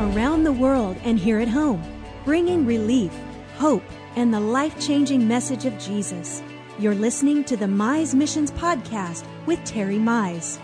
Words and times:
around 0.00 0.44
the 0.44 0.52
world 0.52 0.96
and 1.04 1.18
here 1.18 1.38
at 1.38 1.48
home, 1.48 1.82
bringing 2.24 2.64
relief, 2.64 3.12
hope, 3.56 3.84
and 4.16 4.32
the 4.32 4.40
life 4.40 4.80
changing 4.80 5.28
message 5.28 5.66
of 5.66 5.78
Jesus. 5.78 6.42
You're 6.78 6.94
listening 6.94 7.44
to 7.44 7.56
the 7.56 7.66
Mize 7.66 8.14
Missions 8.14 8.50
Podcast 8.50 9.26
with 9.44 9.62
Terry 9.66 9.98
Mize. 9.98 10.58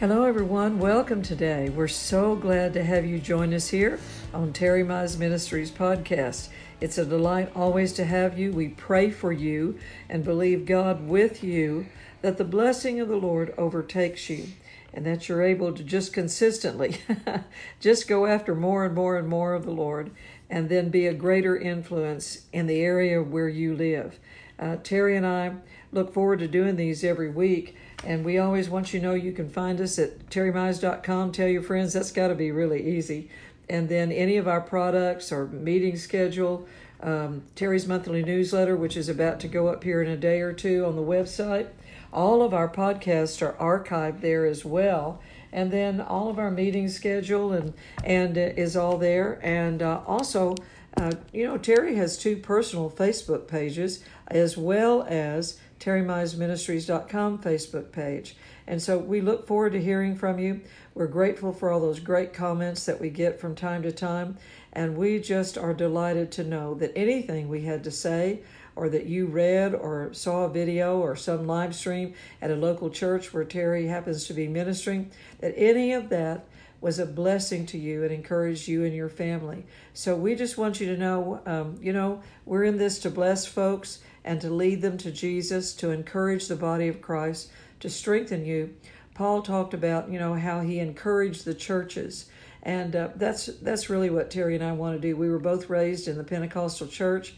Hello, 0.00 0.24
everyone. 0.24 0.78
Welcome 0.78 1.20
today. 1.20 1.68
We're 1.68 1.86
so 1.86 2.34
glad 2.34 2.72
to 2.72 2.82
have 2.82 3.04
you 3.04 3.18
join 3.18 3.52
us 3.52 3.68
here 3.68 4.00
on 4.32 4.54
Terry 4.54 4.82
Mize 4.82 5.18
Ministries 5.18 5.70
podcast. 5.70 6.48
It's 6.80 6.96
a 6.96 7.04
delight 7.04 7.52
always 7.54 7.92
to 7.94 8.04
have 8.06 8.38
you. 8.38 8.52
We 8.52 8.68
pray 8.68 9.10
for 9.10 9.32
you 9.32 9.78
and 10.08 10.24
believe 10.24 10.64
God 10.64 11.06
with 11.06 11.44
you 11.44 11.86
that 12.24 12.38
the 12.38 12.44
blessing 12.44 13.00
of 13.00 13.08
the 13.08 13.18
Lord 13.18 13.52
overtakes 13.58 14.30
you 14.30 14.46
and 14.94 15.04
that 15.04 15.28
you're 15.28 15.42
able 15.42 15.74
to 15.74 15.84
just 15.84 16.14
consistently 16.14 16.96
just 17.80 18.08
go 18.08 18.24
after 18.24 18.54
more 18.54 18.86
and 18.86 18.94
more 18.94 19.18
and 19.18 19.28
more 19.28 19.52
of 19.52 19.66
the 19.66 19.70
Lord 19.70 20.10
and 20.48 20.70
then 20.70 20.88
be 20.88 21.06
a 21.06 21.12
greater 21.12 21.54
influence 21.54 22.46
in 22.50 22.66
the 22.66 22.80
area 22.80 23.22
where 23.22 23.50
you 23.50 23.76
live. 23.76 24.18
Uh, 24.58 24.76
Terry 24.82 25.18
and 25.18 25.26
I 25.26 25.56
look 25.92 26.14
forward 26.14 26.38
to 26.38 26.48
doing 26.48 26.76
these 26.76 27.04
every 27.04 27.28
week. 27.28 27.76
And 28.02 28.24
we 28.24 28.38
always 28.38 28.70
want 28.70 28.94
you 28.94 29.00
to 29.00 29.06
know 29.06 29.14
you 29.14 29.32
can 29.32 29.50
find 29.50 29.78
us 29.78 29.98
at 29.98 30.30
terrymize.com. 30.30 31.30
Tell 31.32 31.48
your 31.48 31.62
friends 31.62 31.92
that's 31.92 32.10
got 32.10 32.28
to 32.28 32.34
be 32.34 32.50
really 32.50 32.96
easy. 32.96 33.28
And 33.68 33.90
then 33.90 34.10
any 34.10 34.38
of 34.38 34.48
our 34.48 34.62
products 34.62 35.30
or 35.30 35.46
meeting 35.46 35.98
schedule, 35.98 36.66
um, 37.02 37.42
Terry's 37.54 37.86
monthly 37.86 38.24
newsletter, 38.24 38.76
which 38.76 38.96
is 38.96 39.10
about 39.10 39.40
to 39.40 39.48
go 39.48 39.68
up 39.68 39.84
here 39.84 40.02
in 40.02 40.10
a 40.10 40.16
day 40.16 40.40
or 40.40 40.54
two 40.54 40.86
on 40.86 40.96
the 40.96 41.02
website. 41.02 41.68
All 42.14 42.42
of 42.42 42.54
our 42.54 42.68
podcasts 42.68 43.42
are 43.42 43.54
archived 43.54 44.20
there 44.20 44.46
as 44.46 44.64
well. 44.64 45.20
And 45.52 45.72
then 45.72 46.00
all 46.00 46.28
of 46.28 46.38
our 46.38 46.50
meeting 46.50 46.88
schedule 46.88 47.52
and 47.52 47.74
and 48.04 48.36
is 48.36 48.76
all 48.76 48.98
there. 48.98 49.40
And 49.42 49.82
uh, 49.82 50.00
also, 50.06 50.54
uh, 50.96 51.12
you 51.32 51.44
know, 51.44 51.58
Terry 51.58 51.96
has 51.96 52.16
two 52.16 52.36
personal 52.36 52.88
Facebook 52.88 53.48
pages 53.48 54.04
as 54.28 54.56
well 54.56 55.02
as 55.08 55.58
terrymizeministries.com 55.80 57.38
Facebook 57.38 57.92
page. 57.92 58.36
And 58.66 58.80
so 58.80 58.96
we 58.98 59.20
look 59.20 59.46
forward 59.46 59.72
to 59.72 59.82
hearing 59.82 60.16
from 60.16 60.38
you. 60.38 60.62
We're 60.94 61.06
grateful 61.06 61.52
for 61.52 61.70
all 61.70 61.80
those 61.80 62.00
great 62.00 62.32
comments 62.32 62.86
that 62.86 63.00
we 63.00 63.10
get 63.10 63.38
from 63.38 63.54
time 63.54 63.82
to 63.82 63.92
time. 63.92 64.38
And 64.72 64.96
we 64.96 65.18
just 65.18 65.58
are 65.58 65.74
delighted 65.74 66.32
to 66.32 66.44
know 66.44 66.74
that 66.74 66.92
anything 66.96 67.48
we 67.48 67.62
had 67.62 67.84
to 67.84 67.90
say, 67.90 68.40
or 68.76 68.88
that 68.88 69.06
you 69.06 69.26
read 69.26 69.74
or 69.74 70.12
saw 70.12 70.44
a 70.44 70.48
video 70.48 70.98
or 70.98 71.14
some 71.16 71.46
live 71.46 71.74
stream 71.74 72.14
at 72.42 72.50
a 72.50 72.56
local 72.56 72.90
church 72.90 73.32
where 73.32 73.44
Terry 73.44 73.86
happens 73.86 74.26
to 74.26 74.34
be 74.34 74.48
ministering, 74.48 75.10
that 75.40 75.54
any 75.56 75.92
of 75.92 76.08
that 76.08 76.46
was 76.80 76.98
a 76.98 77.06
blessing 77.06 77.64
to 77.64 77.78
you 77.78 78.02
and 78.02 78.12
encouraged 78.12 78.68
you 78.68 78.84
and 78.84 78.94
your 78.94 79.08
family. 79.08 79.64
So 79.94 80.14
we 80.14 80.34
just 80.34 80.58
want 80.58 80.80
you 80.80 80.86
to 80.88 80.98
know, 80.98 81.40
um, 81.46 81.78
you 81.80 81.92
know, 81.92 82.22
we're 82.44 82.64
in 82.64 82.76
this 82.76 82.98
to 83.00 83.10
bless 83.10 83.46
folks 83.46 84.00
and 84.22 84.40
to 84.40 84.50
lead 84.50 84.82
them 84.82 84.98
to 84.98 85.10
Jesus, 85.10 85.72
to 85.76 85.90
encourage 85.90 86.46
the 86.46 86.56
body 86.56 86.88
of 86.88 87.00
Christ, 87.00 87.50
to 87.80 87.88
strengthen 87.88 88.44
you. 88.44 88.74
Paul 89.14 89.42
talked 89.42 89.72
about, 89.72 90.10
you 90.10 90.18
know, 90.18 90.34
how 90.34 90.60
he 90.60 90.78
encouraged 90.78 91.44
the 91.44 91.54
churches. 91.54 92.26
And 92.62 92.96
uh, 92.96 93.08
that's 93.16 93.46
that's 93.46 93.90
really 93.90 94.10
what 94.10 94.30
Terry 94.30 94.54
and 94.54 94.64
I 94.64 94.72
want 94.72 94.96
to 94.96 95.00
do. 95.00 95.16
We 95.16 95.28
were 95.28 95.38
both 95.38 95.70
raised 95.70 96.08
in 96.08 96.16
the 96.16 96.24
Pentecostal 96.24 96.86
church. 96.86 97.34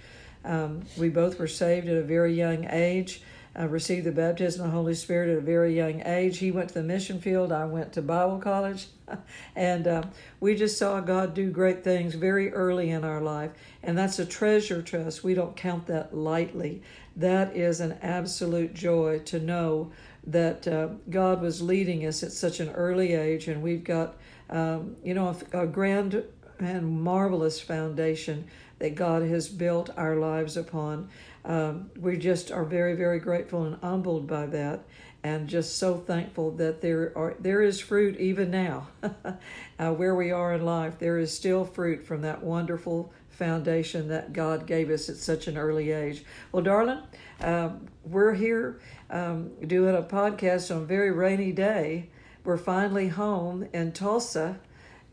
Um, 0.46 0.82
we 0.96 1.08
both 1.08 1.38
were 1.38 1.48
saved 1.48 1.88
at 1.88 1.96
a 1.96 2.02
very 2.02 2.32
young 2.32 2.66
age, 2.70 3.22
uh, 3.58 3.66
received 3.66 4.06
the 4.06 4.12
baptism 4.12 4.64
of 4.64 4.70
the 4.70 4.76
Holy 4.76 4.94
Spirit 4.94 5.30
at 5.30 5.38
a 5.38 5.40
very 5.40 5.74
young 5.74 6.02
age. 6.06 6.38
He 6.38 6.50
went 6.50 6.68
to 6.68 6.74
the 6.74 6.82
mission 6.82 7.20
field. 7.20 7.52
I 7.52 7.64
went 7.64 7.92
to 7.94 8.02
Bible 8.02 8.38
college. 8.38 8.86
and 9.56 9.86
uh, 9.86 10.02
we 10.40 10.54
just 10.54 10.78
saw 10.78 11.00
God 11.00 11.34
do 11.34 11.50
great 11.50 11.82
things 11.82 12.14
very 12.14 12.52
early 12.52 12.90
in 12.90 13.02
our 13.02 13.20
life. 13.20 13.50
And 13.82 13.98
that's 13.98 14.18
a 14.18 14.26
treasure 14.26 14.82
to 14.82 15.06
us. 15.06 15.24
We 15.24 15.34
don't 15.34 15.56
count 15.56 15.86
that 15.86 16.14
lightly. 16.16 16.82
That 17.16 17.56
is 17.56 17.80
an 17.80 17.98
absolute 18.02 18.74
joy 18.74 19.20
to 19.26 19.40
know 19.40 19.90
that 20.26 20.66
uh, 20.66 20.88
God 21.08 21.40
was 21.40 21.62
leading 21.62 22.04
us 22.06 22.22
at 22.22 22.32
such 22.32 22.60
an 22.60 22.70
early 22.70 23.14
age, 23.14 23.46
and 23.48 23.62
we've 23.62 23.84
got, 23.84 24.16
um, 24.50 24.96
you 25.04 25.14
know, 25.14 25.36
a, 25.52 25.62
a 25.62 25.66
grand 25.66 26.24
and 26.58 27.00
marvelous 27.02 27.60
foundation 27.60 28.46
that 28.78 28.94
God 28.94 29.22
has 29.22 29.48
built 29.48 29.90
our 29.96 30.16
lives 30.16 30.56
upon. 30.56 31.08
Um, 31.44 31.90
we 31.98 32.16
just 32.16 32.50
are 32.50 32.64
very, 32.64 32.94
very 32.94 33.18
grateful 33.18 33.64
and 33.64 33.76
humbled 33.82 34.26
by 34.26 34.46
that 34.46 34.84
and 35.26 35.48
just 35.48 35.76
so 35.78 35.96
thankful 35.96 36.52
that 36.52 36.80
there 36.80 37.12
are 37.16 37.34
there 37.40 37.60
is 37.60 37.80
fruit 37.80 38.18
even 38.18 38.50
now. 38.50 38.88
Uh, 39.78 39.92
where 39.92 40.14
we 40.14 40.30
are 40.30 40.54
in 40.54 40.64
life 40.64 40.98
there 40.98 41.18
is 41.18 41.30
still 41.36 41.62
fruit 41.62 42.02
from 42.02 42.22
that 42.22 42.42
wonderful 42.42 43.12
foundation 43.28 44.08
that 44.08 44.32
god 44.32 44.66
gave 44.66 44.88
us 44.88 45.10
at 45.10 45.16
such 45.16 45.48
an 45.48 45.58
early 45.58 45.90
age. 45.90 46.24
Well 46.50 46.62
darling 46.62 47.00
um, 47.42 47.86
we're 48.02 48.32
here 48.32 48.80
um, 49.10 49.50
doing 49.66 49.94
a 49.94 50.00
podcast 50.00 50.74
on 50.74 50.80
a 50.80 50.86
very 50.86 51.10
rainy 51.10 51.52
day. 51.52 52.08
We're 52.42 52.56
finally 52.56 53.08
home 53.08 53.68
in 53.74 53.92
tulsa 53.92 54.58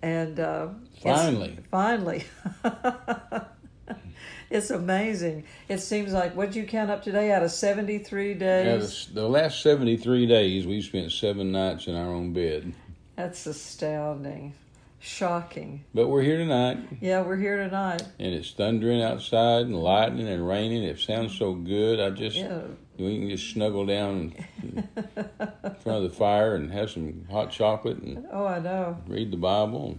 and 0.01 0.40
uh, 0.40 0.69
finally. 1.01 1.57
finally 1.69 2.24
it's 4.53 4.69
amazing. 4.69 5.46
It 5.68 5.80
seems 5.80 6.14
like 6.14 6.36
what 6.36 6.56
you 6.56 6.64
count 6.66 6.91
up 6.91 7.03
today 7.03 7.31
out 7.31 7.41
of 7.41 7.52
seventy 7.52 7.97
three 7.97 8.36
days. 8.36 8.66
Yeah, 9.09 9.14
the, 9.14 9.22
the, 9.22 9.28
last 9.28 9.64
seventy 9.64 9.97
three 9.97 10.28
days 10.28 10.68
we 10.68 10.81
spent 10.81 11.12
seven 11.12 11.52
nights 11.52 11.88
in 11.88 11.96
our 11.96 12.14
own 12.14 12.34
bed. 12.34 12.72
That's 13.16 13.47
astounding, 13.47 14.53
shocking. 15.00 15.84
But 15.96 16.08
we're 16.08 16.22
here 16.22 16.38
tonight. 16.38 16.78
Yeah, 17.02 17.24
we're 17.24 17.38
here 17.38 17.58
tonight. 17.58 18.03
And 18.19 18.34
it's 18.34 18.52
thundering 18.52 19.02
outside 19.02 19.66
and 19.66 19.75
lightning 19.75 20.28
and 20.28 20.47
raining. 20.47 20.84
It 20.84 21.00
sounds 21.00 21.36
so 21.36 21.56
good. 21.56 22.00
I 22.00 22.12
just 22.12 22.38
yeah. 22.38 22.62
we 22.97 23.18
can 23.18 23.30
just 23.31 23.52
snuggle 23.52 23.88
down 23.88 24.36
in 24.62 24.88
front 25.81 25.97
of 25.97 26.03
the 26.03 26.12
fire 26.16 26.53
and 26.53 26.72
have 26.72 26.92
some 26.92 27.25
hot 27.31 27.50
chocolate 27.50 27.97
and 27.97 28.24
oh, 28.31 28.46
I 28.46 28.59
know. 28.59 29.02
Read 29.08 29.31
the 29.31 29.38
Bible. 29.38 29.97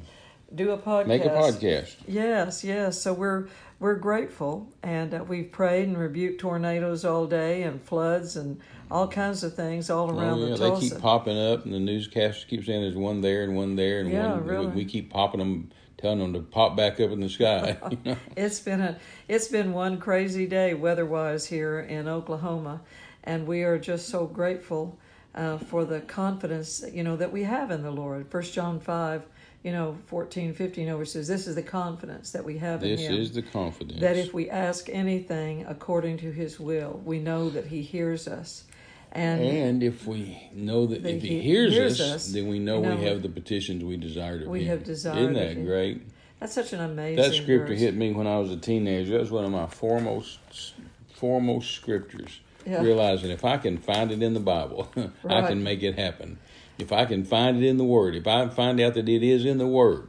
do 0.55 0.71
a 0.71 0.79
podcast. 0.79 1.07
Make 1.09 1.25
a 1.25 1.31
podcast. 1.31 1.97
Yes, 2.07 2.63
yes. 2.63 3.03
So 3.03 3.13
we're 3.13 3.49
we're 3.85 3.95
grateful, 3.97 4.73
and 4.83 5.13
uh, 5.13 5.23
we've 5.29 5.53
prayed 5.53 5.87
and 5.87 5.99
rebuked 5.99 6.41
tornadoes 6.41 7.05
all 7.05 7.27
day 7.27 7.65
and 7.65 7.83
floods 7.83 8.35
and 8.35 8.59
all 8.91 9.07
kinds 9.07 9.45
of 9.45 9.55
things 9.55 9.91
all 9.91 10.11
oh, 10.11 10.19
around 10.19 10.39
oh, 10.39 10.47
yeah. 10.47 10.53
the 10.53 10.57
Tulsa. 10.57 10.81
They 10.81 10.95
keep 10.95 11.03
popping 11.03 11.39
up, 11.39 11.67
and 11.67 11.75
the 11.75 11.79
newscasters 11.79 12.49
keep 12.49 12.65
saying 12.65 12.81
there's 12.81 12.97
one 12.97 13.21
there 13.21 13.43
and 13.45 13.55
one 13.55 13.77
there, 13.77 14.01
and 14.01 14.11
yeah, 14.11 14.31
one. 14.31 14.47
Really. 14.47 14.67
We 14.69 14.87
keep 14.87 15.11
popping 15.11 15.41
them, 15.41 15.71
telling 15.99 16.21
them 16.21 16.33
to 16.33 16.41
pop 16.41 16.79
back 16.79 16.99
up 16.99 17.11
in 17.11 17.21
the 17.21 17.29
sky. 17.29 17.77
You 17.91 17.99
know? 18.07 18.17
it's 18.39 18.59
been 18.59 18.81
a 18.81 18.99
it's 19.29 19.49
been 19.49 19.75
one 19.75 19.99
crazy 19.99 20.47
day 20.47 20.73
weather-wise 20.73 21.45
here 21.45 21.79
in 21.79 22.09
Oklahoma, 22.09 22.81
and 23.23 23.47
we 23.47 23.65
are 23.65 23.79
just 23.79 24.09
so 24.09 24.25
grateful 24.27 24.99
uh, 25.35 25.59
for 25.59 25.85
the 25.85 26.01
confidence 26.01 26.83
you 26.91 27.05
know 27.05 27.17
that 27.17 27.33
we 27.33 27.43
have 27.43 27.71
in 27.71 27.83
the 27.83 27.91
Lord. 27.91 28.31
First 28.31 28.55
John 28.55 28.81
five 28.81 29.27
you 29.65 29.73
know, 29.73 29.97
14, 30.07 30.53
15 30.53 30.89
over 30.91 31.05
says, 31.07 31.27
This 31.27 31.47
is 31.47 31.55
the 31.55 31.63
confidence 31.63 32.31
that 32.33 32.45
we 32.45 32.59
have 32.59 32.83
this 32.83 33.01
in 33.01 33.07
Him. 33.07 33.19
This 33.19 33.31
is 33.31 33.35
the 33.35 33.43
confidence. 33.43 33.99
That 33.99 34.17
if 34.17 34.35
we 34.35 34.51
ask 34.51 34.89
anything 34.91 35.65
according 35.67 36.19
to 36.19 36.31
His 36.31 36.61
will, 36.61 37.01
we 37.05 37.19
know 37.19 37.49
that 37.49 37.67
He 37.67 37.81
hears 37.81 38.29
us. 38.29 38.65
And, 39.11 39.41
and 39.41 39.83
if 39.83 40.07
we 40.07 40.39
know 40.53 40.87
that, 40.87 41.03
that 41.03 41.15
if 41.17 41.23
He, 41.23 41.29
he 41.29 41.41
hears, 41.41 41.73
hears 41.73 42.01
us, 42.01 42.11
us, 42.11 42.33
then 42.33 42.47
we 42.49 42.59
know, 42.59 42.83
know, 42.83 42.95
we 42.95 43.05
have 43.05 43.23
the 43.23 43.29
petitions 43.29 43.83
we 43.83 43.97
desire 43.97 44.41
to 44.41 44.49
We 44.49 44.65
Him. 44.65 44.69
have 44.69 44.85
desired. 44.85 45.19
Isn't 45.19 45.35
that 45.35 45.65
great? 45.65 46.03
That's 46.41 46.53
such 46.53 46.75
an 46.75 46.81
amazing. 46.81 47.23
That 47.23 47.33
scripture 47.33 47.69
verse. 47.69 47.79
hit 47.79 47.95
me 47.95 48.13
when 48.13 48.27
I 48.27 48.39
was 48.39 48.51
a 48.51 48.59
teenager. 48.59 49.13
That 49.13 49.21
was 49.21 49.31
one 49.31 49.47
of 49.47 49.51
my 49.51 49.67
foremost 49.67 50.75
foremost 51.15 51.71
scriptures. 51.71 52.41
Yeah. 52.67 52.83
Realizing 52.83 53.31
if 53.31 53.45
I 53.45 53.57
can 53.57 53.79
find 53.79 54.11
it 54.11 54.23
in 54.23 54.35
the 54.35 54.41
Bible, 54.41 54.91
right. 54.97 55.11
I 55.45 55.49
can 55.49 55.63
make 55.63 55.83
it 55.83 55.99
happen. 55.99 56.39
If 56.79 56.93
I 56.93 57.05
can 57.05 57.25
find 57.25 57.63
it 57.63 57.67
in 57.67 57.77
the 57.77 57.85
Word, 57.85 58.17
if 58.17 58.27
I 58.27 58.49
find 58.49 58.81
out 58.81 58.95
that 58.95 59.09
it 59.09 59.23
is 59.23 59.45
in 59.45 59.59
the 59.59 59.67
Word, 59.67 60.09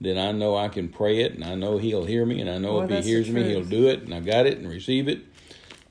then 0.00 0.18
I 0.18 0.32
know 0.32 0.56
I 0.56 0.68
can 0.68 0.88
pray 0.88 1.20
it, 1.20 1.34
and 1.34 1.44
I 1.44 1.54
know 1.54 1.78
He'll 1.78 2.04
hear 2.04 2.24
me, 2.24 2.40
and 2.40 2.50
I 2.50 2.58
know 2.58 2.78
well, 2.78 2.90
if 2.90 3.04
He 3.04 3.10
hears 3.10 3.30
me, 3.30 3.44
He'll 3.44 3.64
do 3.64 3.88
it, 3.88 4.02
and 4.02 4.14
I 4.14 4.20
got 4.20 4.46
it 4.46 4.58
and 4.58 4.68
receive 4.68 5.08
it. 5.08 5.20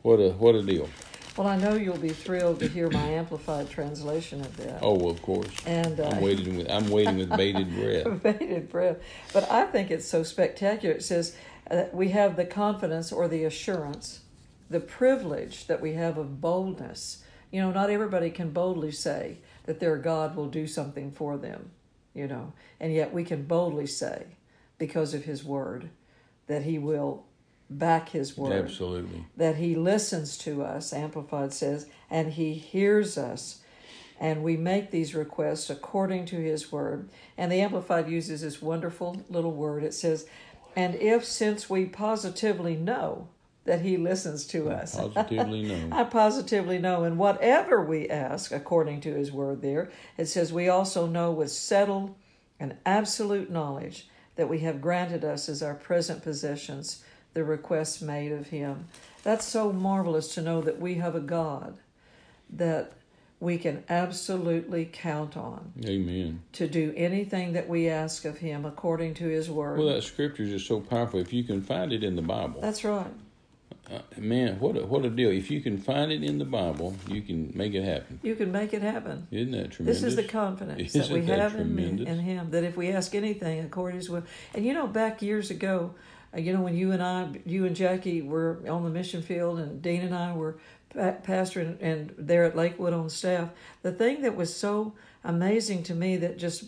What 0.02 0.20
a 0.20 0.30
what 0.32 0.56
a 0.56 0.62
deal! 0.62 0.90
Well, 1.38 1.48
I 1.48 1.58
know 1.58 1.74
you'll 1.74 1.98
be 1.98 2.10
thrilled 2.10 2.62
to 2.62 2.68
hear 2.70 2.90
my 2.90 3.02
amplified 3.02 3.70
translation 3.70 4.40
of 4.40 4.56
that. 4.58 4.80
Oh, 4.82 4.94
well, 4.94 5.10
of 5.10 5.22
course. 5.22 5.50
And 5.66 6.00
uh, 6.00 6.08
I'm 6.08 6.22
waiting 6.22 6.58
with 6.58 6.72
I'm 6.72 6.90
waiting 6.90 7.18
with 7.18 7.30
bated 7.36 7.76
breath. 7.76 8.24
bated 8.24 8.70
breath. 8.70 8.98
But 9.34 9.52
I 9.52 9.66
think 9.66 9.92
it's 9.92 10.08
so 10.08 10.24
spectacular. 10.24 10.96
It 10.96 11.04
says 11.04 11.36
uh, 11.70 11.86
we 11.92 12.10
have 12.10 12.38
the 12.38 12.46
confidence 12.46 13.12
or 13.12 13.28
the 13.28 13.44
assurance, 13.44 14.22
the 14.70 14.80
privilege 14.80 15.68
that 15.68 15.82
we 15.82 15.94
have 15.94 16.18
of 16.18 16.40
boldness. 16.40 17.24
You 17.52 17.62
know, 17.62 17.72
not 17.72 17.90
everybody 17.90 18.30
can 18.30 18.52
boldly 18.52 18.92
say, 18.92 19.40
that 19.66 19.80
their 19.80 19.98
God 19.98 20.36
will 20.36 20.48
do 20.48 20.68
something 20.68 21.12
for 21.12 21.38
them, 21.38 21.72
you 22.14 22.28
know. 22.28 22.54
And 22.80 22.94
yet 22.94 23.14
we 23.14 23.24
can 23.24 23.44
boldly 23.44 23.88
say, 23.88 24.26
because 24.78 25.14
of 25.14 25.26
His 25.26 25.44
Word, 25.44 25.90
that 26.48 26.64
He 26.64 26.78
will 26.78 27.26
back 27.70 28.10
His 28.10 28.38
word. 28.38 28.54
Absolutely. 28.54 29.26
That 29.36 29.56
He 29.56 29.76
listens 29.76 30.38
to 30.40 30.64
us, 30.64 30.94
Amplified 30.94 31.54
says, 31.54 31.88
and 32.10 32.34
He 32.34 32.54
hears 32.54 33.18
us. 33.18 33.62
And 34.20 34.44
we 34.44 34.56
make 34.56 34.92
these 34.92 35.14
requests 35.14 35.70
according 35.70 36.26
to 36.28 36.38
His 36.38 36.72
word. 36.72 37.10
And 37.38 37.52
the 37.52 37.62
Amplified 37.62 38.10
uses 38.10 38.42
this 38.42 38.62
wonderful 38.62 39.26
little 39.30 39.52
word. 39.52 39.84
It 39.84 39.94
says, 39.94 40.28
And 40.76 40.96
if 40.96 41.26
since 41.26 41.70
we 41.70 41.86
positively 41.86 42.76
know 42.76 43.28
that 43.66 43.82
He 43.82 43.98
listens 43.98 44.46
to 44.48 44.70
us, 44.70 44.96
Positively 44.96 45.64
no. 45.90 45.96
I 45.96 46.04
positively 46.06 46.80
know, 46.80 47.04
and 47.04 47.18
whatever 47.18 47.84
we 47.84 48.10
ask 48.10 48.52
according 48.52 49.02
to 49.02 49.14
His 49.14 49.32
word, 49.32 49.62
there, 49.62 49.90
it 50.18 50.26
says, 50.28 50.54
We 50.54 50.70
also 50.70 51.06
know 51.06 51.32
with 51.32 51.52
settled 51.52 52.16
and 52.60 52.78
absolute 52.86 53.52
knowledge 53.52 54.08
that 54.36 54.50
we 54.50 54.60
have 54.60 54.82
granted 54.82 55.24
us 55.24 55.50
as 55.50 55.62
our 55.64 55.76
present 55.76 56.24
possessions 56.24 57.04
the 57.36 57.44
requests 57.44 58.02
made 58.02 58.32
of 58.32 58.48
him. 58.48 58.88
That's 59.24 59.46
so 59.46 59.72
marvelous 59.72 60.34
to 60.36 60.42
know 60.42 60.62
that 60.62 60.80
we 60.80 60.96
have 60.96 61.16
a 61.16 61.20
God 61.20 61.78
that 62.50 62.94
we 63.40 63.58
can 63.58 63.84
absolutely 63.90 64.90
count 64.92 65.36
on 65.36 65.74
Amen. 65.86 66.42
to 66.54 66.68
do 66.68 66.94
anything 66.96 67.54
that 67.54 67.68
we 67.68 67.90
ask 67.90 68.24
of 68.24 68.38
him 68.38 68.66
according 68.66 69.14
to 69.16 69.26
his 69.26 69.50
word. 69.50 69.78
Well, 69.78 69.90
that 69.90 70.04
scripture 70.04 70.44
is 70.44 70.50
just 70.50 70.68
so 70.68 70.80
powerful. 70.80 71.20
If 71.20 71.34
you 71.34 71.44
can 71.44 71.62
find 71.62 71.92
it 71.92 72.04
in 72.04 72.16
the 72.16 72.22
Bible, 72.22 72.62
That's 72.62 72.84
right. 72.84 73.12
Uh, 73.92 74.00
man, 74.18 74.60
what 74.60 74.78
a, 74.78 74.86
what 74.86 75.06
a 75.06 75.10
deal! 75.10 75.30
If 75.30 75.52
you 75.52 75.62
can 75.62 75.78
find 75.78 76.12
it 76.12 76.24
in 76.24 76.40
the 76.40 76.46
Bible, 76.46 76.96
you 77.08 77.22
can 77.22 77.52
make 77.54 77.74
it 77.74 77.84
happen. 77.84 78.20
You 78.24 78.36
can 78.36 78.52
make 78.52 78.74
it 78.74 78.82
happen. 78.82 79.28
Isn't 79.32 79.52
that 79.52 79.72
tremendous? 79.72 80.02
This 80.02 80.04
is 80.04 80.16
the 80.16 80.24
confidence 80.24 80.96
Isn't 80.96 81.02
that 81.02 81.12
we 81.12 81.22
that 81.22 81.40
have 81.40 81.56
in, 81.56 81.78
in 81.78 82.20
Him. 82.20 82.50
That 82.52 82.64
if 82.64 82.76
we 82.76 82.92
ask 82.92 83.14
anything 83.14 83.64
according 83.64 84.00
to 84.00 84.06
His 84.06 84.10
will, 84.10 84.24
and 84.54 84.66
you 84.66 84.74
know, 84.74 84.88
back 84.88 85.22
years 85.22 85.52
ago, 85.52 85.94
uh, 86.36 86.40
you 86.40 86.54
know, 86.54 86.62
when 86.62 86.76
you 86.76 86.92
and 86.92 87.04
I, 87.04 87.30
you 87.46 87.66
and 87.66 87.76
Jackie 87.76 88.22
were 88.22 88.60
on 88.68 88.84
the 88.84 88.90
mission 88.90 89.22
field, 89.22 89.60
and 89.60 89.82
Dean 89.82 90.02
and 90.02 90.16
I 90.16 90.34
were 90.34 90.58
pa- 90.94 91.18
pastor 91.24 91.62
and, 91.62 91.80
and 91.80 92.16
there 92.18 92.44
at 92.44 92.56
Lakewood 92.56 92.94
on 92.94 93.10
staff. 93.10 93.50
The 93.84 93.92
thing 93.92 94.22
that 94.24 94.36
was 94.36 94.56
so 94.56 94.94
amazing 95.24 95.84
to 95.84 95.96
me 95.96 96.18
that 96.18 96.38
just 96.38 96.66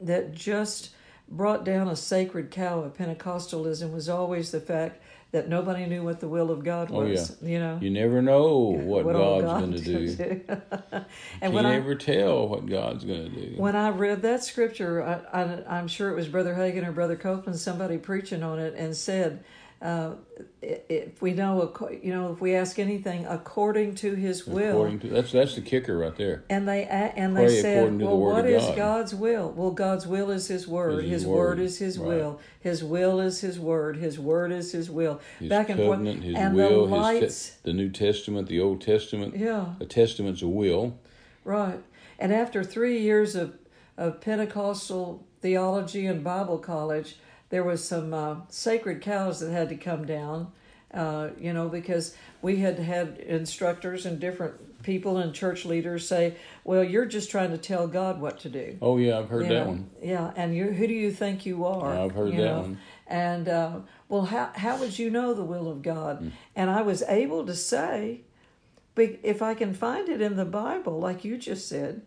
that 0.00 0.34
just 0.34 0.90
brought 1.30 1.64
down 1.64 1.88
a 1.88 1.96
sacred 1.96 2.50
cow 2.50 2.80
of 2.80 2.96
Pentecostalism 2.96 3.92
was 3.92 4.08
always 4.08 4.50
the 4.50 4.60
fact 4.60 5.02
that 5.30 5.48
nobody 5.48 5.84
knew 5.86 6.02
what 6.02 6.20
the 6.20 6.28
will 6.28 6.50
of 6.50 6.64
God 6.64 6.90
Oh, 6.90 7.00
was. 7.04 7.36
You 7.42 7.58
know, 7.58 7.78
You 7.82 7.90
never 7.90 8.22
know 8.22 8.56
what, 8.82 9.04
all 9.14 9.42
God's 9.42 9.44
God 9.44 9.60
going 9.60 10.16
to 10.16 10.16
do. 10.16 10.54
and 11.42 11.52
You 11.52 11.56
when 11.56 11.66
I 11.66 11.72
never 11.72 11.94
tell 11.94 12.48
what 12.48 12.66
God's 12.66 13.04
going 13.04 13.30
to 13.32 13.50
do. 13.50 13.54
when 13.60 13.76
I 13.76 13.90
read 13.90 14.22
that 14.22 14.42
scripture, 14.42 15.02
I, 15.02 15.42
I, 15.42 15.78
I'm 15.78 15.88
sure 15.88 16.10
it 16.10 16.14
was 16.16 16.28
Brother 16.28 16.54
Hagin 16.54 16.86
or 16.86 16.92
Brother 16.92 17.16
Copeland, 17.16 17.58
somebody 17.58 17.98
preaching 17.98 18.42
on 18.42 18.58
it, 18.58 18.74
and 18.76 18.96
said, 18.96 19.44
uh, 19.80 20.14
"If 20.60 21.22
we 21.22 21.34
know, 21.34 21.72
you 22.02 22.12
know, 22.12 22.32
if 22.32 22.40
we 22.40 22.54
ask 22.54 22.78
anything 22.78 23.24
according 23.26 23.94
to 23.96 24.14
His 24.14 24.46
will." 24.46 24.70
According 24.72 24.98
to 25.00 25.08
that's 25.08 25.30
that's 25.32 25.54
the 25.54 25.60
kicker 25.60 25.96
right 25.98 26.16
there. 26.16 26.42
and 26.50 26.66
they 26.68 26.84
and 26.84 27.36
they 27.36 27.46
Pray 27.46 27.62
said, 27.62 27.76
according 27.78 27.98
to 28.00 28.04
the 28.04 28.10
"Well, 28.10 28.18
word 28.20 28.32
what 28.32 28.44
of 28.46 28.50
is 28.50 28.62
God." 28.66 28.76
God's 28.76 29.14
will? 29.14 29.52
Well, 29.52 29.70
God's 29.70 30.06
will 30.06 30.30
is 30.30 30.48
His 30.48 30.66
word. 30.66 30.94
Is 30.96 31.02
His, 31.02 31.10
His 31.10 31.26
word. 31.26 31.36
word. 31.36 31.60
is 31.60 31.78
His 31.78 31.98
Right. 31.98 32.08
will. 32.08 32.40
His 32.60 32.82
will 32.84 33.20
is 33.20 33.40
His 33.40 33.58
word. 33.60 33.96
His 33.98 34.18
word 34.18 34.50
is 34.52 34.72
His 34.72 34.90
will. 34.90 35.20
His 35.38 35.48
Back 35.48 35.68
and 35.70 35.78
covenant, 35.78 36.16
forth. 36.22 36.24
His 36.24 36.34
and 36.36 36.54
will, 36.56 36.86
the 36.86 36.94
lights. 36.96 37.50
te- 37.50 37.54
the 37.64 37.72
New 37.72 37.88
Testament, 37.90 38.48
the 38.48 38.60
Old 38.60 38.80
Testament. 38.80 39.36
yeah. 39.36 39.74
A 39.80 39.86
testament's 39.86 40.42
a 40.42 40.48
will. 40.48 40.98
Right. 41.44 41.78
And 42.18 42.32
after 42.32 42.64
three 42.64 42.98
years 42.98 43.36
of, 43.36 43.56
of 43.96 44.20
Pentecostal 44.20 45.24
theology 45.40 46.04
and 46.06 46.24
Bible 46.24 46.58
college, 46.58 47.16
there 47.50 47.64
was 47.64 47.86
some 47.86 48.12
uh, 48.12 48.36
sacred 48.48 49.00
cows 49.00 49.40
that 49.40 49.50
had 49.50 49.68
to 49.70 49.76
come 49.76 50.04
down, 50.04 50.52
uh, 50.92 51.30
you 51.38 51.52
know, 51.52 51.68
because 51.68 52.14
we 52.42 52.56
had 52.56 52.78
had 52.78 53.18
instructors 53.18 54.06
and 54.06 54.20
different 54.20 54.82
people 54.82 55.16
and 55.16 55.34
church 55.34 55.64
leaders 55.64 56.06
say, 56.06 56.36
well, 56.64 56.84
you're 56.84 57.06
just 57.06 57.30
trying 57.30 57.50
to 57.50 57.58
tell 57.58 57.86
God 57.86 58.20
what 58.20 58.38
to 58.40 58.48
do. 58.48 58.78
Oh 58.80 58.96
yeah, 58.96 59.18
I've 59.18 59.28
heard 59.28 59.44
You 59.44 59.48
that 59.48 59.64
know? 59.64 59.70
one. 59.70 59.90
Yeah, 60.02 60.32
and 60.36 60.54
you 60.54 60.72
who 60.72 60.86
do 60.86 60.94
you 60.94 61.10
think 61.10 61.46
you 61.46 61.64
are? 61.64 61.94
I've 61.98 62.12
heard 62.12 62.32
that 62.32 62.36
know? 62.36 62.60
one. 62.60 62.78
And 63.06 63.48
uh, 63.48 63.78
well, 64.08 64.26
how 64.26 64.50
how 64.54 64.76
would 64.78 64.98
you 64.98 65.10
know 65.10 65.34
the 65.34 65.44
will 65.44 65.70
of 65.70 65.82
God? 65.82 66.18
Hmm. 66.18 66.28
And 66.54 66.70
I 66.70 66.82
was 66.82 67.02
able 67.02 67.46
to 67.46 67.54
say, 67.54 68.22
but 68.94 69.18
if 69.22 69.42
I 69.42 69.54
can 69.54 69.74
find 69.74 70.08
it 70.08 70.20
in 70.20 70.36
the 70.36 70.44
Bible, 70.44 70.98
like 70.98 71.24
you 71.24 71.38
just 71.38 71.68
said, 71.68 72.02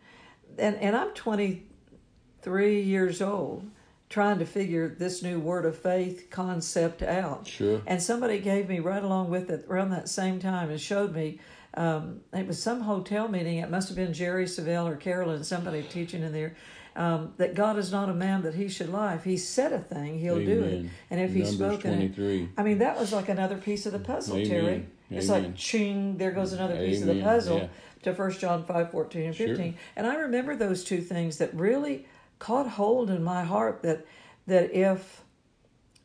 and 0.58 0.76
and 0.78 0.96
I'm 0.96 1.12
23 1.14 2.82
years 2.82 3.22
old, 3.22 3.70
trying 4.12 4.38
to 4.40 4.46
figure 4.46 4.90
this 4.90 5.24
new 5.24 5.40
word 5.40 5.66
of 5.66 5.76
faith 5.78 6.28
concept 6.30 7.02
out. 7.02 7.48
Sure. 7.48 7.82
And 7.88 8.04
somebody 8.04 8.40
gave 8.40 8.68
me 8.68 8.80
right 8.80 9.02
along 9.02 9.30
with 9.30 9.50
it 9.50 9.66
around 9.70 9.90
that 9.92 10.10
same 10.10 10.38
time 10.40 10.70
and 10.70 10.80
showed 10.80 11.16
me. 11.16 11.40
Um, 11.74 12.20
it 12.34 12.46
was 12.46 12.62
some 12.62 12.82
hotel 12.82 13.30
meeting. 13.30 13.60
It 13.60 13.70
must 13.72 13.88
have 13.88 13.96
been 13.96 14.12
Jerry 14.12 14.44
Savelle 14.44 14.86
or 14.92 14.98
Carolyn, 14.98 15.46
somebody 15.46 15.82
teaching 15.84 16.22
in 16.22 16.34
there. 16.34 16.54
Um, 16.94 17.34
that 17.38 17.56
God 17.56 17.78
is 17.78 17.90
not 17.94 18.10
a 18.10 18.14
man 18.14 18.42
that 18.42 18.54
he 18.54 18.68
should 18.68 18.90
lie. 18.90 19.14
If 19.14 19.24
he 19.24 19.38
said 19.38 19.72
a 19.72 19.80
thing, 19.80 20.20
he'll 20.20 20.44
do 20.44 20.62
it. 20.62 20.86
And 21.10 21.22
if 21.22 21.32
he 21.34 21.44
Numbers 21.44 21.56
spoken 21.56 22.02
it, 22.02 22.50
I 22.58 22.64
mean, 22.64 22.80
that 22.80 23.00
was 23.00 23.14
like 23.14 23.30
another 23.30 23.56
piece 23.56 23.86
of 23.86 23.94
the 23.94 24.00
puzzle, 24.00 24.36
Amen. 24.36 24.50
Terry. 24.50 24.86
It's 25.10 25.30
Amen. 25.30 25.44
like 25.44 25.56
ching, 25.56 26.18
there 26.18 26.32
goes 26.32 26.52
another 26.52 26.76
piece 26.76 27.00
of 27.00 27.08
the 27.08 27.22
puzzle 27.22 27.60
Yeah. 27.60 27.68
to 28.04 28.14
First 28.14 28.42
John 28.42 28.66
5, 28.66 28.92
14 28.92 29.28
and 29.28 29.34
Sure. 29.36 29.48
15. 29.48 29.76
And 29.96 30.06
I 30.06 30.16
remember 30.16 30.58
those 30.58 30.84
two 30.84 31.00
things 31.00 31.38
that 31.38 31.54
really 31.54 32.06
caught 32.42 32.68
hold 32.70 33.10
in 33.12 33.24
my 33.24 33.44
heart 33.44 33.84
that 33.84 34.06
that 34.48 34.74
if 34.74 35.22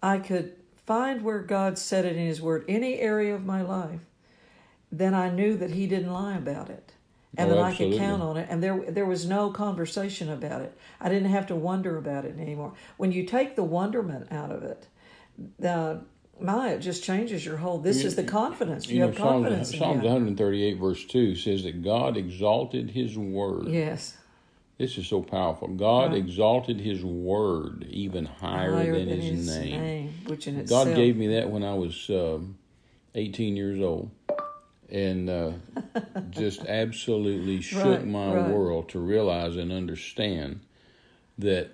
I 0.03 0.19
could 0.19 0.53
find 0.85 1.23
where 1.23 1.41
God 1.41 1.79
said 1.79 2.05
it 2.05 2.15
in 2.15 2.27
his 2.27 2.41
word, 2.43 2.65
any 2.69 3.00
area 3.00 3.35
of 3.35 3.44
my 3.44 3.62
life, 3.62 4.03
then 4.93 5.15
I 5.15 5.31
knew 5.31 5.56
that 5.56 5.71
he 5.71 5.87
didn't 5.87 6.12
lie 6.12 6.37
about 6.37 6.69
it. 6.69 6.93
And 7.38 7.50
Oh, 7.50 7.55
that 7.55 7.62
I 7.65 7.75
could 7.75 7.97
count 7.97 8.23
on 8.23 8.37
it, 8.37 8.47
and 8.50 8.62
there 8.62 8.79
there 8.91 9.05
was 9.05 9.27
no 9.27 9.50
conversation 9.50 10.31
about 10.31 10.62
it. 10.62 10.77
I 11.00 11.09
didn't 11.09 11.31
have 11.31 11.47
to 11.49 11.56
wonder 11.56 11.97
about 11.99 12.25
it 12.25 12.38
anymore. 12.38 12.73
When 12.99 13.12
you 13.12 13.25
take 13.25 13.56
the 13.56 13.65
wonderment 13.65 14.31
out 14.31 14.50
of 14.53 14.62
it, 14.62 14.87
the 15.59 16.00
my 16.41 16.73
it 16.73 16.81
just 16.81 17.03
changes 17.03 17.44
your 17.44 17.56
whole. 17.59 17.79
This 17.79 18.03
You- 18.03 18.06
is 18.09 18.17
the 18.17 18.25
confidence. 18.25 18.88
You, 18.88 18.94
You 18.94 19.00
know, 19.00 19.06
have 19.09 19.17
Psalms, 19.17 19.33
confidence 19.33 19.79
Psalms 19.79 20.03
138 20.03 20.79
verse 20.79 21.05
2 21.05 21.35
says 21.35 21.62
that 21.65 21.83
God 21.83 22.17
exalted 22.17 22.91
His 22.91 23.19
word. 23.19 23.69
Yes, 23.69 24.17
This 24.78 24.99
is 24.99 25.06
so 25.06 25.23
powerful. 25.23 25.69
God 25.69 26.12
Right. 26.12 26.19
exalted 26.19 26.81
His 26.81 27.02
word 27.05 27.87
even 27.88 28.26
higher, 28.26 28.93
than, 28.93 29.08
His, 29.08 29.49
name. 29.49 30.12
which 30.26 30.46
in 30.46 30.56
itself, 30.56 30.87
God 30.88 30.96
gave 30.96 31.17
me 31.17 31.28
that 31.28 31.50
when 31.50 31.62
I 31.64 31.75
was 31.75 32.11
um, 32.11 32.58
18 33.14 33.56
years 33.56 33.81
old, 33.81 34.11
and 34.90 35.31
uh, 35.31 35.52
just 36.31 36.61
absolutely 36.66 37.62
shook 37.62 37.85
Right, 37.85 38.06
my 38.06 38.35
right. 38.35 38.50
world 38.50 38.90
to 38.90 38.99
realize 38.99 39.56
and 39.56 39.73
understand 39.73 40.61
that 41.38 41.71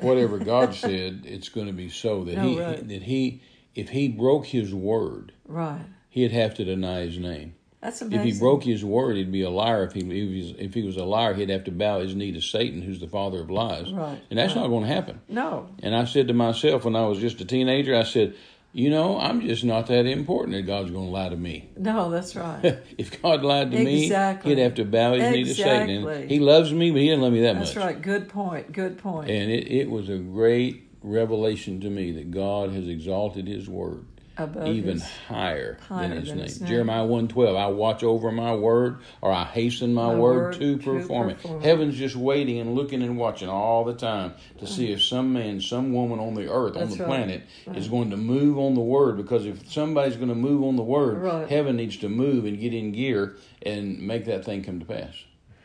whatever 0.00 0.38
God 0.38 0.74
said, 0.86 1.24
it's 1.26 1.50
going 1.50 1.66
to 1.66 1.72
be 1.74 1.90
so. 1.90 2.24
That 2.24 2.36
No, 2.36 2.48
he 2.48 2.56
that 2.56 3.02
he 3.02 3.42
if 3.74 3.90
he 3.90 4.08
broke 4.08 4.46
His 4.46 4.74
word, 4.74 5.32
right. 5.46 5.84
he'd 6.08 6.32
have 6.32 6.54
to 6.54 6.64
deny 6.64 7.00
His 7.00 7.18
name. 7.18 7.54
That's 7.80 8.02
amazing. 8.02 8.26
If 8.26 8.34
he 8.34 8.40
broke 8.40 8.64
his 8.64 8.84
word, 8.84 9.16
he'd 9.16 9.30
be 9.30 9.42
a 9.42 9.50
liar. 9.50 9.84
If 9.84 9.92
he 9.92 10.00
if 10.00 10.06
he 10.08 10.56
if 10.58 10.74
he 10.74 10.82
was 10.82 10.96
a 10.96 11.04
liar, 11.04 11.34
he'd 11.34 11.48
have 11.50 11.64
to 11.64 11.70
bow 11.70 12.00
his 12.00 12.14
knee 12.14 12.32
to 12.32 12.40
Satan, 12.40 12.82
who's 12.82 12.98
the 13.00 13.06
father 13.06 13.40
of 13.40 13.50
lies. 13.50 13.92
Right, 13.92 14.20
And 14.30 14.38
that's 14.38 14.54
right. 14.56 14.62
not 14.62 14.68
going 14.68 14.82
to 14.86 14.92
happen. 14.92 15.20
no, 15.28 15.68
And 15.82 15.94
I 15.94 16.04
said 16.04 16.26
to 16.28 16.34
myself 16.34 16.84
when 16.84 16.96
I 16.96 17.06
was 17.06 17.18
just 17.20 17.40
a 17.40 17.44
teenager, 17.44 17.94
I 17.96 18.02
said, 18.02 18.34
you 18.72 18.90
know, 18.90 19.18
I'm 19.18 19.40
just 19.40 19.64
not 19.64 19.86
that 19.86 20.06
important 20.06 20.56
that 20.56 20.62
God's 20.62 20.90
going 20.90 21.06
to 21.06 21.10
lie 21.10 21.28
to 21.28 21.36
me. 21.36 21.70
no, 21.76 22.10
that's 22.10 22.34
right. 22.36 22.78
if 22.98 23.22
God 23.22 23.42
lied 23.42 23.70
to 23.70 23.78
Exactly. 23.80 24.50
me, 24.50 24.56
he'd 24.56 24.62
have 24.62 24.74
to 24.74 24.84
bow 24.84 25.14
his 25.14 25.30
knee 25.32 25.44
to 25.44 25.54
Satan. 25.54 26.06
And 26.06 26.30
he 26.30 26.40
loves 26.40 26.72
me, 26.72 26.90
but 26.90 27.00
he 27.00 27.08
didn't 27.08 27.22
love 27.22 27.32
me 27.32 27.40
that 27.42 27.54
That's 27.54 27.68
much. 27.70 27.74
That's 27.76 27.86
right. 27.94 28.02
Good 28.02 28.28
point. 28.28 28.72
Good 28.72 28.98
point. 28.98 29.30
And 29.30 29.50
it, 29.50 29.70
it 29.70 29.88
was 29.88 30.08
a 30.08 30.18
great 30.18 30.88
revelation 31.00 31.80
to 31.80 31.88
me 31.90 32.12
that 32.12 32.30
God 32.30 32.72
has 32.72 32.88
exalted 32.88 33.46
his 33.46 33.68
word 33.68 34.04
Above 34.38 34.68
even 34.68 35.00
higher, 35.26 35.78
higher 35.88 36.08
than, 36.08 36.18
his, 36.18 36.28
than 36.28 36.36
name. 36.38 36.46
his 36.46 36.60
name. 36.60 36.68
Jeremiah 36.70 37.02
112, 37.04 37.56
I 37.56 37.66
watch 37.66 38.04
over 38.04 38.30
my 38.30 38.54
word 38.54 38.98
or 39.20 39.32
I 39.32 39.44
hasten 39.44 39.92
my, 39.92 40.06
My 40.08 40.14
word, 40.14 40.36
word 40.36 40.52
to 40.54 40.78
to 40.78 40.82
perform, 40.84 41.34
perform 41.34 41.56
it. 41.56 41.64
it. 41.64 41.68
Heaven's 41.68 41.96
just 41.96 42.14
waiting 42.14 42.58
and 42.60 42.74
looking 42.76 43.02
and 43.02 43.18
watching 43.18 43.48
all 43.48 43.84
the 43.84 43.94
time 43.94 44.34
to 44.58 44.66
see 44.66 44.92
if 44.92 45.02
some 45.02 45.32
man, 45.32 45.60
some 45.60 45.92
woman 45.92 46.20
on 46.20 46.34
the 46.34 46.48
earth, 46.52 46.76
on 46.76 46.88
the 46.88 46.96
right. 46.96 47.06
planet, 47.08 47.42
is 47.74 47.88
going 47.88 48.10
to 48.10 48.16
move 48.16 48.58
on 48.58 48.74
the 48.74 48.80
word. 48.80 49.16
Because 49.16 49.44
if 49.44 49.70
somebody's 49.72 50.16
going 50.16 50.28
to 50.28 50.34
move 50.36 50.62
on 50.62 50.76
the 50.76 50.82
word, 50.84 51.18
Right. 51.18 51.48
heaven 51.48 51.76
needs 51.76 51.96
to 51.98 52.08
move 52.08 52.44
and 52.44 52.60
get 52.60 52.72
in 52.72 52.92
gear 52.92 53.36
and 53.62 53.98
make 54.00 54.24
that 54.26 54.44
thing 54.44 54.62
come 54.62 54.78
to 54.78 54.86
pass. 54.86 55.14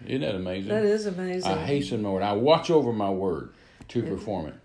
Isn't 0.05 0.21
that 0.21 0.35
amazing? 0.35 0.69
that 0.69 0.83
is 0.83 1.05
amazing. 1.05 1.49
I 1.51 1.63
hasten 1.65 2.01
my 2.01 2.09
word. 2.09 2.23
I 2.23 2.33
watch 2.33 2.69
over 2.71 2.91
my 2.91 3.09
word 3.11 3.49
to 3.89 4.01
perform 4.03 4.47
it. 4.47 4.55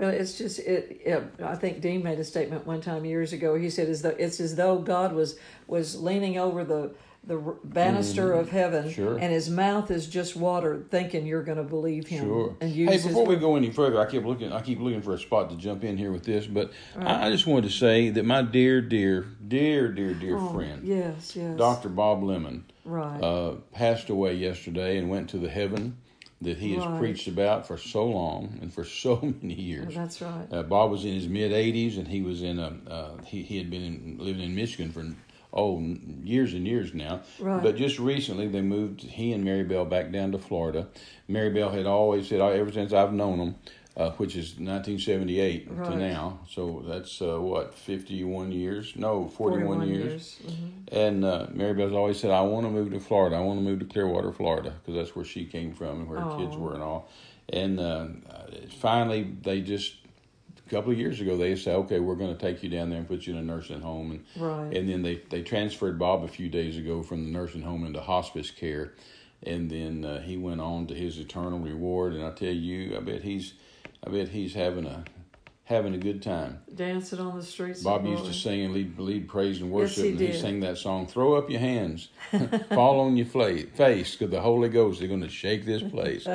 Well, 0.00 0.08
it's 0.08 0.38
just 0.38 0.60
it, 0.60 1.02
it. 1.04 1.22
I 1.44 1.54
think 1.56 1.82
Dean 1.82 2.02
made 2.02 2.18
a 2.18 2.24
statement 2.24 2.66
one 2.66 2.80
time 2.80 3.04
years 3.04 3.34
ago. 3.34 3.54
He 3.54 3.68
said, 3.68 3.90
"As 3.90 4.00
though 4.00 4.16
it's 4.18 4.40
as 4.40 4.56
though 4.56 4.78
God 4.78 5.12
was 5.12 5.38
was 5.66 6.00
leaning 6.00 6.38
over 6.38 6.64
the 6.64 6.94
the 7.22 7.36
banister 7.64 8.30
mm-hmm. 8.30 8.40
of 8.40 8.48
heaven, 8.48 8.90
sure. 8.90 9.18
and 9.18 9.30
his 9.30 9.50
mouth 9.50 9.90
is 9.90 10.06
just 10.06 10.36
water, 10.36 10.86
thinking 10.88 11.26
you're 11.26 11.42
going 11.42 11.58
to 11.58 11.64
believe 11.64 12.06
him. 12.06 12.24
Sure. 12.24 12.56
And 12.62 12.72
hey, 12.72 12.96
before 12.96 13.26
we 13.26 13.36
go 13.36 13.56
any 13.56 13.70
further, 13.70 14.00
I 14.00 14.06
keep 14.06 14.24
looking. 14.24 14.52
I 14.54 14.62
keep 14.62 14.80
looking 14.80 15.02
for 15.02 15.12
a 15.12 15.18
spot 15.18 15.50
to 15.50 15.56
jump 15.56 15.84
in 15.84 15.98
here 15.98 16.12
with 16.12 16.24
this, 16.24 16.46
but 16.46 16.72
right. 16.96 17.06
I, 17.06 17.26
I, 17.26 17.30
just 17.30 17.46
wanted 17.46 17.68
to 17.68 17.76
say 17.76 18.08
that 18.08 18.24
my 18.24 18.40
dear, 18.40 18.80
dear, 18.80 19.26
dear, 19.46 19.88
dear, 19.88 20.14
dear 20.14 20.38
oh, 20.38 20.48
friend, 20.54 20.82
yes, 20.82 21.36
yes, 21.36 21.58
Doctor 21.58 21.90
Bob 21.90 22.22
Lemon, 22.22 22.64
right, 22.86 23.22
uh, 23.22 23.56
passed 23.74 24.08
away 24.08 24.32
yesterday 24.32 24.96
and 24.96 25.10
went 25.10 25.28
to 25.28 25.36
the 25.36 25.50
heaven 25.50 25.98
that 26.42 26.56
he 26.56 26.74
has 26.74 26.86
right. 26.86 26.98
preached 26.98 27.28
about 27.28 27.66
for 27.66 27.76
so 27.76 28.04
long 28.04 28.58
and 28.62 28.72
for 28.72 28.84
so 29.02 29.20
many 29.22 29.54
years. 29.54 29.94
That's 29.94 30.20
right. 30.20 30.46
Uh, 30.50 30.62
Bob 30.62 30.90
was 30.90 31.04
in 31.04 31.14
his 31.14 31.28
mid 31.28 31.52
80s, 31.52 31.98
and 31.98 32.08
he 32.08 32.22
was 32.22 32.42
in 32.42 32.58
a 32.58 32.76
uh, 32.88 33.22
he 33.24 33.42
he 33.42 33.58
had 33.58 33.70
been 33.70 33.82
in, 33.82 34.16
living 34.18 34.42
in 34.42 34.54
Michigan 34.54 34.92
for 34.92 35.04
oh 35.52 35.80
years 36.24 36.54
and 36.54 36.66
years 36.66 36.94
now. 36.94 37.22
Right. 37.38 37.62
But 37.62 37.76
just 37.76 37.98
recently 37.98 38.48
they 38.48 38.62
moved 38.62 39.02
he 39.02 39.32
and 39.32 39.44
Mary 39.44 39.64
Bell 39.64 39.84
back 39.84 40.10
down 40.12 40.32
to 40.32 40.38
Florida. 40.38 40.88
Mary 41.28 41.50
Bell 41.50 41.70
had 41.70 41.86
always 41.86 42.28
said 42.28 42.40
ever 42.40 42.72
since 42.72 42.92
I've 42.92 43.12
known 43.12 43.38
them. 43.38 43.54
Uh, 44.00 44.12
which 44.12 44.34
is 44.34 44.52
1978 44.52 45.68
right. 45.68 45.90
to 45.90 45.94
now. 45.94 46.38
So 46.48 46.82
that's 46.86 47.20
uh, 47.20 47.38
what 47.38 47.74
51 47.74 48.50
years? 48.50 48.96
No, 48.96 49.28
41, 49.28 49.66
41 49.66 49.88
years. 49.88 50.04
years. 50.04 50.38
Mm-hmm. 50.46 50.96
And 50.96 51.24
uh, 51.26 51.48
Mary 51.52 51.74
Bell's 51.74 51.92
always 51.92 52.18
said, 52.18 52.30
"I 52.30 52.40
want 52.40 52.64
to 52.64 52.70
move 52.70 52.92
to 52.92 52.98
Florida. 53.00 53.36
I 53.36 53.40
want 53.40 53.58
to 53.58 53.62
move 53.62 53.80
to 53.80 53.84
Clearwater, 53.84 54.32
Florida, 54.32 54.72
because 54.80 54.94
that's 54.98 55.14
where 55.14 55.26
she 55.26 55.44
came 55.44 55.74
from 55.74 56.00
and 56.00 56.08
where 56.08 56.18
her 56.18 56.38
kids 56.38 56.56
were 56.56 56.72
and 56.72 56.82
all." 56.82 57.10
And 57.50 57.78
uh, 57.78 58.06
finally, 58.78 59.36
they 59.42 59.60
just 59.60 59.96
a 60.66 60.70
couple 60.70 60.92
of 60.92 60.98
years 60.98 61.20
ago, 61.20 61.36
they 61.36 61.54
said, 61.54 61.74
"Okay, 61.74 62.00
we're 62.00 62.14
going 62.14 62.34
to 62.34 62.40
take 62.40 62.62
you 62.62 62.70
down 62.70 62.88
there 62.88 63.00
and 63.00 63.06
put 63.06 63.26
you 63.26 63.34
in 63.34 63.38
a 63.38 63.42
nursing 63.42 63.82
home," 63.82 64.12
and 64.12 64.42
right. 64.42 64.74
and 64.74 64.88
then 64.88 65.02
they 65.02 65.16
they 65.28 65.42
transferred 65.42 65.98
Bob 65.98 66.24
a 66.24 66.28
few 66.28 66.48
days 66.48 66.78
ago 66.78 67.02
from 67.02 67.24
the 67.24 67.30
nursing 67.30 67.60
home 67.60 67.84
into 67.84 68.00
hospice 68.00 68.50
care, 68.50 68.94
and 69.42 69.70
then 69.70 70.06
uh, 70.06 70.22
he 70.22 70.38
went 70.38 70.62
on 70.62 70.86
to 70.86 70.94
his 70.94 71.18
eternal 71.18 71.58
reward. 71.58 72.14
And 72.14 72.24
I 72.24 72.30
tell 72.30 72.48
you, 72.48 72.96
I 72.96 73.00
bet 73.00 73.20
he's, 73.20 73.52
I 74.04 74.10
bet 74.10 74.28
he's 74.28 74.54
having 74.54 74.86
a 74.86 75.04
having 75.70 75.94
a 75.94 75.98
good 75.98 76.20
time. 76.20 76.58
Dancing 76.74 77.20
on 77.20 77.38
the 77.38 77.44
streets. 77.44 77.84
Bob 77.84 78.04
used 78.04 78.24
to 78.24 78.34
sing 78.34 78.62
and 78.62 78.74
lead, 78.74 78.98
lead 78.98 79.28
praise 79.28 79.60
and 79.60 79.70
worship, 79.70 79.98
yes, 79.98 80.04
he 80.04 80.08
and 80.10 80.18
did. 80.18 80.34
he 80.34 80.40
sang 80.40 80.60
that 80.60 80.76
song, 80.76 81.06
Throw 81.06 81.34
Up 81.34 81.48
Your 81.48 81.60
Hands, 81.60 82.08
Fall 82.70 82.98
on 82.98 83.16
Your 83.16 83.26
face, 83.26 84.16
because 84.16 84.30
the 84.30 84.40
Holy 84.40 84.68
Ghost 84.68 85.00
is 85.00 85.06
going 85.06 85.20
to 85.20 85.28
shake 85.28 85.64
this 85.64 85.80
place. 85.80 86.26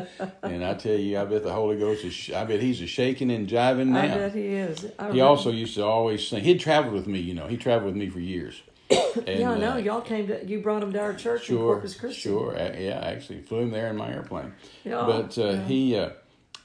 and 0.42 0.64
I 0.64 0.74
tell 0.76 0.96
you, 0.96 1.20
I 1.20 1.26
bet 1.26 1.44
the 1.44 1.52
Holy 1.52 1.78
Ghost 1.78 2.06
is, 2.06 2.32
I 2.34 2.46
bet 2.46 2.62
he's 2.62 2.82
a 2.82 2.88
shaking 2.88 3.30
and 3.30 3.46
jiving 3.46 3.88
now. 3.88 4.04
I 4.04 4.08
bet 4.08 4.34
he 4.36 4.48
is. 4.48 4.86
I 4.98 5.12
he 5.12 5.20
also 5.20 5.52
used 5.52 5.76
to 5.76 5.84
always 5.84 6.26
sing. 6.26 6.42
He'd 6.42 6.62
traveled 6.62 6.94
with 6.94 7.08
me, 7.08 7.20
you 7.20 7.34
know, 7.34 7.48
he 7.48 7.58
traveled 7.58 7.94
with 7.94 7.98
me 7.98 8.10
for 8.10 8.20
years. 8.20 8.62
And, 9.16 9.40
yeah, 9.40 9.52
I 9.52 9.58
know. 9.58 9.72
Uh, 9.72 9.78
Y'all 9.78 10.02
came 10.02 10.28
to, 10.28 10.46
you 10.46 10.60
brought 10.60 10.84
him 10.84 10.92
to 10.92 11.00
our 11.00 11.14
church 11.14 11.46
sure, 11.46 11.58
in 11.58 11.64
Corpus 11.64 11.96
Christi. 11.96 12.20
Sure, 12.22 12.54
yeah, 12.58 13.00
I 13.02 13.12
actually 13.12 13.42
flew 13.42 13.60
him 13.60 13.72
there 13.72 13.90
in 13.90 13.96
my 13.96 14.12
airplane. 14.12 14.54
Yeah, 14.84 15.06
but 15.06 15.38
uh, 15.38 15.52
yeah. 15.52 15.66
he, 15.66 15.96
uh, 15.96 16.10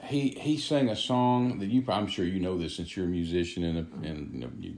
he 0.05 0.31
he 0.31 0.57
sang 0.57 0.89
a 0.89 0.97
song 0.97 1.59
that 1.59 1.67
you 1.67 1.85
I'm 1.89 2.07
sure 2.07 2.25
you 2.25 2.41
know 2.41 2.59
this 2.59 2.77
since 2.77 2.97
you're 2.97 3.07
a 3.07 3.09
musician 3.09 3.65
and 3.65 3.79
a, 3.79 4.09
and 4.09 4.35
you, 4.35 4.41
know, 4.41 4.51
you 4.59 4.75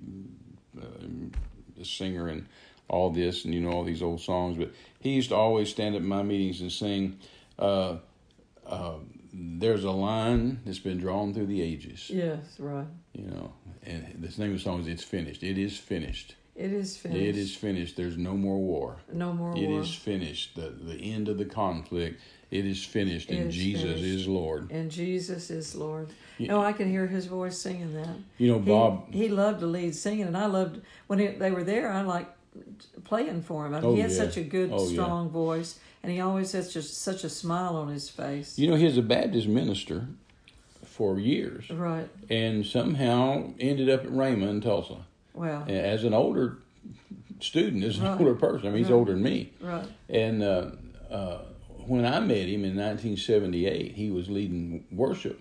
uh, 0.81 1.81
a 1.81 1.85
singer 1.85 2.29
and 2.29 2.47
all 2.89 3.11
this 3.11 3.45
and 3.45 3.55
you 3.55 3.61
know 3.61 3.71
all 3.71 3.85
these 3.85 4.03
old 4.03 4.21
songs 4.21 4.59
but 4.59 4.73
he 5.01 5.11
used 5.11 5.31
to 5.31 5.37
always 5.37 5.71
stand 5.71 5.95
at 5.95 6.03
my 6.03 6.23
meetings 6.23 6.61
and 6.61 6.71
sing 6.71 7.19
uh, 7.59 7.97
uh, 8.67 8.95
there's 9.33 9.85
a 9.85 9.91
line 9.91 10.61
that's 10.65 10.79
been 10.79 10.99
drawn 10.99 11.33
through 11.33 11.47
the 11.47 11.63
ages 11.63 12.11
yes 12.11 12.59
right 12.59 12.87
you 13.13 13.27
know 13.27 13.53
and 13.85 14.17
the 14.21 14.29
name 14.41 14.53
of 14.53 14.59
the 14.59 14.63
song 14.63 14.81
is 14.81 14.87
it's 14.87 15.05
finished 15.05 15.43
it 15.43 15.59
is 15.59 15.79
finished 15.79 16.37
it 16.55 16.73
is 16.73 16.99
finished. 16.99 17.23
It 17.23 17.37
is 17.37 17.55
finished. 17.55 17.97
There's 17.97 18.19
no 18.19 18.35
more 18.35 18.59
war. 18.59 18.99
No 19.11 19.33
more 19.33 19.57
It 19.57 19.71
war. 19.71 19.81
is 19.81 19.95
finished. 19.95 20.55
The 20.55 20.69
the 20.69 20.97
end 20.97 21.29
of 21.29 21.39
the 21.39 21.47
conflict. 21.47 22.21
It 22.53 22.67
is 22.67 22.85
finished, 22.85 23.31
It 23.31 23.39
and 23.39 23.49
is 23.49 23.55
Jesus 23.55 23.83
finished. 23.83 24.03
is 24.05 24.29
Lord. 24.29 24.71
And 24.71 24.91
Jesus 24.91 25.51
is 25.51 25.75
Lord. 25.75 26.09
Yeah. 26.37 26.49
No, 26.49 26.63
I 26.63 26.73
can 26.75 26.89
hear 26.91 27.07
his 27.07 27.25
voice 27.27 27.57
singing 27.57 27.95
that. 27.95 28.15
You 28.37 28.53
know, 28.53 28.59
Bob. 28.59 29.11
He, 29.11 29.23
he 29.23 29.29
loved 29.29 29.61
to 29.61 29.67
lead 29.67 29.95
singing, 29.95 30.27
and 30.27 30.37
I 30.37 30.45
loved 30.47 30.83
when 31.07 31.19
he, 31.19 31.29
they 31.29 31.51
were 31.51 31.65
there. 31.65 31.91
I 31.91 32.03
liked 32.03 32.37
playing 33.05 33.41
for 33.43 33.65
him. 33.67 33.75
I 33.75 33.81
mean, 33.81 33.91
Oh, 33.91 33.95
he 33.95 34.01
had 34.03 34.11
yeah. 34.11 34.17
such 34.19 34.37
a 34.37 34.43
good, 34.43 34.71
Oh, 34.71 34.85
yeah. 34.87 34.93
strong 34.93 35.31
voice, 35.31 35.79
and 36.03 36.13
he 36.13 36.21
always 36.21 36.53
has 36.53 36.71
just 36.73 36.99
such 37.01 37.25
a 37.25 37.31
smile 37.31 37.75
on 37.75 37.89
his 37.89 38.11
face. 38.11 38.59
You 38.59 38.69
know, 38.69 38.77
he 38.77 38.85
was 38.85 38.99
a 38.99 39.03
Baptist 39.03 39.49
minister 39.49 40.09
for 40.85 41.19
years, 41.19 41.71
right. 41.71 42.07
and 42.29 42.67
somehow 42.67 43.55
ended 43.61 43.89
up 43.89 44.05
at 44.05 44.11
Rhema 44.11 44.49
in 44.51 44.61
Tulsa 44.61 44.97
Well. 45.33 45.65
as 45.67 46.05
an 46.05 46.13
older 46.13 46.59
student, 47.41 47.83
as 47.83 47.97
an 47.99 48.05
Right. 48.05 48.21
older 48.21 48.35
person. 48.35 48.67
I 48.69 48.71
mean, 48.73 48.79
he's 48.79 48.91
Right. 48.91 48.97
older 48.99 49.13
than 49.15 49.23
me. 49.23 49.53
Right. 49.63 49.87
And 50.11 50.43
uh, 50.43 50.71
uh, 51.11 51.39
when 51.87 52.05
I 52.05 52.21
met 52.21 52.49
him 52.49 52.65
in 52.65 52.77
1978, 52.77 53.93
he 53.93 54.11
was 54.11 54.29
leading 54.31 54.85
worship 54.91 55.41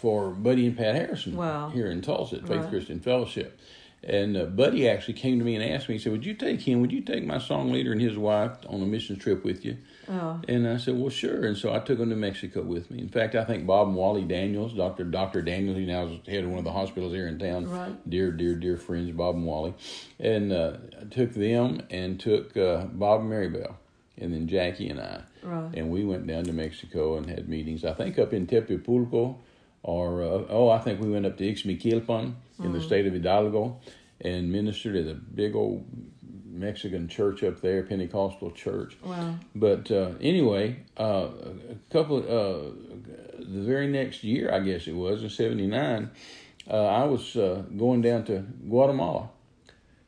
for 0.00 0.30
Buddy 0.30 0.66
and 0.66 0.76
Pat 0.76 0.94
Harrison 0.94 1.36
Wow. 1.36 1.70
here 1.70 1.90
in 1.90 2.00
Tulsa 2.00 2.36
at 2.36 2.42
Faith 2.48 2.60
Right. 2.62 2.70
Christian 2.70 3.00
Fellowship. 3.00 3.58
And 4.06 4.36
uh, 4.36 4.44
Buddy 4.44 4.86
actually 4.86 5.14
came 5.14 5.38
to 5.38 5.44
me 5.46 5.56
and 5.56 5.64
asked 5.64 5.88
me, 5.88 5.94
he 5.94 5.98
said, 5.98 6.12
Would 6.12 6.26
you 6.26 6.34
take 6.34 6.60
him, 6.60 6.82
would 6.82 6.92
you 6.92 7.00
take 7.00 7.24
my 7.24 7.38
song 7.38 7.72
leader 7.72 7.90
and 7.92 8.00
his 8.02 8.18
wife 8.18 8.52
on 8.68 8.82
a 8.82 8.86
mission 8.86 9.16
trip 9.18 9.42
with 9.44 9.64
you? 9.64 9.78
Oh. 10.10 10.42
And 10.46 10.68
I 10.68 10.76
said, 10.76 10.98
Well, 10.98 11.08
sure. 11.08 11.46
And 11.46 11.56
so 11.56 11.72
I 11.72 11.78
took 11.78 11.98
him 11.98 12.10
to 12.10 12.16
Mexico 12.16 12.60
with 12.60 12.90
me. 12.90 12.98
In 13.00 13.08
fact, 13.08 13.34
I 13.34 13.44
think 13.44 13.66
Bob 13.66 13.88
and 13.88 13.96
Wally 13.96 14.20
Daniels, 14.22 14.74
Dr. 14.74 15.04
Dr. 15.04 15.40
Daniels, 15.40 15.78
he 15.78 15.86
now 15.86 16.04
is 16.06 16.18
head 16.28 16.44
of 16.44 16.50
one 16.50 16.58
of 16.58 16.64
the 16.66 16.72
hospitals 16.72 17.14
here 17.14 17.26
in 17.28 17.38
town. 17.38 17.66
Right. 17.66 18.10
Dear, 18.10 18.30
dear, 18.30 18.54
dear 18.56 18.76
friends, 18.76 19.10
Bob 19.12 19.36
and 19.36 19.46
Wally. 19.46 19.72
And 20.20 20.52
uh, 20.52 20.76
I 21.00 21.04
took 21.04 21.32
them 21.32 21.80
and 21.88 22.20
took 22.20 22.54
uh, 22.58 22.84
Bob 22.84 23.20
and 23.22 23.30
Mary 23.30 23.48
Bell, 23.48 23.78
and 24.18 24.32
then 24.32 24.46
Jackie 24.46 24.88
and 24.88 25.00
I. 25.00 25.22
Right. 25.42 25.70
And 25.74 25.90
we 25.90 26.04
went 26.04 26.26
down 26.26 26.44
to 26.44 26.52
Mexico 26.52 27.16
and 27.16 27.28
had 27.28 27.48
meetings, 27.48 27.84
I 27.84 27.92
think 27.92 28.18
up 28.18 28.32
in 28.32 28.46
Tepepulco, 28.46 29.38
or, 29.82 30.22
uh, 30.22 30.44
oh, 30.48 30.70
I 30.70 30.78
think 30.78 31.00
we 31.00 31.10
went 31.10 31.26
up 31.26 31.36
to 31.38 31.44
Ixmiquilpan 31.44 32.34
in 32.62 32.72
the 32.72 32.80
state 32.80 33.06
of 33.06 33.12
Hidalgo 33.12 33.80
and 34.20 34.50
ministered 34.50 34.96
at 34.96 35.06
a 35.06 35.14
big 35.14 35.54
old 35.54 35.84
Mexican 36.46 37.08
church 37.08 37.42
up 37.42 37.60
there, 37.60 37.82
Pentecostal 37.82 38.50
church. 38.52 38.96
Wow. 39.04 39.34
But 39.54 39.90
uh, 39.90 40.12
anyway, 40.20 40.76
uh, 40.96 41.28
a 41.70 41.92
couple, 41.92 42.18
uh, 42.18 42.70
the 43.38 43.60
very 43.62 43.88
next 43.88 44.24
year, 44.24 44.52
I 44.52 44.60
guess 44.60 44.86
it 44.86 44.94
was 44.94 45.22
in 45.22 45.30
'79, 45.30 46.10
uh, 46.70 46.86
I 46.86 47.04
was 47.04 47.36
uh, 47.36 47.64
going 47.76 48.00
down 48.02 48.24
to 48.26 48.38
Guatemala 48.68 49.28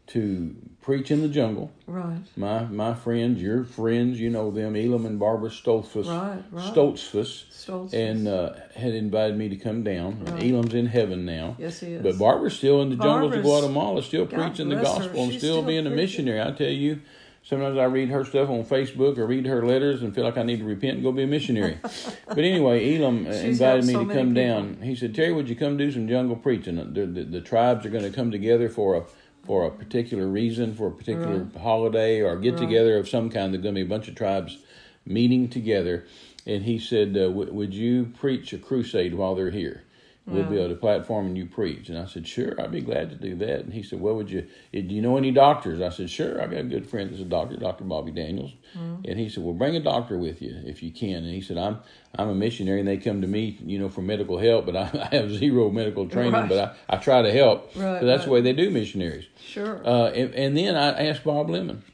to 0.08 0.56
preach 0.86 1.10
in 1.10 1.20
the 1.20 1.28
jungle. 1.28 1.72
Right. 1.88 2.20
My 2.36 2.62
my 2.62 2.94
friends, 2.94 3.42
your 3.42 3.64
friends, 3.64 4.20
you 4.20 4.30
know 4.30 4.52
them, 4.52 4.76
Elam 4.76 5.04
and 5.04 5.18
Barbara 5.18 5.50
Stoltzfus, 5.50 6.06
Right, 6.06 6.42
right. 6.52 6.72
Stoltzfus, 6.72 7.46
Stoltzfus. 7.50 7.92
and 7.92 8.28
uh, 8.28 8.52
had 8.76 8.94
invited 8.94 9.36
me 9.36 9.48
to 9.48 9.56
come 9.56 9.82
down. 9.82 10.24
Right. 10.24 10.44
Elam's 10.44 10.74
in 10.74 10.86
heaven 10.86 11.26
now. 11.26 11.56
Yes, 11.58 11.80
he 11.80 11.94
is. 11.94 12.02
But 12.04 12.16
Barbara's 12.20 12.56
still 12.56 12.80
in 12.82 12.90
the 12.90 12.96
jungles 12.96 13.34
of 13.34 13.42
Guatemala, 13.42 14.00
still 14.00 14.26
God 14.26 14.40
preaching 14.40 14.68
the 14.68 14.76
gospel 14.76 15.24
and 15.24 15.32
still, 15.32 15.38
still 15.40 15.62
being 15.62 15.88
a 15.88 15.90
missionary. 15.90 16.40
I 16.40 16.52
tell 16.52 16.68
you, 16.68 17.00
sometimes 17.42 17.76
I 17.78 17.84
read 17.84 18.10
her 18.10 18.24
stuff 18.24 18.48
on 18.48 18.62
Facebook 18.64 19.18
or 19.18 19.26
read 19.26 19.46
her 19.46 19.66
letters 19.66 20.02
and 20.02 20.14
feel 20.14 20.22
like 20.22 20.38
I 20.38 20.44
need 20.44 20.60
to 20.60 20.64
repent 20.64 20.94
and 20.94 21.02
go 21.02 21.10
be 21.10 21.24
a 21.24 21.26
missionary. 21.26 21.78
but 22.28 22.38
anyway, 22.38 22.96
Elam 22.96 23.26
invited 23.26 23.86
me 23.86 23.92
so 23.92 24.04
to 24.04 24.14
come 24.14 24.28
people. 24.28 24.34
down. 24.34 24.78
He 24.82 24.94
said, 24.94 25.16
Terry, 25.16 25.32
would 25.32 25.48
you 25.48 25.56
come 25.56 25.76
do 25.76 25.90
some 25.90 26.06
jungle 26.06 26.36
preaching? 26.36 26.76
The, 26.76 27.06
the, 27.06 27.24
the 27.24 27.40
tribes 27.40 27.84
are 27.84 27.90
going 27.90 28.04
to 28.04 28.10
come 28.10 28.30
together 28.30 28.68
for 28.68 28.94
a 28.94 29.04
for 29.46 29.64
a 29.64 29.70
particular 29.70 30.26
reason, 30.26 30.74
for 30.74 30.88
a 30.88 30.90
particular 30.90 31.44
Right. 31.44 31.62
holiday 31.62 32.20
or 32.20 32.36
get 32.36 32.54
Right. 32.54 32.60
together 32.62 32.96
of 32.98 33.08
some 33.08 33.30
kind. 33.30 33.52
There's 33.54 33.62
going 33.62 33.74
to 33.74 33.80
be 33.80 33.86
a 33.86 33.88
bunch 33.88 34.08
of 34.08 34.14
tribes 34.14 34.58
meeting 35.06 35.48
together. 35.48 36.04
And 36.46 36.64
he 36.64 36.78
said, 36.78 37.16
uh, 37.16 37.28
w- 37.28 37.52
Would 37.52 37.74
you 37.74 38.08
preach 38.18 38.52
a 38.52 38.58
crusade 38.58 39.14
while 39.14 39.34
they're 39.34 39.50
here? 39.50 39.82
We'll 40.28 40.42
Wow. 40.42 40.52
able 40.54 40.68
to 40.70 40.74
platform 40.74 41.26
and 41.26 41.38
you 41.38 41.46
preach. 41.46 41.88
And 41.88 41.96
I 41.96 42.06
said, 42.06 42.26
Sure, 42.26 42.60
I'd 42.60 42.72
be 42.72 42.80
glad 42.80 43.10
to 43.10 43.16
do 43.16 43.36
that. 43.36 43.60
And 43.60 43.72
he 43.72 43.84
said, 43.84 44.00
Well, 44.00 44.16
would 44.16 44.28
you, 44.28 44.44
do 44.72 44.80
you 44.80 45.00
know 45.00 45.16
any 45.16 45.30
doctors? 45.30 45.80
I 45.80 45.90
said, 45.90 46.10
Sure, 46.10 46.42
I've 46.42 46.50
got 46.50 46.60
a 46.60 46.64
good 46.64 46.84
friend 46.84 47.10
that's 47.10 47.22
a 47.22 47.24
doctor, 47.24 47.56
Dr. 47.56 47.84
Bobby 47.84 48.10
Daniels. 48.10 48.52
And 48.74 49.20
he 49.20 49.28
said, 49.28 49.44
Well, 49.44 49.54
bring 49.54 49.76
a 49.76 49.80
doctor 49.80 50.18
with 50.18 50.42
you 50.42 50.56
if 50.64 50.82
you 50.82 50.90
can. 50.90 51.18
And 51.24 51.32
he 51.32 51.40
said, 51.40 51.56
I'm 51.58 51.78
I'm 52.18 52.28
a 52.28 52.34
missionary 52.34 52.80
and 52.80 52.88
they 52.88 52.96
come 52.96 53.20
to 53.20 53.28
me, 53.28 53.56
you 53.64 53.78
know, 53.78 53.88
for 53.88 54.00
medical 54.02 54.38
help, 54.38 54.66
but 54.66 54.74
I, 54.74 55.08
I 55.12 55.14
have 55.14 55.30
zero 55.30 55.70
medical 55.70 56.08
training, 56.08 56.32
Right. 56.32 56.48
but 56.48 56.76
I, 56.90 56.94
I 56.96 56.98
try 56.98 57.22
to 57.22 57.30
help. 57.32 57.70
Right, 57.76 58.00
so 58.00 58.06
that's 58.06 58.24
the 58.24 58.30
way 58.30 58.40
they 58.40 58.52
do 58.52 58.68
missionaries. 58.70 59.26
Sure. 59.46 59.80
Uh, 59.86 60.08
and, 60.10 60.34
and 60.34 60.56
then 60.56 60.74
I 60.74 61.06
asked 61.08 61.22
Bob 61.22 61.50
Lemon, 61.50 61.84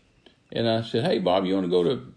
and 0.52 0.66
I 0.66 0.80
said, 0.82 1.04
"Hey, 1.04 1.18
Bob, 1.18 1.44
you 1.44 1.52
want 1.54 1.66
to 1.66 1.70
go 1.70 1.82
to 1.84 2.12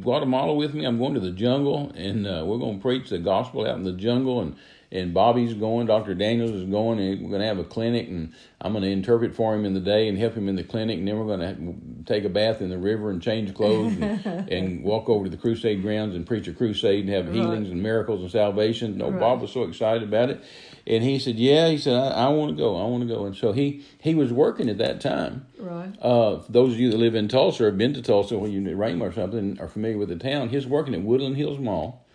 Guatemala 0.00 0.54
with 0.54 0.74
me? 0.74 0.84
I'm 0.84 0.98
going 0.98 1.14
to 1.14 1.20
the 1.20 1.30
jungle, 1.32 1.92
and 1.94 2.26
uh, 2.26 2.44
we're 2.46 2.58
going 2.58 2.76
to 2.76 2.82
preach 2.82 3.10
the 3.10 3.18
gospel 3.18 3.66
out 3.66 3.76
in 3.76 3.84
the 3.84 3.92
jungle, 3.92 4.40
and 4.40 4.56
and 4.94 5.12
Bobby's 5.12 5.52
going, 5.54 5.86
Dr. 5.88 6.14
Daniels 6.14 6.52
is 6.52 6.64
going, 6.64 7.00
and 7.00 7.20
we're 7.20 7.28
going 7.28 7.40
to 7.40 7.46
have 7.46 7.58
a 7.58 7.64
clinic, 7.64 8.08
and 8.08 8.32
I'm 8.60 8.72
going 8.72 8.84
to 8.84 8.90
interpret 8.90 9.34
for 9.34 9.52
him 9.54 9.64
in 9.64 9.74
the 9.74 9.80
day 9.80 10.08
and 10.08 10.16
help 10.16 10.34
him 10.34 10.48
in 10.48 10.54
the 10.54 10.62
clinic, 10.62 10.98
and 10.98 11.06
then 11.08 11.18
we're 11.18 11.36
going 11.36 11.40
to 11.40 12.04
take 12.10 12.24
a 12.24 12.28
bath 12.28 12.62
in 12.62 12.70
the 12.70 12.78
river 12.78 13.10
and 13.10 13.20
change 13.20 13.52
clothes 13.54 13.92
and, 13.96 14.48
and 14.50 14.84
walk 14.84 15.08
over 15.08 15.24
to 15.24 15.30
the 15.30 15.36
crusade 15.36 15.82
grounds 15.82 16.14
and 16.14 16.24
preach 16.26 16.46
a 16.46 16.52
crusade 16.52 17.04
and 17.04 17.12
have 17.12 17.26
Right. 17.26 17.34
healings 17.34 17.70
and 17.70 17.82
miracles 17.82 18.22
and 18.22 18.30
salvation. 18.30 18.96
No, 18.96 19.10
Right. 19.10 19.18
Bob 19.20 19.40
was 19.42 19.50
so 19.50 19.64
excited 19.64 20.04
about 20.04 20.30
it, 20.30 20.40
and 20.86 21.02
he 21.02 21.18
said, 21.18 21.36
"Yeah," 21.36 21.68
he 21.70 21.76
said, 21.78 21.94
"I, 21.94 22.26
I 22.26 22.28
want 22.28 22.52
to 22.52 22.56
go, 22.56 22.76
I 22.80 22.86
want 22.86 23.02
to 23.02 23.12
go," 23.12 23.26
and 23.26 23.34
so 23.36 23.50
he 23.52 23.82
he 24.00 24.14
was 24.14 24.32
working 24.32 24.68
at 24.70 24.78
that 24.78 25.00
time. 25.00 25.46
Right. 25.58 25.92
Uh, 26.00 26.40
those 26.48 26.72
of 26.74 26.78
you 26.78 26.90
that 26.92 26.98
live 26.98 27.16
in 27.16 27.26
Tulsa 27.26 27.64
or 27.64 27.66
have 27.66 27.78
been 27.78 27.94
to 27.94 28.02
Tulsa 28.02 28.38
when 28.38 28.52
you're 28.52 28.70
at 28.70 28.76
Rhema 28.76 29.02
or 29.10 29.12
something, 29.12 29.58
are 29.60 29.66
familiar 29.68 29.98
with 29.98 30.08
the 30.10 30.16
town, 30.16 30.50
he's 30.50 30.66
working 30.68 30.94
at 30.94 31.02
Woodland 31.02 31.36
Hills 31.36 31.58
Mall, 31.58 32.06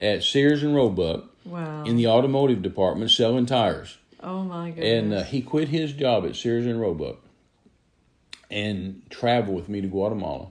at 0.00 0.22
Sears 0.22 0.62
and 0.62 0.74
Roebuck 0.74 1.24
Wow. 1.44 1.84
in 1.84 1.96
the 1.96 2.06
automotive 2.08 2.60
department 2.62 3.10
selling 3.10 3.46
tires. 3.46 3.96
oh 4.22 4.42
my 4.44 4.70
goodness. 4.70 5.02
And 5.02 5.14
uh, 5.14 5.22
he 5.24 5.40
quit 5.42 5.68
his 5.68 5.92
job 5.92 6.24
at 6.26 6.36
Sears 6.36 6.66
and 6.66 6.80
Roebuck 6.80 7.16
and 8.50 9.02
traveled 9.10 9.56
with 9.56 9.68
me 9.68 9.80
to 9.80 9.86
Guatemala. 9.88 10.48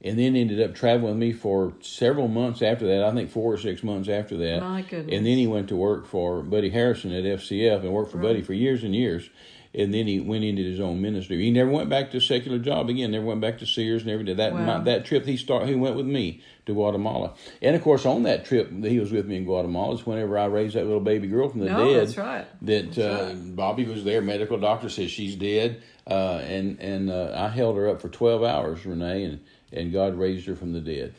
And 0.00 0.16
then 0.16 0.36
ended 0.36 0.60
up 0.62 0.76
traveling 0.76 1.14
with 1.14 1.16
me 1.18 1.32
for 1.32 1.72
several 1.80 2.28
months 2.28 2.62
after 2.62 2.86
that. 2.86 3.02
I 3.02 3.12
think 3.12 3.30
four 3.30 3.52
or 3.54 3.58
six 3.58 3.82
months 3.82 4.08
after 4.08 4.36
that. 4.36 4.60
My 4.62 4.82
goodness. 4.82 5.12
And 5.16 5.26
then 5.26 5.38
he 5.38 5.48
went 5.48 5.68
to 5.70 5.76
work 5.76 6.06
for 6.06 6.40
Buddy 6.42 6.70
Harrison 6.70 7.12
at 7.12 7.24
FCF 7.24 7.80
and 7.80 7.92
worked 7.92 8.12
for 8.12 8.18
Buddy 8.18 8.40
for 8.42 8.52
years 8.52 8.84
and 8.84 8.94
years. 8.94 9.28
And 9.74 9.92
then 9.92 10.06
he 10.06 10.18
went 10.18 10.44
into 10.44 10.62
his 10.62 10.80
own 10.80 11.02
ministry. 11.02 11.42
He 11.42 11.50
never 11.50 11.70
went 11.70 11.90
back 11.90 12.10
to 12.12 12.16
a 12.16 12.20
secular 12.20 12.58
job 12.58 12.88
again. 12.88 13.10
Never 13.10 13.26
went 13.26 13.40
back 13.42 13.58
to 13.58 13.66
Sears. 13.66 14.04
Never 14.04 14.22
did 14.22 14.38
that. 14.38 14.54
Wow. 14.54 14.64
my- 14.78 14.84
that 14.84 15.04
trip 15.04 15.26
he 15.26 15.36
start 15.36 15.68
he 15.68 15.74
went 15.74 15.94
with 15.94 16.06
me 16.06 16.40
to 16.66 16.72
Guatemala. 16.72 17.34
And 17.60 17.76
of 17.76 17.82
course, 17.82 18.06
on 18.06 18.22
that 18.22 18.44
trip 18.46 18.68
that 18.80 18.90
he 18.90 18.98
was 18.98 19.12
with 19.12 19.26
me 19.26 19.36
in 19.36 19.44
Guatemala 19.44 19.94
is 19.94 20.06
whenever 20.06 20.38
I 20.38 20.46
raised 20.46 20.74
that 20.74 20.84
little 20.84 21.00
baby 21.00 21.28
girl 21.28 21.48
from 21.50 21.60
the 21.60 21.66
No, 21.66 21.84
dead 21.92 22.00
that's 22.00 22.16
right. 22.16 22.46
that 22.62 22.86
That's 22.94 22.98
uh, 22.98 23.34
right. 23.34 23.56
Bobby 23.56 23.84
was 23.84 24.04
there. 24.04 24.22
Medical 24.22 24.58
doctor 24.58 24.88
says 24.88 25.10
she's 25.10 25.36
dead, 25.36 25.82
uh, 26.06 26.40
and 26.44 26.80
and 26.80 27.10
uh, 27.10 27.32
I 27.36 27.48
held 27.48 27.76
her 27.76 27.88
up 27.88 28.00
for 28.00 28.08
twelve 28.08 28.42
hours, 28.42 28.84
Renee, 28.86 29.24
and 29.24 29.40
and 29.72 29.92
God 29.92 30.14
raised 30.16 30.46
her 30.46 30.56
from 30.56 30.72
the 30.72 30.80
dead. 30.80 31.14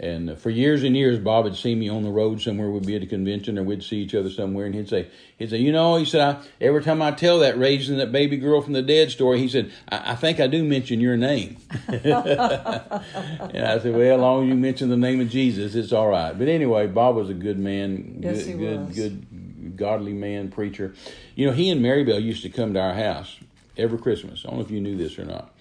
And 0.00 0.36
for 0.36 0.50
years 0.50 0.82
and 0.82 0.96
years, 0.96 1.20
Bob 1.20 1.44
had 1.44 1.54
seen 1.54 1.78
me 1.78 1.88
on 1.88 2.02
the 2.02 2.10
road 2.10 2.42
somewhere. 2.42 2.68
We'd 2.68 2.84
be 2.84 2.96
at 2.96 3.04
a 3.04 3.06
convention, 3.06 3.56
or 3.56 3.62
we'd 3.62 3.84
see 3.84 3.98
each 3.98 4.14
other 4.14 4.28
somewhere, 4.28 4.66
and 4.66 4.74
he'd 4.74 4.88
say, 4.88 5.08
he'd 5.38 5.50
say, 5.50 5.58
you 5.58 5.70
know, 5.70 5.94
he 5.96 6.04
said, 6.04 6.20
I, 6.20 6.42
every 6.60 6.82
time 6.82 7.00
I 7.00 7.12
tell 7.12 7.38
that 7.38 7.56
raising 7.56 7.98
that 7.98 8.10
baby 8.10 8.36
girl 8.36 8.60
from 8.60 8.72
the 8.72 8.82
dead 8.82 9.12
story, 9.12 9.38
he 9.38 9.48
said, 9.48 9.70
I, 9.88 10.12
I 10.12 10.14
think 10.16 10.40
I 10.40 10.48
do 10.48 10.64
mention 10.64 11.00
your 11.00 11.16
name. 11.16 11.58
and 11.86 12.12
I 12.12 13.78
said, 13.78 13.94
well, 13.94 14.14
as 14.16 14.20
long 14.20 14.42
as 14.42 14.48
you 14.48 14.56
mention 14.56 14.88
the 14.88 14.96
name 14.96 15.20
of 15.20 15.28
Jesus, 15.30 15.76
it's 15.76 15.92
all 15.92 16.08
right. 16.08 16.36
But 16.36 16.48
anyway, 16.48 16.88
Bob 16.88 17.14
was 17.14 17.30
a 17.30 17.34
good 17.34 17.60
man, 17.60 18.18
Yes, 18.20 18.38
good, 18.38 18.46
he 18.46 18.52
good, 18.54 18.86
was. 18.88 18.96
good 18.96 19.76
godly 19.76 20.12
man, 20.12 20.50
preacher. 20.50 20.94
You 21.36 21.46
know, 21.46 21.52
he 21.52 21.70
and 21.70 21.80
Marybelle 21.80 22.18
used 22.18 22.42
to 22.42 22.48
come 22.48 22.74
to 22.74 22.80
our 22.80 22.94
house 22.94 23.38
every 23.76 23.98
Christmas. 23.98 24.44
I 24.44 24.48
don't 24.50 24.58
know 24.58 24.64
if 24.64 24.70
you 24.72 24.80
knew 24.80 24.96
this 24.96 25.18
or 25.18 25.24
not. 25.24 25.52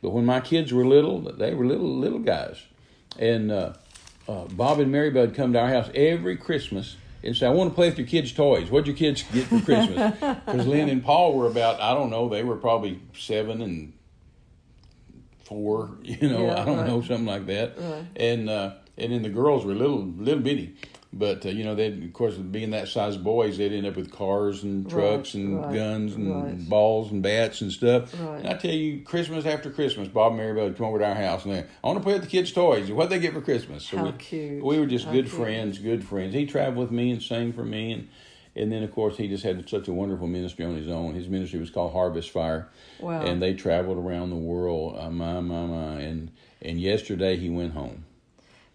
But 0.00 0.10
when 0.10 0.24
my 0.24 0.40
kids 0.40 0.72
were 0.72 0.86
little, 0.86 1.20
they 1.20 1.54
were 1.54 1.66
little 1.66 1.98
little 1.98 2.20
guys. 2.20 2.62
And 3.18 3.50
uh, 3.52 3.74
uh, 4.30 4.44
Bob 4.46 4.78
and 4.80 4.92
Marybelle 4.92 5.26
would 5.26 5.34
come 5.34 5.52
to 5.54 5.58
our 5.60 5.68
house 5.68 5.90
every 5.94 6.36
Christmas 6.36 6.96
and 7.22 7.36
say, 7.36 7.46
I 7.46 7.50
want 7.50 7.70
to 7.70 7.74
play 7.74 7.88
with 7.90 7.98
your 7.98 8.06
kids' 8.06 8.32
toys. 8.32 8.70
What'd 8.70 8.86
your 8.86 8.96
kids 8.96 9.22
get 9.32 9.46
for 9.46 9.60
Christmas? 9.60 10.14
Because 10.46 10.66
Lynn 10.66 10.88
and 10.88 11.02
Paul 11.04 11.34
were 11.34 11.46
about, 11.46 11.80
I 11.80 11.94
don't 11.94 12.10
know, 12.10 12.28
they 12.28 12.42
were 12.44 12.56
probably 12.56 13.00
seven 13.18 13.60
and 13.60 13.92
four, 15.44 15.90
you 16.02 16.28
know, 16.28 16.46
Yeah, 16.46 16.62
I 16.62 16.64
don't 16.64 16.78
right. 16.78 16.86
know, 16.86 17.02
something 17.02 17.26
like 17.26 17.46
that. 17.46 17.74
Right. 17.78 18.04
And 18.16 18.48
uh, 18.48 18.74
and 18.96 19.12
then 19.12 19.22
the 19.22 19.28
girls 19.30 19.64
were 19.64 19.74
little 19.74 20.02
little 20.02 20.42
bitty. 20.42 20.76
But 21.12 21.44
uh, 21.44 21.48
you 21.48 21.64
know, 21.64 21.74
they 21.74 21.88
of 21.88 22.12
course 22.12 22.36
being 22.36 22.70
that 22.70 22.86
size 22.86 23.16
boys, 23.16 23.58
they'd 23.58 23.72
end 23.72 23.84
up 23.84 23.96
with 23.96 24.12
cars 24.12 24.62
and 24.62 24.88
trucks 24.88 25.34
Right, 25.34 25.42
and 25.42 25.60
right, 25.60 25.74
guns 25.74 26.14
and 26.14 26.44
right. 26.44 26.68
balls 26.68 27.10
and 27.10 27.20
bats 27.20 27.62
and 27.62 27.72
stuff. 27.72 28.14
Right. 28.20 28.38
And 28.38 28.48
I 28.48 28.54
tell 28.54 28.70
you, 28.70 29.02
Christmas 29.02 29.44
after 29.44 29.70
Christmas, 29.70 30.06
Bob 30.06 30.32
and 30.32 30.36
Marybelle 30.36 30.66
would 30.66 30.76
come 30.76 30.86
over 30.86 31.00
to 31.00 31.04
our 31.06 31.14
house 31.16 31.44
and 31.44 31.54
they, 31.54 31.58
I 31.60 31.86
want 31.86 31.98
to 31.98 32.04
play 32.04 32.12
with 32.12 32.22
the 32.22 32.28
kids' 32.28 32.52
toys. 32.52 32.92
What 32.92 33.10
they 33.10 33.18
get 33.18 33.32
for 33.32 33.40
Christmas? 33.40 33.84
So 33.88 33.96
How 33.96 34.04
we, 34.04 34.12
cute. 34.12 34.64
We 34.64 34.78
were 34.78 34.86
just 34.86 35.06
How 35.06 35.12
good 35.12 35.26
cute. 35.26 35.36
friends, 35.36 35.78
good 35.78 36.04
friends. 36.04 36.32
He 36.32 36.46
traveled 36.46 36.76
with 36.78 36.92
me 36.92 37.10
and 37.10 37.20
sang 37.20 37.52
for 37.52 37.64
me, 37.64 37.90
and 37.92 38.08
and 38.54 38.70
then 38.72 38.84
of 38.84 38.92
course 38.92 39.16
he 39.16 39.26
just 39.26 39.42
had 39.42 39.68
such 39.68 39.88
a 39.88 39.92
wonderful 39.92 40.28
ministry 40.28 40.64
on 40.64 40.76
his 40.76 40.88
own. 40.88 41.14
His 41.14 41.28
ministry 41.28 41.58
was 41.58 41.70
called 41.70 41.92
Harvest 41.92 42.30
Fire, 42.30 42.68
Wow. 43.00 43.22
and 43.22 43.42
they 43.42 43.54
traveled 43.54 43.98
around 43.98 44.30
the 44.30 44.36
world. 44.36 44.96
Uh, 44.96 45.10
my 45.10 45.40
my 45.40 45.66
my, 45.66 46.00
and 46.00 46.30
and 46.62 46.80
yesterday 46.80 47.36
he 47.36 47.50
went 47.50 47.72
home. 47.74 48.04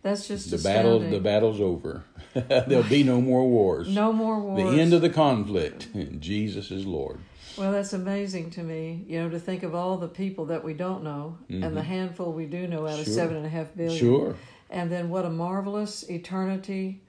That's 0.05 0.27
just 0.27 0.51
The 0.51 0.59
battle, 0.59 0.99
the 0.99 1.19
battle's 1.19 1.59
over. 1.59 2.03
There'll 2.35 2.83
be 2.83 3.01
no 3.01 3.19
more 3.19 3.49
wars. 3.49 3.87
No 3.87 4.13
more 4.13 4.39
wars. 4.39 4.61
The 4.75 4.79
end 4.79 4.93
of 4.93 5.01
the 5.01 5.09
conflict. 5.09 5.87
Jesus 6.19 6.69
is 6.69 6.85
Lord. 6.85 7.17
Well, 7.57 7.71
that's 7.71 7.91
amazing 7.91 8.51
to 8.51 8.61
me, 8.61 9.03
you 9.07 9.19
know, 9.19 9.29
to 9.31 9.39
think 9.39 9.63
of 9.63 9.73
all 9.73 9.97
the 9.97 10.07
people 10.07 10.45
that 10.45 10.63
we 10.63 10.75
don't 10.75 11.03
know 11.03 11.39
and 11.49 11.75
the 11.75 11.81
handful 11.81 12.31
we 12.33 12.45
do 12.45 12.67
know 12.67 12.85
out 12.85 12.99
of 12.99 12.99
Mm-hmm. 12.99 13.03
Sure. 13.05 13.13
seven 13.15 13.37
and 13.37 13.47
a 13.47 13.49
half 13.49 13.75
billion. 13.75 13.97
Sure. 13.97 14.35
And 14.69 14.91
then 14.91 15.09
what 15.09 15.25
a 15.25 15.29
marvelous 15.31 16.07
eternity 16.07 17.01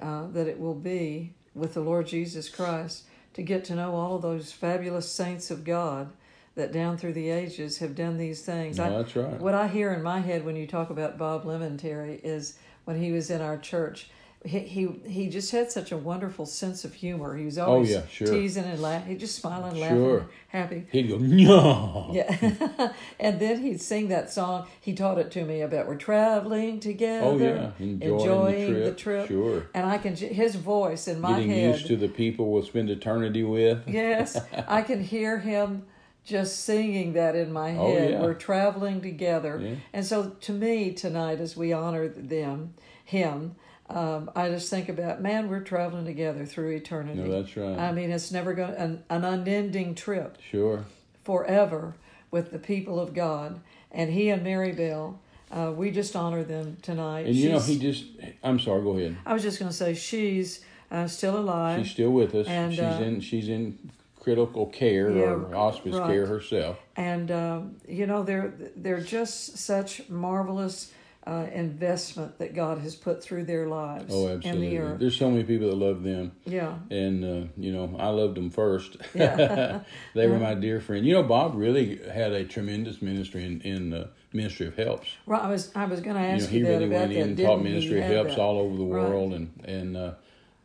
uh, 0.00 0.28
that 0.28 0.46
it 0.46 0.58
will 0.58 0.74
be 0.74 1.34
with 1.54 1.74
the 1.74 1.80
Lord 1.80 2.06
Jesus 2.06 2.48
Christ 2.48 3.02
to 3.34 3.42
get 3.42 3.62
to 3.66 3.74
know 3.74 3.94
all 3.94 4.16
of 4.16 4.22
those 4.22 4.52
fabulous 4.52 5.12
saints 5.12 5.50
of 5.50 5.64
God 5.64 6.12
that 6.58 6.72
down 6.72 6.98
through 6.98 7.14
the 7.14 7.30
ages 7.30 7.78
have 7.78 7.94
done 7.94 8.18
these 8.18 8.42
things. 8.42 8.76
No, 8.76 8.98
that's 9.02 9.16
right. 9.16 9.40
What 9.40 9.54
I 9.54 9.66
hear 9.68 9.92
in 9.94 10.02
my 10.02 10.20
head 10.20 10.44
when 10.44 10.54
you 10.56 10.66
talk 10.66 10.90
about 10.90 11.16
Bob 11.16 11.46
Lemon, 11.46 11.78
Terry, 11.78 12.20
is 12.22 12.58
when 12.84 13.00
he 13.00 13.10
was 13.12 13.30
in 13.30 13.40
our 13.40 13.56
church. 13.56 14.10
He, 14.44 14.60
he 14.60 14.86
he 15.04 15.28
just 15.28 15.50
had 15.50 15.72
such 15.72 15.90
a 15.90 15.96
wonderful 15.96 16.46
sense 16.46 16.84
of 16.84 16.94
humor. 16.94 17.36
He 17.36 17.44
was 17.44 17.58
oh, 17.58 17.66
always 17.66 17.90
Oh, 17.90 17.98
yeah, 17.98 18.06
sure. 18.08 18.28
teasing 18.28 18.62
and 18.64 18.80
laughing. 18.80 19.08
He 19.10 19.16
just 19.18 19.34
smiling, 19.34 19.74
Sure. 19.74 20.18
laughing, 20.18 20.28
happy. 20.46 20.86
He'd 20.92 21.08
go, 21.08 21.18
no. 21.18 22.10
Yeah. 22.14 22.92
and 23.20 23.40
then 23.40 23.62
he'd 23.62 23.80
sing 23.82 24.08
that 24.08 24.30
song. 24.30 24.68
He 24.80 24.94
taught 24.94 25.18
it 25.18 25.32
to 25.32 25.44
me 25.44 25.60
about 25.62 25.88
we're 25.88 25.96
traveling 25.96 26.78
together. 26.78 27.26
Oh, 27.26 27.36
yeah. 27.36 27.70
Enjoying 27.80 28.74
the 28.74 28.92
trip. 28.92 29.26
Sure. 29.26 29.66
And 29.74 29.84
I 29.84 29.98
can, 29.98 30.14
his 30.14 30.54
voice 30.54 31.08
in 31.08 31.20
my 31.20 31.32
Getting 31.32 31.50
head. 31.50 31.74
used 31.74 31.86
to 31.88 31.96
the 31.96 32.08
people 32.08 32.52
we'll 32.52 32.62
spend 32.62 32.90
eternity 32.90 33.42
with. 33.42 33.88
yes. 33.88 34.40
I 34.68 34.82
can 34.82 35.02
hear 35.02 35.38
him 35.40 35.84
just 36.28 36.64
singing 36.64 37.14
that 37.14 37.34
in 37.34 37.52
my 37.52 37.70
head. 37.70 37.80
Oh, 37.80 37.94
head. 37.94 38.10
yeah. 38.10 38.20
We're 38.20 38.34
traveling 38.34 39.00
together. 39.00 39.58
Yeah. 39.60 39.74
And 39.92 40.04
so 40.04 40.30
to 40.40 40.52
me 40.52 40.92
tonight, 40.92 41.40
as 41.40 41.56
we 41.56 41.72
honor 41.72 42.06
them, 42.08 42.74
him, 43.04 43.56
um, 43.88 44.30
I 44.36 44.50
just 44.50 44.68
think 44.68 44.88
about, 44.90 45.22
man, 45.22 45.48
we're 45.48 45.60
traveling 45.60 46.04
together 46.04 46.44
through 46.44 46.72
eternity. 46.76 47.20
No, 47.20 47.30
that's 47.30 47.56
right. 47.56 47.78
I 47.78 47.92
mean, 47.92 48.10
it's 48.10 48.30
never 48.30 48.52
going 48.52 48.72
to, 48.72 48.82
an, 48.82 49.02
an 49.08 49.24
unending 49.24 49.94
trip. 49.94 50.36
Sure. 50.50 50.84
forever 51.24 51.94
with 52.30 52.50
the 52.50 52.58
people 52.58 52.98
of 53.00 53.14
God. 53.14 53.60
And 53.90 54.10
he 54.10 54.28
and 54.28 54.42
Mary 54.42 54.72
Bell, 54.72 55.20
uh, 55.50 55.72
we 55.74 55.90
just 55.90 56.14
honor 56.16 56.42
them 56.42 56.76
tonight. 56.82 57.26
And 57.26 57.34
you 57.34 57.50
know, 57.52 57.60
he 57.60 57.78
just, 57.78 58.04
I'm 58.42 58.58
sorry, 58.58 58.82
go 58.82 58.96
ahead. 58.98 59.16
I 59.24 59.32
was 59.32 59.42
just 59.42 59.58
going 59.58 59.70
to 59.70 59.76
say 59.76 59.94
she's 59.94 60.64
uh, 60.90 61.06
still 61.06 61.38
alive. 61.38 61.82
She's 61.82 61.92
still 61.92 62.10
with 62.10 62.34
us. 62.34 62.46
And, 62.46 62.72
she's 62.72 62.80
uh, 62.80 63.00
in 63.02 63.20
she's 63.20 63.48
in 63.48 63.78
critical 64.20 64.66
care 64.66 65.10
Yeah, 65.10 65.22
or 65.24 65.54
hospice 65.54 65.94
right. 65.94 66.06
care 66.06 66.26
herself. 66.26 66.78
and 66.96 67.30
um, 67.30 67.76
you 67.88 68.06
know 68.06 68.22
they're 68.22 68.52
they're 68.76 69.00
just 69.00 69.56
such 69.58 70.08
marvelous 70.08 70.92
uh, 71.26 71.46
investment 71.52 72.38
that 72.38 72.54
God 72.54 72.78
has 72.78 72.94
put 72.96 73.22
through 73.22 73.44
their 73.44 73.68
lives 73.68 74.06
Oh, 74.14 74.28
and 74.28 74.42
the 74.42 74.48
absolutely. 74.48 74.78
earth. 74.78 74.98
There's 75.00 75.16
so 75.16 75.30
many 75.30 75.44
people 75.44 75.68
that 75.68 75.76
love 75.76 76.02
them. 76.02 76.32
Yeah, 76.46 76.78
And 76.90 77.22
uh, 77.22 77.48
you 77.58 77.70
know, 77.70 77.94
I 77.98 78.08
loved 78.08 78.36
them 78.36 78.48
first. 78.50 78.96
Yeah. 79.14 79.80
they 80.14 80.26
were 80.26 80.38
my 80.38 80.54
dear 80.54 80.80
friend. 80.80 81.04
You 81.04 81.12
know, 81.14 81.22
Bob 81.24 81.54
really 81.54 82.00
had 82.10 82.32
a 82.32 82.44
tremendous 82.44 83.02
ministry 83.02 83.44
in 83.44 83.60
in 83.60 83.90
the 83.90 84.08
ministry 84.32 84.68
of 84.68 84.76
helps. 84.76 85.08
right. 85.26 85.42
I 85.42 85.48
was 85.50 85.70
I 85.74 85.84
was 85.84 86.00
going 86.00 86.16
to 86.16 86.22
You 86.22 86.28
know, 86.28 86.34
ask 86.34 86.48
he 86.48 86.58
you, 86.58 86.64
that 86.64 86.70
really 86.70 86.84
about 86.86 86.98
went 87.00 87.12
that. 87.12 87.20
in 87.20 87.28
and 87.28 87.38
taught 87.38 87.62
ministry 87.62 88.00
of 88.00 88.06
helps 88.06 88.34
that? 88.36 88.40
all 88.40 88.58
over 88.58 88.76
the 88.78 88.84
Right. 88.84 89.08
world, 89.10 89.32
and 89.34 89.50
and 89.66 89.96
uh, 89.98 90.12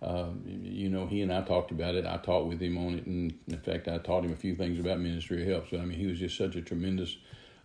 uh, 0.04 0.30
you 0.46 0.90
know, 0.90 1.08
he 1.08 1.22
and 1.22 1.32
I 1.32 1.42
talked 1.42 1.72
about 1.72 1.96
it. 1.96 2.06
I 2.06 2.18
talked 2.18 2.48
with 2.48 2.62
him 2.62 2.78
on 2.78 2.96
it, 2.96 3.06
and 3.06 3.34
in 3.48 3.60
fact, 3.60 3.88
I 3.88 3.98
taught 4.00 4.26
him 4.26 4.34
a 4.34 4.36
few 4.36 4.56
things 4.56 4.80
about 4.80 5.00
ministry 5.00 5.42
of 5.42 5.48
helps. 5.48 5.72
But 5.72 5.80
I 5.80 5.86
mean, 5.86 5.98
he 5.98 6.08
was 6.08 6.20
just 6.20 6.38
such 6.38 6.56
a 6.56 6.62
tremendous 6.62 7.18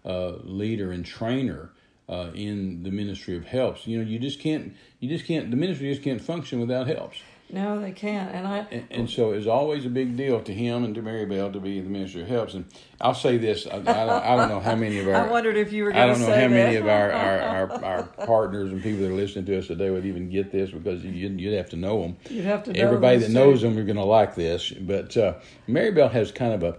uh, 0.05 0.37
leader 0.45 0.93
and 0.93 1.05
trainer. 1.05 1.73
Uh, 2.11 2.31
in 2.35 2.83
the 2.85 2.91
ministry 2.91 3.37
of 3.37 3.45
helps, 3.45 3.87
you 3.87 3.99
know, 3.99 4.03
you 4.03 4.19
just 4.19 4.41
can't, 4.41 4.75
you 4.99 5.11
just 5.11 5.27
can't, 5.27 5.51
the 5.51 5.57
ministry 5.59 5.91
just 5.91 6.03
can't 6.03 6.23
function 6.23 6.59
without 6.59 6.87
helps. 6.87 7.19
No, 7.51 7.81
they 7.81 7.93
can't. 7.93 8.35
And 8.35 8.47
I 8.47 8.59
And, 8.71 8.87
and 8.91 9.11
so 9.11 9.33
it's 9.33 9.47
always 9.47 9.87
a 9.87 9.89
big 9.89 10.17
deal 10.17 10.41
to 10.43 10.53
him 10.53 10.85
and 10.85 10.95
to 10.95 11.03
Mary 11.03 11.25
Bell 11.25 11.51
to 11.51 11.61
be 11.61 11.81
the 11.81 11.89
minister 11.89 12.23
of 12.23 12.29
helps. 12.29 12.55
And 12.55 12.67
I'll 13.01 13.15
say 13.15 13.39
this: 13.39 13.67
I, 13.67 13.77
I, 13.77 13.79
don't, 13.79 13.91
I 13.91 14.37
don't 14.37 14.49
know 14.51 14.61
how 14.61 14.75
many 14.75 14.99
of 14.99 15.09
our 15.09 15.15
I 15.15 15.31
wondered 15.31 15.57
if 15.57 15.73
you 15.73 15.85
were 15.85 15.95
I 15.95 16.07
don't 16.07 16.21
know 16.21 16.27
how 16.27 16.49
many 16.49 16.77
of 16.77 16.87
our, 16.87 17.11
our, 17.11 17.41
our, 17.73 17.85
our 17.85 18.03
partners 18.03 18.71
and 18.71 18.83
people 18.83 19.01
that 19.01 19.11
are 19.11 19.15
listening 19.15 19.47
to 19.47 19.59
us 19.59 19.67
today 19.67 19.89
would 19.91 20.05
even 20.05 20.29
get 20.29 20.53
this 20.53 20.71
because 20.71 21.03
you'd, 21.03 21.41
you'd 21.41 21.55
have 21.55 21.71
to 21.71 21.77
know 21.77 22.03
them. 22.03 22.17
You'd 22.29 22.45
have 22.45 22.65
to 22.65 22.73
know 22.73 22.81
Everybody 22.81 23.19
that 23.19 23.31
knows 23.31 23.63
them 23.63 23.79
are 23.79 23.85
going 23.85 23.97
to 23.97 24.05
like 24.05 24.35
this. 24.35 24.71
But 24.71 25.17
uh, 25.17 25.35
Mary 25.67 25.91
Bell 25.91 26.11
has 26.11 26.31
kind 26.31 26.53
of 26.53 26.63
a 26.63 26.79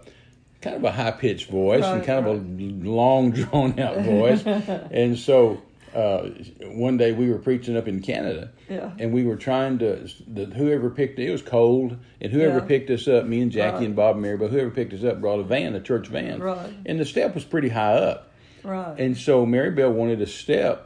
kind 0.61 0.75
of 0.75 0.83
a 0.83 0.91
high 0.91 1.11
pitched 1.11 1.49
voice 1.49 1.83
and 1.83 1.99
Right, 1.99 2.05
kind 2.05 2.27
of 2.27 2.35
a 2.35 2.87
long 2.87 3.31
drawn 3.31 3.79
out 3.79 4.03
voice, 4.03 4.43
and 4.45 5.17
so 5.17 5.61
uh, 5.95 6.29
one 6.63 6.97
day 6.97 7.11
we 7.11 7.29
were 7.29 7.37
preaching 7.39 7.75
up 7.77 7.87
in 7.87 8.01
Canada, 8.01 8.51
Yeah. 8.69 8.91
and 8.99 9.11
we 9.13 9.23
were 9.23 9.35
trying 9.35 9.79
to. 9.79 10.07
The, 10.27 10.45
whoever 10.45 10.89
picked 10.89 11.19
it 11.19 11.31
was 11.31 11.41
cold, 11.41 11.97
and 12.21 12.31
whoever 12.31 12.59
Yeah. 12.59 12.65
picked 12.65 12.89
us 12.89 13.07
up, 13.07 13.25
me 13.25 13.41
and 13.41 13.51
Jackie 13.51 13.77
Right. 13.77 13.85
and 13.87 13.95
Bob 13.95 14.15
and 14.15 14.21
Mary, 14.21 14.37
but 14.37 14.51
whoever 14.51 14.69
picked 14.69 14.93
us 14.93 15.03
up 15.03 15.19
brought 15.21 15.39
a 15.39 15.43
van, 15.43 15.75
a 15.75 15.79
church 15.81 16.07
van, 16.07 16.39
Right. 16.39 16.69
and 16.85 16.99
the 16.99 17.05
step 17.05 17.33
was 17.35 17.43
pretty 17.43 17.69
high 17.69 17.93
up, 17.95 18.31
Right. 18.63 18.95
and 18.99 19.17
so 19.17 19.45
Mary 19.45 19.71
Bell 19.71 19.91
wanted 19.91 20.21
a 20.21 20.27
step 20.27 20.85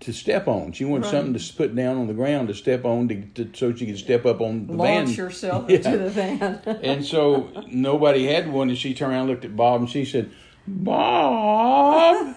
to 0.00 0.12
step 0.12 0.46
on. 0.46 0.72
She 0.72 0.84
wanted 0.84 1.04
Right. 1.04 1.10
something 1.12 1.32
to 1.34 1.54
put 1.54 1.74
down 1.74 1.96
on 1.96 2.06
the 2.06 2.12
ground 2.12 2.48
to 2.48 2.54
step 2.54 2.84
on 2.84 3.08
to, 3.08 3.22
to 3.44 3.48
so 3.54 3.74
she 3.74 3.86
could 3.86 3.96
step 3.96 4.26
up 4.26 4.42
on 4.42 4.66
the 4.66 4.74
van. 4.74 5.08
Yourself 5.08 5.64
Yeah. 5.70 5.76
into 5.76 5.96
the 5.96 6.10
van. 6.10 6.58
And 6.82 7.02
so 7.04 7.48
nobody 7.70 8.26
had 8.26 8.52
one, 8.52 8.68
and 8.68 8.76
she 8.76 8.92
turned 8.92 9.12
around 9.12 9.22
and 9.22 9.30
looked 9.30 9.44
at 9.46 9.56
Bob 9.56 9.80
and 9.80 9.88
she 9.88 10.04
said, 10.04 10.28
Bob, 10.68 12.34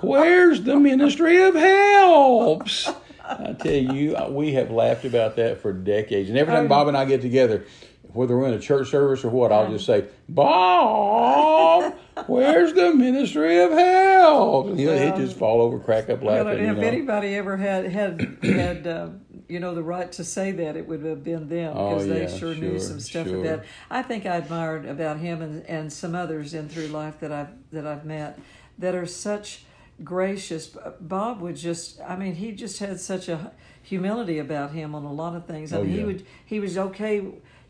where's 0.00 0.62
the 0.62 0.76
ministry 0.76 1.42
of 1.42 1.54
helps? 1.54 2.88
I 3.24 3.52
tell 3.58 3.72
you, 3.72 4.16
we 4.30 4.52
have 4.54 4.70
laughed 4.70 5.04
about 5.04 5.36
that 5.36 5.60
for 5.60 5.72
decades. 5.72 6.28
And 6.28 6.38
every 6.38 6.54
time 6.54 6.66
Oh. 6.66 6.68
Bob 6.68 6.88
and 6.88 6.96
I 6.96 7.04
get 7.04 7.20
together, 7.22 7.64
whether 8.12 8.36
we're 8.38 8.48
in 8.48 8.54
a 8.54 8.58
church 8.60 8.88
service 8.90 9.24
or 9.24 9.28
what, 9.30 9.52
I'll 9.52 9.70
just 9.70 9.84
say, 9.84 10.04
Bob, 10.28 11.94
where's 12.26 12.72
the 12.72 12.94
ministry 12.94 13.58
of 13.60 13.72
help? 13.72 14.68
And 14.68 14.78
he'll, 14.78 14.96
he'll 14.96 15.16
just 15.16 15.36
fall 15.36 15.60
over, 15.60 15.78
crack 15.78 16.08
up 16.08 16.22
Well, 16.22 16.44
laughing. 16.44 16.64
you 16.64 16.70
if 16.70 16.76
know. 16.78 16.82
anybody 16.82 17.34
ever 17.34 17.56
had 17.56 17.86
had 17.86 18.38
had 18.42 18.86
uh, 18.86 19.08
you 19.48 19.60
know 19.60 19.74
the 19.74 19.82
right 19.82 20.10
to 20.12 20.24
say 20.24 20.50
that, 20.52 20.76
it 20.76 20.86
would 20.88 21.04
have 21.04 21.22
been 21.22 21.48
them 21.48 21.72
because 21.72 22.04
Oh, 22.04 22.08
they 22.08 22.22
yeah, 22.22 22.36
sure, 22.38 22.54
knew 22.54 22.78
some 22.78 23.00
stuff 23.00 23.28
sure. 23.28 23.40
about. 23.44 23.64
I 23.90 24.02
think 24.02 24.26
I 24.26 24.36
admired 24.36 24.84
about 24.86 25.18
him 25.18 25.40
and, 25.42 25.64
and 25.66 25.92
some 25.92 26.14
others 26.14 26.54
in 26.54 26.68
through 26.68 26.88
life 26.88 27.20
that 27.20 27.32
I've 27.32 27.48
that 27.72 27.86
I've 27.86 28.04
met 28.04 28.38
that 28.78 28.94
are 28.94 29.06
such 29.06 29.64
gracious. 30.04 30.76
Bob 31.00 31.40
would 31.40 31.56
just, 31.56 32.00
I 32.00 32.16
mean, 32.16 32.34
he 32.34 32.52
just 32.52 32.78
had 32.80 33.00
such 33.00 33.28
a 33.28 33.52
humility 33.82 34.38
about 34.38 34.72
him 34.72 34.94
on 34.94 35.04
a 35.04 35.12
lot 35.12 35.34
of 35.36 35.46
things. 35.46 35.72
I 35.72 35.78
Oh, 35.78 35.84
mean, 35.84 35.92
he 35.98 36.04
would 36.04 36.26
he 36.44 36.60
was 36.60 36.76
okay 36.76 37.24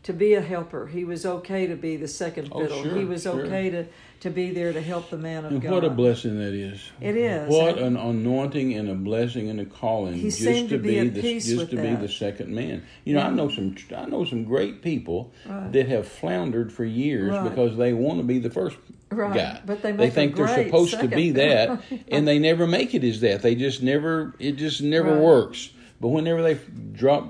to 0.07 0.13
be 0.13 0.35
a 0.35 0.41
helper. 0.41 0.87
He 0.87 1.03
was 1.03 1.25
okay 1.25 1.67
to 1.67 1.75
be 1.75 1.97
the 1.97 2.07
second 2.07 2.47
Oh, 2.53 2.61
fiddle. 2.61 2.81
sure, 2.81 2.95
he 2.95 3.03
was 3.03 3.23
sure. 3.23 3.41
okay 3.45 3.69
to 3.69 3.85
to 4.21 4.29
be 4.31 4.49
there 4.51 4.71
to 4.73 4.81
help 4.81 5.09
the 5.11 5.17
man 5.17 5.45
of 5.45 5.51
And 5.51 5.61
God. 5.61 5.71
what 5.73 5.83
a 5.83 5.89
blessing 5.91 6.39
that 6.39 6.53
is. 6.53 6.81
It 6.99 7.15
is. 7.17 7.47
What 7.49 7.77
an 7.77 7.97
anointing 7.97 8.73
and 8.73 8.89
a 8.89 8.95
blessing 8.95 9.47
and 9.49 9.59
a 9.59 9.65
calling 9.65 10.13
He 10.15 10.23
just 10.23 10.39
seemed 10.39 10.69
to 10.69 10.77
to 10.77 10.81
be 10.81 11.07
the, 11.07 11.21
just 11.21 11.69
to 11.69 11.75
be 11.75 11.93
the 11.93 12.07
second 12.07 12.55
man. 12.55 12.83
You 13.03 13.13
know, 13.15 13.21
I 13.21 13.29
know 13.29 13.47
some 13.49 13.75
I 13.95 14.05
know 14.05 14.23
some 14.25 14.43
great 14.45 14.81
people 14.81 15.33
Right. 15.45 15.71
that 15.73 15.87
have 15.89 16.07
floundered 16.07 16.71
for 16.71 16.85
years 16.85 17.29
Right. 17.31 17.49
because 17.49 17.75
they 17.77 17.91
want 17.93 18.19
to 18.19 18.23
be 18.23 18.39
the 18.39 18.49
first 18.49 18.77
Right, 19.11 19.35
guy. 19.35 19.61
but 19.65 19.81
they 19.83 19.91
make 19.91 20.09
a 20.09 20.13
think 20.15 20.35
they're 20.37 20.63
supposed 20.65 20.99
to 21.01 21.07
be 21.09 21.31
that 21.31 21.81
and 22.07 22.25
they 22.27 22.39
never 22.39 22.65
make 22.65 22.95
it 22.95 23.03
as 23.03 23.19
that. 23.19 23.41
They 23.41 23.53
just 23.55 23.83
never 23.83 24.33
it 24.39 24.53
just 24.53 24.81
never 24.81 25.19
works. 25.19 25.69
But 26.01 26.07
whenever 26.09 26.41
they 26.41 26.57
drop 26.93 27.27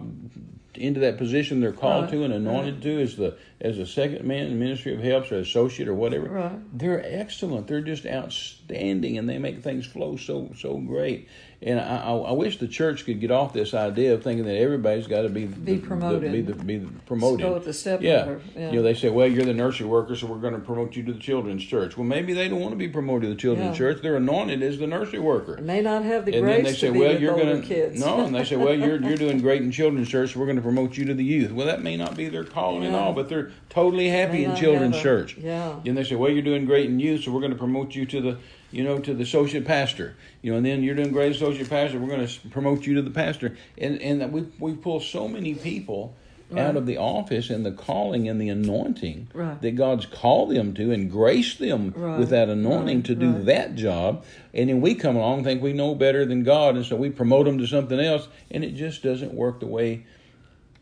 into 0.78 1.00
that 1.02 1.18
position 1.18 1.60
they're 1.60 1.72
called 1.72 2.06
Right, 2.06 2.12
to 2.13 2.24
and 2.24 2.34
anointed 2.34 2.82
to 2.84 3.02
as 3.02 3.16
the 3.16 3.38
as 3.60 3.78
a 3.80 3.86
second 3.86 4.24
man 4.26 4.46
in 4.46 4.50
the 4.50 4.56
ministry 4.66 4.94
of 4.94 5.02
helps 5.02 5.32
or 5.32 5.40
associate 5.40 5.88
or 5.90 5.94
whatever 5.96 6.28
Right. 6.30 6.78
they're 6.78 7.04
excellent. 7.06 7.68
They're 7.68 7.82
just 7.82 8.06
outstanding 8.06 9.18
and 9.18 9.28
they 9.28 9.38
make 9.38 9.62
things 9.63 9.86
flow 9.86 10.16
so 10.18 10.52
so 10.58 10.78
great 10.78 11.28
and 11.60 11.80
I, 11.80 11.98
I, 12.04 12.12
I 12.13 12.32
wish 12.34 12.60
the 12.60 12.67
church 12.67 13.04
could 13.06 13.20
get 13.20 13.32
off 13.32 13.52
this 13.52 13.74
idea 13.74 14.13
of 14.13 14.22
thinking 14.24 14.46
that 14.46 14.58
everybody's 14.58 15.08
got 15.08 15.24
to 15.24 15.30
be 15.30 15.46
Be 15.46 15.74
the- 15.74 15.82
the- 15.82 15.88
promoted. 15.88 16.32
be, 16.32 16.41
the, 16.41 16.54
be 16.54 16.78
the 16.78 16.88
promoted. 17.08 17.39
Go 17.46 17.54
with 17.56 17.65
the 17.65 17.74
step 17.74 18.02
yeah. 18.04 18.36
yeah. 18.56 18.70
you 18.70 18.76
know 18.78 18.84
they 18.84 18.93
say, 18.93 19.10
well, 19.10 19.26
you're 19.28 19.43
the 19.43 19.56
nursery 19.56 19.88
worker, 19.88 20.15
so 20.15 20.28
we're 20.28 20.38
going 20.38 20.54
to 20.54 20.60
promote 20.60 20.96
you 20.96 21.04
to 21.04 21.13
the 21.13 21.20
children's 21.20 21.63
church. 21.65 21.98
Well, 21.98 22.06
maybe 22.06 22.34
they 22.34 22.48
don't 22.48 22.60
want 22.60 22.74
to 22.74 22.78
be 22.78 22.88
promoted 22.88 23.24
to 23.24 23.30
the 23.30 23.36
children's 23.41 23.72
Yeah. 23.72 23.78
church. 23.78 24.02
They're 24.04 24.17
anointed 24.17 24.62
as 24.62 24.78
the 24.78 24.86
nursery 24.86 25.17
worker. 25.20 25.58
may 25.62 25.82
not 25.82 26.04
have 26.04 26.26
the 26.26 26.34
And 26.36 26.43
grace 26.43 26.56
then 26.58 26.63
they 26.65 26.74
say, 26.74 26.89
be 26.91 27.00
well, 27.00 27.20
you're 27.20 27.36
going 27.36 27.62
to 27.62 27.67
kids. 27.67 28.00
no, 28.00 28.24
and 28.24 28.36
they 28.36 28.43
say, 28.43 28.56
well, 28.56 28.76
you're 28.76 29.02
you're 29.02 29.17
doing 29.17 29.39
great 29.39 29.63
in 29.63 29.72
children's 29.72 30.10
church, 30.10 30.34
so 30.34 30.39
we're 30.39 30.46
going 30.46 30.58
to 30.58 30.62
promote 30.62 30.96
you 30.96 31.06
to 31.06 31.13
the 31.15 31.24
youth. 31.26 31.52
Well, 31.52 31.65
that 31.65 31.82
may 31.82 31.98
not 31.98 32.15
be 32.15 32.30
their 32.30 32.43
calling 32.43 32.86
at 32.86 32.93
all, 32.93 33.13
but 33.13 33.30
they're 33.30 33.52
totally 33.70 34.10
happy 34.10 34.43
in 34.43 34.56
children's 34.56 35.00
church. 35.02 35.36
yeah. 35.38 35.80
And 35.86 35.98
they 35.98 36.04
say, 36.04 36.15
well, 36.15 36.30
you're 36.32 36.43
doing 36.43 36.65
great 36.65 36.86
in 36.86 37.00
youth, 37.00 37.24
so 37.24 37.32
we're 37.32 37.39
going 37.41 37.52
to 37.52 37.58
promote 37.58 37.96
you 37.96 38.06
to 38.06 38.22
the 38.22 38.38
you 38.71 38.84
know 38.84 38.99
to 38.99 39.13
the 39.13 39.23
associate 39.23 39.65
pastor. 39.65 40.15
You 40.41 40.51
know, 40.51 40.58
and 40.58 40.65
then 40.65 40.84
you're 40.84 40.95
doing 40.95 41.12
great 41.12 41.32
associate 41.36 41.69
pastor. 41.69 41.99
We're 41.99 42.15
going 42.15 42.27
to 42.27 42.47
promote 42.49 42.86
you 42.86 42.95
to 42.95 43.01
the 43.01 43.12
pastor. 43.12 43.56
And 43.77 44.01
and 44.01 44.32
we 44.32 44.45
we 44.60 44.73
pull 44.75 44.99
so 44.99 45.27
many 45.27 45.56
people. 45.56 46.15
Out 46.56 46.77
of 46.77 46.86
the 46.86 46.95
office 46.97 47.49
and 47.49 47.65
the 47.65 47.73
calling 47.73 48.30
and 48.30 48.39
the 48.39 48.47
anointing 48.47 49.27
Right. 49.34 49.62
that 49.62 49.75
God's 49.75 50.06
called 50.06 50.56
them 50.56 50.73
to 50.75 50.93
and 50.93 51.12
graced 51.12 51.60
them 51.60 51.93
Right. 51.93 52.17
with 52.17 52.30
that 52.30 52.47
anointing 52.47 52.99
Right. 52.99 53.06
to 53.08 53.15
do 53.15 53.32
Right. 53.34 53.45
that 53.47 53.75
job, 53.75 54.23
and 54.53 54.69
then 54.69 54.80
we 54.80 54.95
come 54.95 55.17
along 55.17 55.39
and 55.39 55.43
think 55.45 55.62
we 55.62 55.73
know 55.73 55.93
better 55.93 56.23
than 56.25 56.43
God, 56.43 56.77
and 56.77 56.86
so 56.86 56.95
we 56.95 57.10
promote 57.10 57.47
them 57.47 57.58
to 57.58 57.67
something 57.67 57.99
else, 57.99 58.30
and 58.49 58.63
it 58.63 58.75
just 58.75 59.03
doesn't 59.03 59.34
work 59.34 59.60
the 59.60 59.67
way 59.67 60.06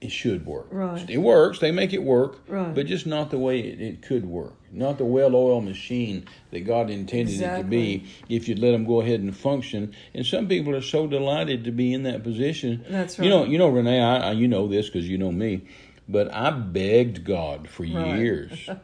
it 0.05 0.11
should 0.11 0.45
work. 0.45 0.67
Right. 0.71 1.09
It 1.09 1.17
works; 1.17 1.59
they 1.59 1.71
make 1.71 1.93
it 1.93 2.03
work, 2.03 2.39
Right. 2.47 2.73
but 2.73 2.85
just 2.85 3.05
not 3.05 3.29
the 3.31 3.37
way 3.37 3.59
it, 3.59 3.81
it 3.81 4.01
could 4.01 4.25
work. 4.25 4.53
Not 4.71 4.97
the 4.97 5.05
well-oiled 5.05 5.63
machine 5.65 6.25
that 6.51 6.61
God 6.61 6.89
intended 6.89 7.39
it 7.41 7.57
to 7.57 7.63
be. 7.63 8.05
If 8.29 8.47
you'd 8.47 8.59
let 8.59 8.71
them 8.71 8.85
go 8.85 9.01
ahead 9.01 9.19
and 9.21 9.35
function, 9.35 9.93
and 10.13 10.25
some 10.25 10.47
people 10.47 10.75
are 10.75 10.81
so 10.81 11.07
delighted 11.07 11.63
to 11.65 11.71
be 11.71 11.93
in 11.93 12.03
that 12.03 12.23
position. 12.23 12.83
That's 12.89 13.17
right. 13.17 13.25
You 13.25 13.29
know, 13.31 13.43
you 13.45 13.57
know, 13.57 13.69
Renee, 13.69 14.01
I, 14.01 14.29
I 14.29 14.31
you 14.33 14.47
know 14.47 14.67
this 14.67 14.87
because 14.89 15.07
you 15.07 15.17
know 15.17 15.31
me, 15.31 15.61
but 16.09 16.33
I 16.33 16.51
begged 16.51 17.23
God 17.23 17.69
for 17.69 17.83
Right. 17.83 18.17
years. 18.17 18.69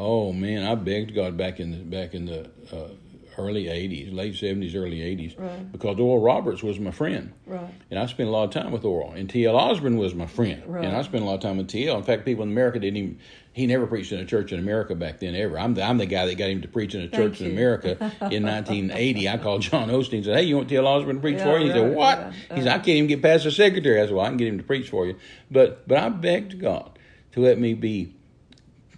Oh 0.00 0.32
man, 0.32 0.62
I 0.64 0.76
begged 0.76 1.12
God 1.12 1.36
back 1.36 1.58
in 1.58 1.72
the 1.72 1.78
back 1.78 2.14
in 2.14 2.26
the 2.26 2.48
uh, 2.72 2.90
early 3.38 3.64
'80s, 3.66 4.12
late 4.12 4.34
'70s, 4.34 4.74
early 4.74 4.98
'80s, 5.00 5.38
Right. 5.38 5.70
because 5.72 5.98
Oral 5.98 6.20
Roberts 6.22 6.62
was 6.62 6.78
my 6.80 6.90
friend, 6.90 7.32
Right. 7.46 7.70
and 7.90 7.98
I 7.98 8.06
spent 8.06 8.28
a 8.28 8.32
lot 8.32 8.44
of 8.44 8.50
time 8.50 8.72
with 8.72 8.84
Oral. 8.84 9.12
And 9.12 9.30
T.L. 9.30 9.56
Osborn 9.56 9.96
was 9.96 10.14
my 10.14 10.26
friend, 10.26 10.62
Right. 10.66 10.84
and 10.84 10.96
I 10.96 11.02
spent 11.02 11.22
a 11.22 11.26
lot 11.26 11.34
of 11.34 11.40
time 11.40 11.56
with 11.56 11.68
T.L. 11.68 11.96
In 11.96 12.02
fact, 12.02 12.24
people 12.24 12.42
in 12.42 12.50
America 12.50 12.78
didn't 12.78 12.96
even. 12.96 13.18
He 13.52 13.66
never 13.66 13.88
preached 13.88 14.12
in 14.12 14.20
a 14.20 14.24
church 14.24 14.52
in 14.52 14.60
America 14.60 14.94
back 14.94 15.18
then 15.18 15.34
ever. 15.34 15.58
I'm 15.58 15.74
the, 15.74 15.82
I'm 15.82 15.98
the 15.98 16.06
guy 16.06 16.26
that 16.26 16.36
got 16.36 16.48
him 16.48 16.62
to 16.62 16.68
preach 16.68 16.94
in 16.94 17.00
a 17.00 17.08
church 17.08 17.40
in. 17.40 17.50
America 17.50 17.96
in 18.30 18.44
1980. 18.44 19.28
I 19.28 19.36
called 19.38 19.62
John 19.62 19.88
Osteen 19.88 20.12
and 20.18 20.24
said, 20.26 20.36
"Hey, 20.36 20.42
you 20.44 20.56
want 20.56 20.68
T.L. 20.68 20.86
Osborn 20.86 21.16
to 21.16 21.20
preach 21.22 21.38
Yeah, 21.38 21.44
for 21.44 21.58
you?" 21.58 21.66
He 21.66 21.72
said, 21.72 21.94
"What?" 21.94 22.18
yeah, 22.18 22.32
He 22.54 22.60
said, 22.62 22.68
"I 22.68 22.76
can't 22.78 22.88
even 22.88 23.06
get 23.08 23.20
past 23.22 23.44
the 23.44 23.50
secretary." 23.50 24.00
I 24.00 24.04
said, 24.06 24.14
"Well, 24.14 24.24
I 24.24 24.28
can 24.28 24.36
get 24.36 24.48
him 24.48 24.58
to 24.58 24.64
preach 24.64 24.88
for 24.90 25.06
you." 25.06 25.16
But 25.50 25.88
but 25.88 25.98
I 25.98 26.08
begged 26.08 26.60
God 26.60 26.96
to 27.32 27.40
let 27.40 27.58
me 27.58 27.74
be 27.74 28.14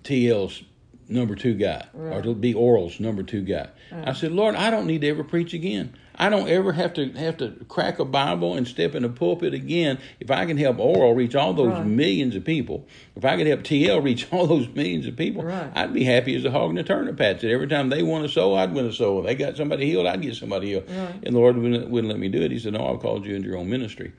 TL's 0.05 0.63
number 1.11 1.35
two 1.35 1.55
guy, 1.55 1.87
or 1.95 2.23
to 2.23 2.35
be 2.35 2.55
Oral's 2.55 3.01
number 3.01 3.23
two 3.23 3.43
guy. 3.43 3.69
I 3.93 4.13
said, 4.13 4.33
Lord, 4.33 4.55
I 4.55 4.71
don't 4.71 4.87
need 4.87 5.01
to 5.03 5.09
ever 5.09 5.25
preach 5.25 5.53
again. 5.53 5.95
I 6.15 6.29
don't 6.29 6.49
ever 6.51 6.73
have 6.73 6.93
to 6.95 7.11
have 7.13 7.39
to 7.39 7.53
crack 7.69 7.99
a 7.99 8.05
Bible 8.05 8.55
and 8.55 8.69
step 8.69 8.95
in 8.95 9.05
a 9.05 9.09
pulpit 9.09 9.55
again. 9.55 9.99
If 10.21 10.31
I 10.31 10.45
can 10.45 10.59
help 10.59 10.79
Oral 10.79 11.15
reach 11.15 11.35
all 11.35 11.55
those 11.55 11.73
Right. 11.73 11.87
millions 11.87 12.37
of 12.37 12.45
people, 12.45 12.87
if 13.17 13.25
I 13.25 13.39
could 13.39 13.47
help 13.47 13.63
TL 13.63 14.03
reach 14.03 14.27
all 14.31 14.47
those 14.47 14.69
millions 14.69 15.07
of 15.07 15.17
people, 15.17 15.43
Right. 15.45 15.71
I'd 15.75 15.95
be 15.95 16.05
happy 16.05 16.35
as 16.37 16.45
a 16.45 16.51
hog 16.51 16.71
in 16.71 16.79
a 16.79 16.83
turnip 16.83 17.17
patch. 17.17 17.41
That 17.41 17.51
every 17.51 17.69
time 17.69 17.89
they 17.89 18.03
want 18.03 18.27
a 18.27 18.29
soul, 18.29 18.55
I'd 18.57 18.75
win 18.75 18.85
a 18.85 18.93
soul. 18.93 19.21
If 19.21 19.27
they 19.27 19.35
got 19.35 19.57
somebody 19.57 19.87
healed, 19.87 20.07
I'd 20.07 20.21
get 20.21 20.35
somebody 20.37 20.69
healed. 20.69 20.85
Right. 20.91 21.15
And 21.23 21.35
the 21.35 21.39
Lord 21.39 21.57
wouldn't, 21.57 21.89
wouldn't 21.89 22.11
let 22.13 22.21
me 22.21 22.29
do 22.29 22.43
it. 22.43 22.51
He 22.51 22.59
said, 22.59 22.75
No, 22.75 22.87
I've 22.93 23.01
called 23.01 23.25
you 23.25 23.35
into 23.35 23.49
your 23.49 23.57
own 23.57 23.71
ministry. 23.71 24.13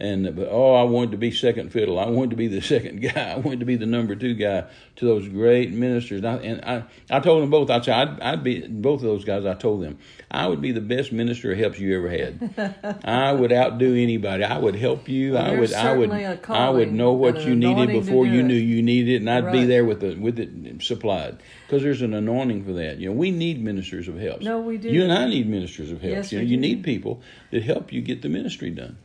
And 0.00 0.36
but 0.36 0.48
oh, 0.48 0.74
I 0.74 0.84
wanted 0.84 1.10
to 1.10 1.16
be 1.16 1.32
second 1.32 1.72
fiddle. 1.72 1.98
I 1.98 2.06
wanted 2.06 2.30
to 2.30 2.36
be 2.36 2.46
the 2.46 2.60
second 2.74 3.02
guy. 3.02 3.32
I 3.32 3.36
wanted 3.36 3.58
to 3.60 3.66
be 3.66 3.74
the 3.74 3.86
number 3.86 4.14
two 4.14 4.34
guy 4.34 4.64
to 4.96 5.04
those 5.04 5.28
great 5.28 5.72
ministers. 5.72 6.22
And 6.22 6.26
I, 6.28 6.34
and 6.36 6.64
I, 6.64 7.16
I 7.16 7.20
told 7.20 7.42
them 7.42 7.50
both. 7.50 7.68
I 7.68 7.80
said 7.80 7.94
I'd, 7.94 8.20
I'd 8.20 8.44
be 8.44 8.60
both 8.60 9.00
of 9.00 9.08
those 9.08 9.24
guys. 9.24 9.44
I 9.44 9.54
told 9.54 9.82
them 9.82 9.98
I 10.30 10.46
would 10.46 10.60
be 10.60 10.70
the 10.70 10.80
best 10.80 11.10
minister 11.10 11.50
of 11.50 11.58
helps 11.58 11.80
you 11.80 11.96
ever 11.96 12.10
had. 12.10 13.00
I 13.04 13.32
would 13.32 13.52
outdo 13.52 13.94
anybody. 13.96 14.44
I 14.44 14.58
would 14.58 14.76
help 14.76 15.08
you. 15.08 15.36
I 15.36 15.50
There's 15.50 15.70
would. 15.70 15.78
I 15.78 15.96
would. 15.96 16.10
I 16.48 16.70
would 16.70 16.92
know 16.92 17.12
what 17.12 17.44
you 17.44 17.56
needed 17.56 17.88
before 17.88 18.24
you 18.24 18.40
it. 18.40 18.44
knew 18.44 18.54
you 18.54 18.82
needed 18.82 19.14
it, 19.14 19.16
and 19.16 19.30
I'd 19.30 19.50
be 19.50 19.64
there 19.64 19.84
with 19.84 19.98
the 20.00 20.14
with 20.14 20.38
it 20.38 20.80
supplied 20.80 21.42
because 21.66 21.82
there's 21.82 22.02
an 22.02 22.14
anointing 22.14 22.64
for 22.64 22.72
that. 22.74 22.98
You 22.98 23.08
know, 23.08 23.16
we 23.16 23.32
need 23.32 23.60
ministers 23.60 24.06
of 24.06 24.16
helps. 24.16 24.44
No, 24.44 24.60
we 24.60 24.78
do. 24.78 24.90
You 24.90 25.02
and 25.02 25.12
I 25.12 25.26
need 25.28 25.48
ministers 25.48 25.90
of 25.90 26.02
helps. 26.02 26.14
Yes, 26.14 26.32
you 26.32 26.38
know, 26.38 26.44
you 26.44 26.56
do. 26.56 26.60
need 26.60 26.84
people 26.84 27.20
that 27.50 27.64
help 27.64 27.92
you 27.92 28.00
get 28.00 28.22
the 28.22 28.28
ministry 28.28 28.70
done. 28.70 28.96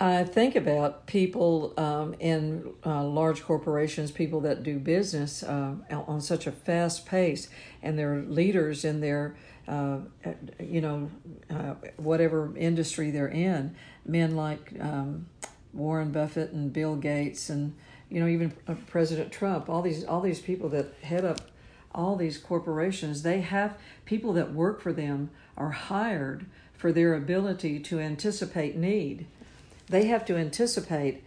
I 0.00 0.24
think 0.24 0.56
about 0.56 1.06
people 1.06 1.72
um, 1.76 2.14
in 2.18 2.72
uh, 2.84 3.04
large 3.04 3.42
corporations, 3.44 4.10
people 4.10 4.40
that 4.40 4.62
do 4.62 4.78
business 4.78 5.42
uh, 5.42 5.76
on 5.90 6.20
such 6.20 6.46
a 6.46 6.52
fast 6.52 7.06
pace, 7.06 7.48
and 7.82 7.98
they're 7.98 8.22
leaders 8.22 8.84
in 8.84 9.00
their, 9.00 9.36
uh, 9.68 9.98
you 10.58 10.80
know, 10.80 11.10
uh, 11.48 11.74
whatever 11.96 12.52
industry 12.56 13.10
they're 13.12 13.28
in. 13.28 13.76
Men 14.04 14.34
like 14.34 14.72
um, 14.80 15.26
Warren 15.72 16.10
Buffett 16.10 16.50
and 16.50 16.72
Bill 16.72 16.96
Gates, 16.96 17.48
and 17.48 17.74
you 18.10 18.20
know, 18.20 18.26
even 18.26 18.52
uh, 18.66 18.74
President 18.88 19.30
Trump. 19.30 19.70
All 19.70 19.80
these, 19.80 20.04
all 20.04 20.20
these 20.20 20.40
people 20.40 20.68
that 20.70 20.92
head 21.02 21.24
up 21.24 21.40
all 21.94 22.16
these 22.16 22.38
corporations. 22.38 23.22
They 23.22 23.40
have 23.40 23.78
people 24.04 24.32
that 24.32 24.52
work 24.52 24.80
for 24.80 24.92
them 24.92 25.30
are 25.56 25.70
hired 25.70 26.46
for 26.72 26.92
their 26.92 27.14
ability 27.14 27.78
to 27.78 28.00
anticipate 28.00 28.76
need 28.76 29.26
they 29.88 30.06
have 30.06 30.24
to 30.26 30.36
anticipate 30.36 31.22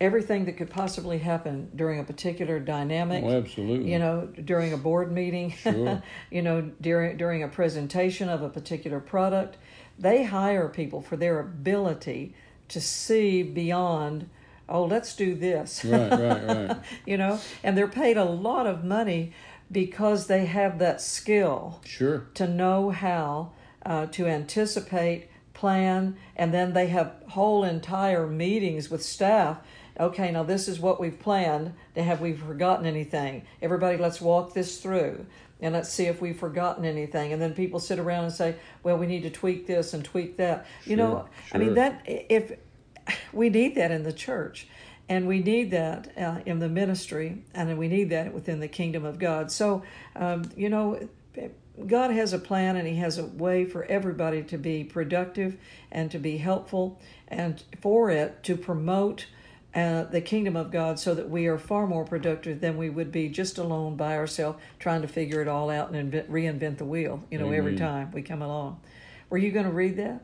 everything 0.00 0.44
that 0.44 0.56
could 0.58 0.68
possibly 0.70 1.18
happen 1.18 1.70
during 1.74 1.98
a 1.98 2.04
particular 2.04 2.60
dynamic. 2.60 3.24
Oh, 3.24 3.30
absolutely. 3.30 3.90
You 3.92 3.98
know, 3.98 4.28
during 4.44 4.72
a 4.72 4.76
board 4.76 5.10
meeting, 5.10 5.50
Sure. 5.62 6.02
you 6.30 6.42
know, 6.42 6.70
during 6.80 7.16
during 7.16 7.42
a 7.42 7.48
presentation 7.48 8.28
of 8.28 8.42
a 8.42 8.48
particular 8.48 9.00
product, 9.00 9.56
they 9.98 10.24
hire 10.24 10.68
people 10.68 11.00
for 11.00 11.16
their 11.16 11.40
ability 11.40 12.34
to 12.68 12.80
see 12.80 13.42
beyond. 13.42 14.28
Oh, 14.68 14.84
let's 14.84 15.14
do 15.14 15.34
this. 15.34 15.84
Right, 15.84 16.10
right, 16.10 16.44
right. 16.46 16.76
you 17.06 17.16
know, 17.16 17.38
and 17.62 17.78
they're 17.78 17.86
paid 17.88 18.16
a 18.16 18.24
lot 18.24 18.66
of 18.66 18.84
money 18.84 19.32
because 19.70 20.26
they 20.26 20.44
have 20.46 20.78
that 20.80 21.00
skill 21.00 21.80
Sure. 21.84 22.26
to 22.34 22.46
know 22.48 22.90
how 22.90 23.52
uh, 23.84 24.06
to 24.06 24.26
anticipate, 24.26 25.28
plan, 25.56 26.16
and 26.36 26.54
then 26.54 26.72
they 26.72 26.86
have 26.88 27.14
whole 27.30 27.64
entire 27.64 28.26
meetings 28.26 28.90
with 28.90 29.02
staff. 29.02 29.58
Okay, 29.98 30.30
now 30.30 30.42
this 30.42 30.68
is 30.68 30.78
what 30.78 31.00
we've 31.00 31.18
planned. 31.18 31.72
Have 31.96 32.20
we 32.20 32.34
forgotten 32.34 32.86
anything? 32.86 33.42
Everybody, 33.60 33.96
let's 33.96 34.20
walk 34.20 34.52
this 34.54 34.78
through 34.78 35.26
and 35.60 35.72
let's 35.72 35.88
see 35.88 36.04
if 36.04 36.20
we've 36.20 36.38
forgotten 36.38 36.84
anything. 36.84 37.32
And 37.32 37.40
then 37.40 37.54
people 37.54 37.80
sit 37.80 37.98
around 37.98 38.24
and 38.24 38.32
say, 38.32 38.56
well, 38.82 38.98
we 38.98 39.06
need 39.06 39.22
to 39.22 39.30
tweak 39.30 39.66
this 39.66 39.94
and 39.94 40.04
tweak 40.04 40.36
that. 40.36 40.66
You 40.84 40.96
know, 40.96 41.28
I 41.50 41.58
mean, 41.58 41.74
that 41.74 42.02
if 42.06 42.52
we 43.32 43.48
need 43.48 43.74
that 43.76 43.90
in 43.90 44.02
the 44.02 44.12
church 44.12 44.68
and 45.08 45.26
we 45.26 45.40
need 45.40 45.70
that 45.70 46.12
uh, 46.18 46.40
in 46.44 46.58
the 46.58 46.68
ministry 46.68 47.42
and 47.54 47.78
we 47.78 47.88
need 47.88 48.10
that 48.10 48.34
within 48.34 48.60
the 48.60 48.68
kingdom 48.68 49.04
of 49.04 49.18
god 49.18 49.50
so 49.50 49.82
um, 50.16 50.42
you 50.56 50.68
know 50.68 50.98
god 51.86 52.10
has 52.10 52.32
a 52.32 52.38
plan 52.38 52.76
and 52.76 52.86
he 52.86 52.96
has 52.96 53.18
a 53.18 53.24
way 53.24 53.64
for 53.64 53.84
everybody 53.84 54.42
to 54.42 54.56
be 54.56 54.84
productive 54.84 55.56
and 55.90 56.10
to 56.10 56.18
be 56.18 56.38
helpful 56.38 57.00
and 57.28 57.62
for 57.80 58.10
it 58.10 58.42
to 58.42 58.56
promote 58.56 59.26
uh, 59.74 60.04
the 60.04 60.22
kingdom 60.22 60.56
of 60.56 60.70
God 60.70 60.98
so 60.98 61.14
that 61.14 61.28
we 61.28 61.46
are 61.48 61.58
far 61.58 61.86
more 61.86 62.06
productive 62.06 62.62
than 62.62 62.78
we 62.78 62.88
would 62.88 63.12
be 63.12 63.28
just 63.28 63.58
alone 63.58 63.94
by 63.94 64.16
ourselves 64.16 64.58
trying 64.78 65.02
to 65.02 65.08
figure 65.08 65.42
it 65.42 65.48
all 65.48 65.68
out 65.68 65.88
and 65.88 65.96
invent, 65.98 66.30
reinvent 66.30 66.78
the 66.78 66.86
wheel, 66.86 67.22
you 67.30 67.36
know, 67.36 67.50
every 67.50 67.76
time 67.76 68.10
we 68.10 68.22
come 68.22 68.40
along. 68.40 68.80
Were 69.28 69.36
you 69.36 69.50
going 69.50 69.66
to 69.66 69.72
read 69.72 69.98
that? 69.98 70.22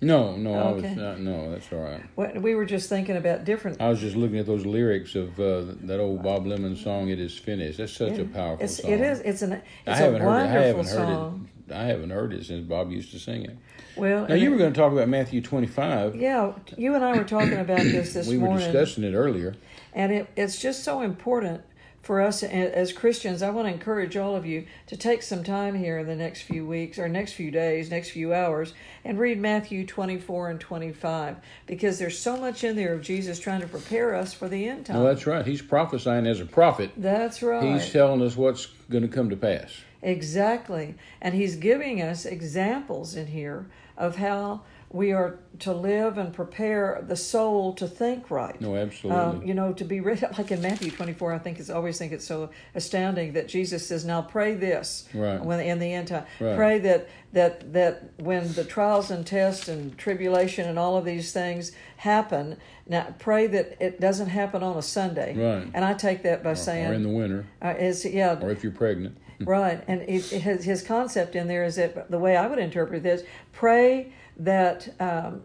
No, 0.00 0.36
no, 0.36 0.52
I 0.54 0.72
was 0.72 0.84
not. 0.84 1.20
No, 1.20 1.50
that's 1.50 1.72
all 1.72 1.78
right. 1.78 2.02
What, 2.16 2.42
we 2.42 2.54
were 2.54 2.66
just 2.66 2.88
thinking 2.90 3.16
about 3.16 3.44
different. 3.46 3.80
I 3.80 3.88
was 3.88 3.98
just 4.00 4.14
looking 4.14 4.38
at 4.38 4.44
those 4.46 4.66
lyrics 4.66 5.14
of 5.14 5.40
uh, 5.40 5.62
that 5.84 5.98
old 6.00 6.22
Bob 6.22 6.46
Lemon 6.46 6.76
song. 6.76 7.08
It 7.08 7.18
is 7.18 7.36
finished. 7.38 7.78
That's 7.78 7.92
such 7.96 8.18
a 8.18 8.24
powerful 8.26 8.64
It's, 8.64 8.82
song. 8.82 8.90
it 8.90 9.00
is. 9.00 9.20
It's 9.20 9.40
an. 9.42 9.54
I 9.54 9.56
It's 9.56 9.62
a 9.86 9.94
haven't 9.96 10.20
heard 10.20 10.28
it. 10.28 10.42
I 10.44 10.46
haven't 10.62 10.84
song. 10.84 11.48
heard 11.68 11.70
it. 11.70 11.74
I 11.74 11.84
haven't 11.84 12.10
heard 12.10 12.32
it 12.34 12.44
since 12.44 12.66
Bob 12.68 12.92
used 12.92 13.10
to 13.12 13.18
sing 13.18 13.44
it. 13.44 13.56
Well, 13.96 14.28
Now 14.28 14.34
you 14.34 14.50
were 14.50 14.58
going 14.58 14.72
to 14.72 14.78
talk 14.78 14.92
about 14.92 15.08
Matthew 15.08 15.40
twenty-five. 15.40 16.14
yeah, 16.14 16.52
you 16.76 16.94
and 16.94 17.02
I 17.02 17.16
were 17.16 17.24
talking 17.24 17.54
about 17.58 17.78
this 17.78 18.12
this 18.14 18.28
we 18.28 18.36
were 18.36 18.48
morning, 18.48 18.70
discussing 18.70 19.02
it 19.04 19.14
earlier. 19.14 19.54
and 19.94 20.12
it, 20.12 20.28
it's 20.36 20.60
just 20.60 20.84
so 20.84 21.00
important 21.00 21.62
for 22.06 22.20
us 22.20 22.44
as 22.44 22.92
Christians. 22.92 23.42
I 23.42 23.50
want 23.50 23.66
to 23.66 23.72
encourage 23.74 24.16
all 24.16 24.36
of 24.36 24.46
you 24.46 24.64
to 24.86 24.96
take 24.96 25.22
some 25.22 25.42
time 25.42 25.74
here 25.74 25.98
in 25.98 26.06
the 26.06 26.14
next 26.14 26.42
few 26.42 26.64
weeks 26.64 27.00
or 27.00 27.08
next 27.08 27.32
few 27.32 27.50
days, 27.50 27.90
next 27.90 28.10
few 28.10 28.32
hours, 28.32 28.74
and 29.04 29.18
read 29.18 29.40
Matthew 29.40 29.84
twenty-four 29.84 30.48
and 30.48 30.60
twenty-five 30.60 31.36
because 31.66 31.98
there's 31.98 32.16
so 32.18 32.36
much 32.36 32.62
in 32.62 32.76
there 32.76 32.94
of 32.94 33.02
Jesus 33.02 33.40
trying 33.40 33.60
to 33.60 33.66
prepare 33.66 34.14
us 34.14 34.32
for 34.32 34.48
the 34.48 34.68
end 34.68 34.86
time. 34.86 34.96
No, 34.96 35.04
that's 35.04 35.26
right. 35.26 35.44
He's 35.44 35.62
prophesying 35.62 36.28
as 36.28 36.40
a 36.40 36.46
prophet. 36.46 36.92
That's 36.96 37.42
right. 37.42 37.62
He's 37.62 37.90
telling 37.90 38.22
us 38.22 38.36
what's 38.36 38.66
going 38.88 39.02
to 39.02 39.08
come 39.08 39.28
to 39.30 39.36
pass. 39.36 39.80
Exactly. 40.00 40.94
And 41.20 41.34
he's 41.34 41.56
giving 41.56 42.00
us 42.00 42.24
examples 42.24 43.16
in 43.16 43.26
here 43.26 43.66
of 43.96 44.16
how 44.16 44.60
we 44.96 45.12
are 45.12 45.38
to 45.58 45.72
live 45.72 46.18
and 46.18 46.32
prepare 46.32 47.04
the 47.06 47.16
soul 47.16 47.74
to 47.74 47.86
think 47.86 48.30
right. 48.30 48.60
No, 48.60 48.76
absolutely. 48.76 49.20
Um, 49.20 49.42
you 49.42 49.54
know, 49.54 49.72
to 49.74 49.84
be 49.84 50.00
ready, 50.00 50.22
like 50.36 50.50
in 50.50 50.60
Matthew 50.62 50.90
24, 50.90 51.34
I 51.34 51.38
think 51.38 51.58
it's 51.58 51.70
always 51.70 51.98
think 51.98 52.12
it's 52.12 52.24
so 52.26 52.50
astounding 52.74 53.34
that 53.34 53.46
Jesus 53.48 53.86
says, 53.86 54.04
"Now 54.04 54.22
pray 54.22 54.54
this." 54.54 55.08
Right. 55.14 55.42
When 55.42 55.60
in 55.60 55.78
the 55.78 55.92
end 55.92 56.08
time, 56.08 56.24
Right. 56.40 56.56
pray 56.56 56.78
that 56.80 57.08
that 57.32 57.72
that 57.74 58.10
when 58.18 58.52
the 58.54 58.64
trials 58.64 59.10
and 59.10 59.26
tests 59.26 59.68
and 59.68 59.96
tribulation 59.98 60.68
and 60.68 60.78
all 60.78 60.96
of 60.96 61.04
these 61.04 61.32
things 61.32 61.72
happen, 61.98 62.56
now 62.88 63.14
pray 63.18 63.46
that 63.46 63.76
it 63.80 64.00
doesn't 64.00 64.28
happen 64.28 64.62
on 64.62 64.76
a 64.76 64.82
Sunday. 64.82 65.36
Right. 65.36 65.70
And 65.74 65.84
I 65.84 65.94
take 65.94 66.22
that 66.22 66.42
by 66.42 66.54
saying, 66.54 66.90
or 66.90 66.94
in 66.94 67.02
the 67.02 67.08
winter, 67.10 67.46
uh, 67.62 67.74
is 67.78 68.04
yeah, 68.04 68.38
or 68.40 68.50
if 68.50 68.62
you're 68.62 68.72
pregnant. 68.72 69.18
Right, 69.38 69.84
and 69.86 70.00
it, 70.02 70.32
it 70.32 70.40
has, 70.42 70.64
his 70.64 70.82
concept 70.82 71.36
in 71.36 71.46
there 71.46 71.62
is 71.62 71.76
that 71.76 72.10
the 72.10 72.18
way 72.18 72.36
I 72.36 72.46
would 72.46 72.58
interpret 72.58 73.02
this: 73.02 73.22
pray 73.52 74.12
that 74.38 74.88
um, 75.00 75.42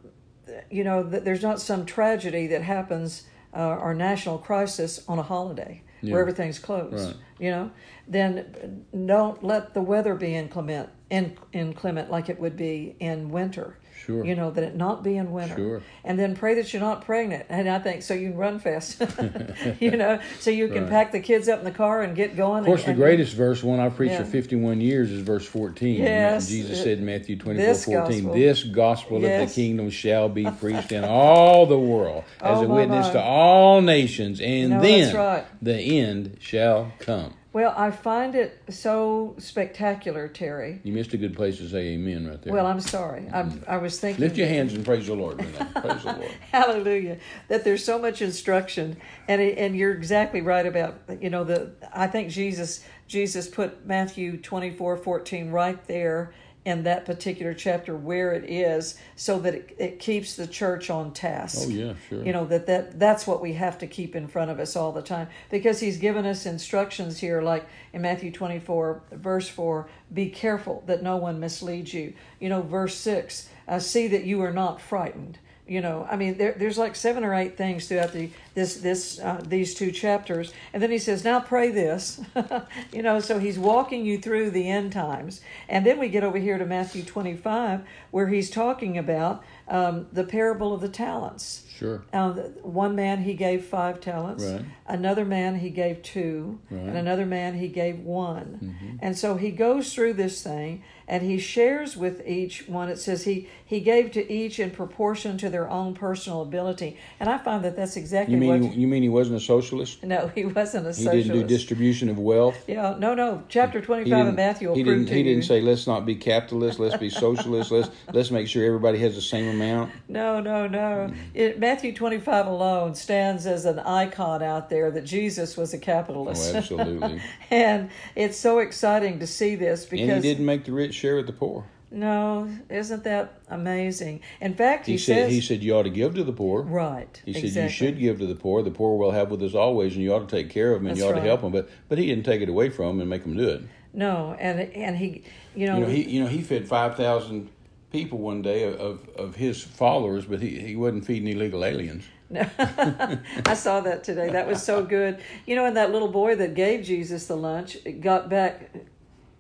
you 0.70 0.84
know 0.84 1.04
that 1.04 1.24
there's 1.26 1.42
not 1.42 1.60
some 1.62 1.86
tragedy 1.86 2.48
that 2.48 2.62
happens 2.62 3.24
uh, 3.56 3.76
or 3.78 3.94
national 3.94 4.38
crisis 4.38 5.04
on 5.08 5.20
a 5.20 5.24
holiday 5.24 5.82
Yeah. 6.02 6.14
where 6.14 6.22
everything's 6.22 6.60
closed. 6.60 7.08
Right. 7.08 7.16
You 7.40 7.52
know, 7.52 7.72
then 8.08 8.86
don't 9.06 9.44
let 9.44 9.74
the 9.74 9.82
weather 9.82 10.16
be 10.16 10.36
inclement, 10.36 10.90
in, 11.10 11.38
inclement 11.54 12.12
like 12.12 12.30
it 12.30 12.40
would 12.40 12.56
be 12.56 12.96
in 13.00 13.30
winter. 13.30 13.78
Sure. 14.06 14.26
You 14.26 14.36
know 14.36 14.50
that 14.52 14.64
it 14.64 14.76
not 14.76 15.04
be 15.04 15.16
in 15.18 15.32
winter. 15.32 15.56
Sure. 15.56 15.82
And 16.04 16.18
then 16.18 16.36
pray 16.36 16.56
that 16.56 16.74
you're 16.74 16.82
not 16.82 17.06
pregnant. 17.06 17.46
And 17.50 17.70
I 17.70 17.78
think 17.80 18.02
so 18.02 18.14
you 18.16 18.30
can 18.30 18.38
run 18.38 18.60
fast. 18.60 19.02
you 19.80 19.92
know, 19.92 20.20
so 20.40 20.50
you 20.50 20.68
can 20.70 20.84
Right. 20.84 20.90
pack 20.90 21.12
the 21.12 21.20
kids 21.20 21.48
up 21.48 21.60
in 21.60 21.66
the 21.66 21.72
car 21.72 22.02
and 22.02 22.16
get 22.16 22.36
going. 22.36 22.60
Of 22.62 22.66
course, 22.66 22.80
and, 22.82 22.88
the 22.88 22.92
and- 22.92 23.00
greatest 23.00 23.36
verse, 23.36 23.62
one 23.64 23.80
I've 23.80 23.96
preached 23.96 24.14
Yeah. 24.14 24.24
for 24.24 24.30
51 24.32 24.82
years, 24.82 25.12
is 25.12 25.22
verse 25.22 25.46
14. 25.46 26.02
Yes. 26.02 26.48
Jesus 26.50 26.80
It- 26.80 26.84
said 26.84 26.98
in 26.98 27.06
Matthew 27.06 27.38
24 27.38 27.66
this 27.66 27.86
14, 27.86 28.02
gospel. 28.24 28.34
This 28.34 28.64
gospel 28.64 29.18
of 29.18 29.22
the 29.24 29.52
kingdom 29.54 29.90
shall 29.92 30.30
be 30.30 30.46
preached 30.46 30.92
in 30.92 31.04
all 31.04 31.66
the 31.68 31.80
world 31.80 32.24
as 32.42 32.58
Oh, 32.60 32.64
a 32.64 32.68
witness 32.68 33.08
my. 33.08 33.14
to 33.14 33.22
all 33.22 33.82
nations, 33.82 34.42
and 34.42 34.72
No, 34.72 34.82
then 34.82 35.16
right. 35.16 35.44
the 35.62 35.76
end 36.00 36.38
shall 36.40 36.92
come. 37.00 37.34
Well, 37.54 37.74
I 37.76 37.92
find 37.92 38.34
it 38.34 38.62
so 38.70 39.36
spectacular, 39.38 40.30
Terry. 40.30 40.80
You 40.84 40.94
missed 40.94 41.14
a 41.14 41.18
good 41.18 41.36
place 41.36 41.58
to 41.58 41.68
say 41.68 41.90
amen 41.90 42.26
right 42.26 42.42
there. 42.42 42.54
Well, 42.54 42.66
I'm 42.66 42.80
sorry. 42.80 43.28
I, 43.34 43.46
I 43.68 43.78
was 43.78 44.00
thinking. 44.00 44.24
Lift 44.24 44.38
your 44.38 44.48
hands 44.48 44.74
and 44.74 44.86
praise 44.86 45.08
the 45.08 45.16
Lord. 45.16 45.38
Praise 45.38 46.04
the 46.04 46.16
Lord. 46.18 46.32
Hallelujah! 46.52 47.18
That 47.50 47.66
there's 47.66 47.84
so 47.84 48.00
much 48.00 48.22
instruction, 48.22 48.96
and 49.28 49.42
it, 49.42 49.58
and 49.58 49.76
you're 49.76 49.92
exactly 49.92 50.40
right 50.40 50.66
about 50.66 51.02
you 51.20 51.30
know 51.30 51.44
the. 51.44 51.74
I 51.94 52.08
think 52.08 52.30
Jesus 52.30 52.86
Jesus 53.08 53.50
put 53.50 53.86
Matthew 53.86 54.38
24, 54.38 54.96
14 54.96 55.52
right 55.52 55.86
there 55.88 56.34
in 56.64 56.84
that 56.84 57.06
particular 57.06 57.54
chapter 57.56 57.96
where 57.96 58.34
it 58.34 58.50
is, 58.50 58.98
so 59.16 59.40
that 59.40 59.56
it, 59.56 59.76
it 59.80 60.00
keeps 60.00 60.36
the 60.36 60.46
church 60.46 60.90
on 60.90 61.12
task. 61.12 61.58
Oh, 61.62 61.70
yeah, 61.70 61.94
sure. 62.08 62.24
You 62.24 62.34
know 62.34 62.46
that 62.46 62.68
that 62.68 63.00
that's 63.00 63.26
what 63.26 63.42
we 63.42 63.54
have 63.54 63.80
to 63.80 63.88
keep 63.88 64.16
in 64.16 64.28
front 64.28 64.52
of 64.52 64.60
us 64.60 64.76
all 64.76 64.92
the 64.92 65.02
time 65.02 65.28
because 65.50 65.80
he's 65.80 65.98
given 65.98 66.26
us 66.26 66.46
instructions 66.46 67.20
here, 67.20 67.42
like 67.42 67.68
in 67.94 68.02
Matthew 68.02 68.32
24, 68.32 69.02
verse 69.14 69.48
4, 69.48 69.90
be 70.14 70.30
careful 70.30 70.84
that 70.86 71.02
no 71.02 71.18
one 71.18 71.40
misleads 71.40 71.94
you. 71.94 72.14
You 72.40 72.50
know, 72.50 72.62
verse 72.62 72.96
6, 72.96 73.50
uh, 73.68 73.80
see 73.80 74.08
that 74.10 74.24
you 74.24 74.42
are 74.42 74.54
not 74.54 74.80
frightened. 74.82 75.40
You 75.72 75.80
know, 75.80 76.06
I 76.12 76.18
mean, 76.18 76.38
there, 76.38 76.52
there's 76.52 76.78
like 76.78 76.98
seven 76.98 77.24
or 77.24 77.34
eight 77.34 77.56
things 77.56 77.88
throughout 77.88 78.12
the 78.12 78.30
this 78.56 78.76
this 78.76 79.22
uh, 79.22 79.42
these 79.48 79.74
two 79.74 79.90
chapters, 79.94 80.52
and 80.74 80.84
then 80.84 80.92
he 80.92 80.98
says, 80.98 81.24
"Now 81.24 81.40
pray 81.40 81.72
this." 81.72 82.20
you 82.92 83.02
know, 83.02 83.22
so 83.22 83.40
he's 83.40 83.58
walking 83.58 84.06
you 84.06 84.18
through 84.18 84.52
the 84.52 84.70
end 84.70 84.92
times, 84.92 85.40
and 85.70 85.86
then 85.86 85.98
we 85.98 86.10
get 86.10 86.26
over 86.26 86.38
here 86.38 86.58
to 86.58 86.66
Matthew 86.66 87.04
25, 87.04 87.84
where 88.12 88.28
he's 88.28 88.50
talking 88.50 88.98
about 88.98 89.46
um, 89.70 90.08
the 90.12 90.26
parable 90.26 90.74
of 90.74 90.82
the 90.82 90.90
talents. 90.90 91.66
Sure. 91.74 92.04
Uh, 92.12 92.32
one 92.62 92.94
man 92.96 93.24
he 93.24 93.34
gave 93.34 93.64
five 93.66 94.02
talents. 94.02 94.44
Right. 94.44 94.66
Another 94.88 95.24
man 95.24 95.56
he 95.56 95.70
gave 95.70 96.04
two, 96.04 96.60
Right. 96.70 96.80
Mm-hmm. 96.80 96.90
and 96.90 96.98
another 96.98 97.26
man 97.26 97.54
he 97.56 97.70
gave 97.70 97.98
one. 98.00 99.00
And 99.02 99.18
so 99.18 99.36
he 99.36 99.52
goes 99.52 99.94
through 99.94 100.14
this 100.14 100.44
thing, 100.44 100.84
and 101.12 101.24
he 101.24 101.38
shares 101.38 101.98
with 101.98 102.26
each 102.26 102.70
one. 102.70 102.88
It 102.88 102.98
says 102.98 103.26
he 103.26 103.50
he 103.66 103.82
gave 103.82 104.12
to 104.12 104.32
each 104.32 104.60
in 104.62 104.72
proportion 104.72 105.38
to 105.40 105.50
their 105.50 105.70
own 105.70 105.94
personal 105.94 106.42
ability, 106.42 106.98
and 107.20 107.30
I 107.30 107.38
find 107.38 107.66
that 107.66 107.76
that's 107.76 107.98
exactly 107.98 108.34
You 108.34 108.40
mean 108.40 108.68
what. 108.68 108.76
you 108.76 108.88
mean 108.88 109.04
he 109.04 109.10
wasn't 109.10 109.36
a 109.36 109.42
socialist? 109.42 110.04
no, 110.04 110.32
he 110.34 110.46
wasn't 110.46 110.88
a 110.88 110.94
socialist. 110.94 111.16
He 111.18 111.24
didn't 111.24 111.42
do 111.42 111.46
distribution 111.46 112.08
of 112.08 112.18
wealth. 112.18 112.64
Yeah, 112.66 112.96
no, 112.98 113.14
no. 113.14 113.44
Chapter 113.50 113.82
twenty-five 113.82 114.28
of 114.28 114.36
Matthew 114.36 114.70
will 114.70 114.76
he 114.76 114.86
prove 114.86 115.00
didn't, 115.00 115.08
to 115.10 115.14
he 115.14 115.20
you. 115.20 115.26
didn't 115.26 115.44
say 115.44 115.60
let's 115.60 115.86
not 115.86 116.06
be 116.06 116.16
capitalist, 116.16 116.80
let's 116.80 116.96
be 116.96 117.10
socialist, 117.10 117.72
let's 117.72 117.90
let's 118.14 118.32
make 118.32 118.48
sure 118.48 118.66
everybody 118.66 118.98
has 119.00 119.16
the 119.16 119.22
same 119.22 119.50
amount. 119.50 119.92
No, 120.08 120.40
no, 120.40 120.66
no. 120.66 121.12
It, 121.34 121.60
Matthew 121.60 121.94
25 121.94 122.48
alone 122.48 122.96
stands 122.96 123.46
as 123.46 123.66
an 123.66 123.80
icon 123.80 124.42
out 124.42 124.70
there 124.70 124.90
that 124.92 125.04
Jesus 125.04 125.58
was 125.58 125.74
a 125.74 125.78
capitalist. 125.78 126.54
Oh, 126.54 126.58
absolutely. 126.60 127.22
and 127.52 127.90
it's 128.16 128.38
so 128.38 128.60
exciting 128.60 129.20
to 129.20 129.28
see 129.28 129.56
this 129.56 129.86
because 129.86 130.08
and 130.08 130.24
he 130.24 130.30
didn't 130.30 130.46
make 130.46 130.64
the 130.64 130.72
rich 130.72 131.01
share 131.02 131.16
with 131.16 131.28
the 131.28 131.34
poor. 131.34 131.66
no, 131.92 132.48
isn't 132.70 133.04
that 133.04 133.26
amazing? 133.50 134.22
In 134.40 134.54
fact, 134.54 134.86
he, 134.86 134.94
He, 134.94 134.98
said 134.98 135.16
says 135.26 135.32
he 135.34 135.42
said 135.42 135.64
you 135.64 135.76
ought 135.76 135.84
to 135.84 135.90
give 135.90 136.16
to 136.16 136.24
the 136.24 136.32
poor. 136.44 136.62
right. 136.62 137.22
He 137.26 137.34
said 137.34 137.44
exactly. 137.44 137.64
you 137.64 137.70
should 137.70 138.00
give 138.00 138.20
to 138.20 138.28
the 138.28 138.36
poor. 138.36 138.62
The 138.64 138.72
poor 138.72 138.98
will 138.98 139.12
have 139.12 139.30
with 139.32 139.42
us 139.44 139.56
always, 139.56 139.94
and 139.96 140.04
you 140.04 140.14
ought 140.14 140.30
to 140.30 140.36
take 140.38 140.50
care 140.50 140.72
of 140.74 140.80
them, 140.80 140.88
and 140.88 140.98
you 140.98 141.04
ought 141.06 141.14
right. 141.14 141.22
to 141.22 141.28
help 141.32 141.42
them. 141.42 141.52
But 141.52 141.70
but 141.90 141.98
he 141.98 142.06
didn't 142.06 142.24
take 142.32 142.42
it 142.42 142.50
away 142.50 142.70
from 142.70 142.86
them 142.88 143.02
and 143.02 143.10
make 143.10 143.24
them 143.24 143.36
do 143.36 143.50
it. 143.50 143.62
No, 143.94 144.36
and 144.40 144.62
and 144.86 144.96
he, 144.96 145.24
you 145.54 145.68
know, 145.68 145.78
You 145.80 145.82
know 145.82 145.90
he 145.90 146.02
you 146.10 146.24
know 146.24 146.30
he 146.30 146.42
fed 146.42 146.68
five 146.68 146.96
thousand 146.96 147.50
people 147.92 148.20
one 148.20 148.42
day 148.42 148.64
of 148.74 149.10
of 149.18 149.36
his 149.36 149.62
followers, 149.62 150.26
but 150.26 150.40
he 150.42 150.60
he 150.60 150.76
wasn't 150.76 151.06
feeding 151.06 151.28
illegal 151.28 151.66
aliens. 151.66 152.06
I 152.36 153.56
saw 153.56 153.82
that 153.82 154.06
today. 154.06 154.30
That 154.30 154.48
was 154.48 154.64
so 154.64 154.86
good. 154.86 155.20
You 155.46 155.58
know, 155.58 155.66
and 155.66 155.76
that 155.76 155.92
little 155.92 156.08
boy 156.08 156.36
that 156.38 156.54
gave 156.54 156.86
Jesus 156.86 157.28
the 157.28 157.36
lunch 157.36 157.78
got 158.00 158.30
back 158.30 158.72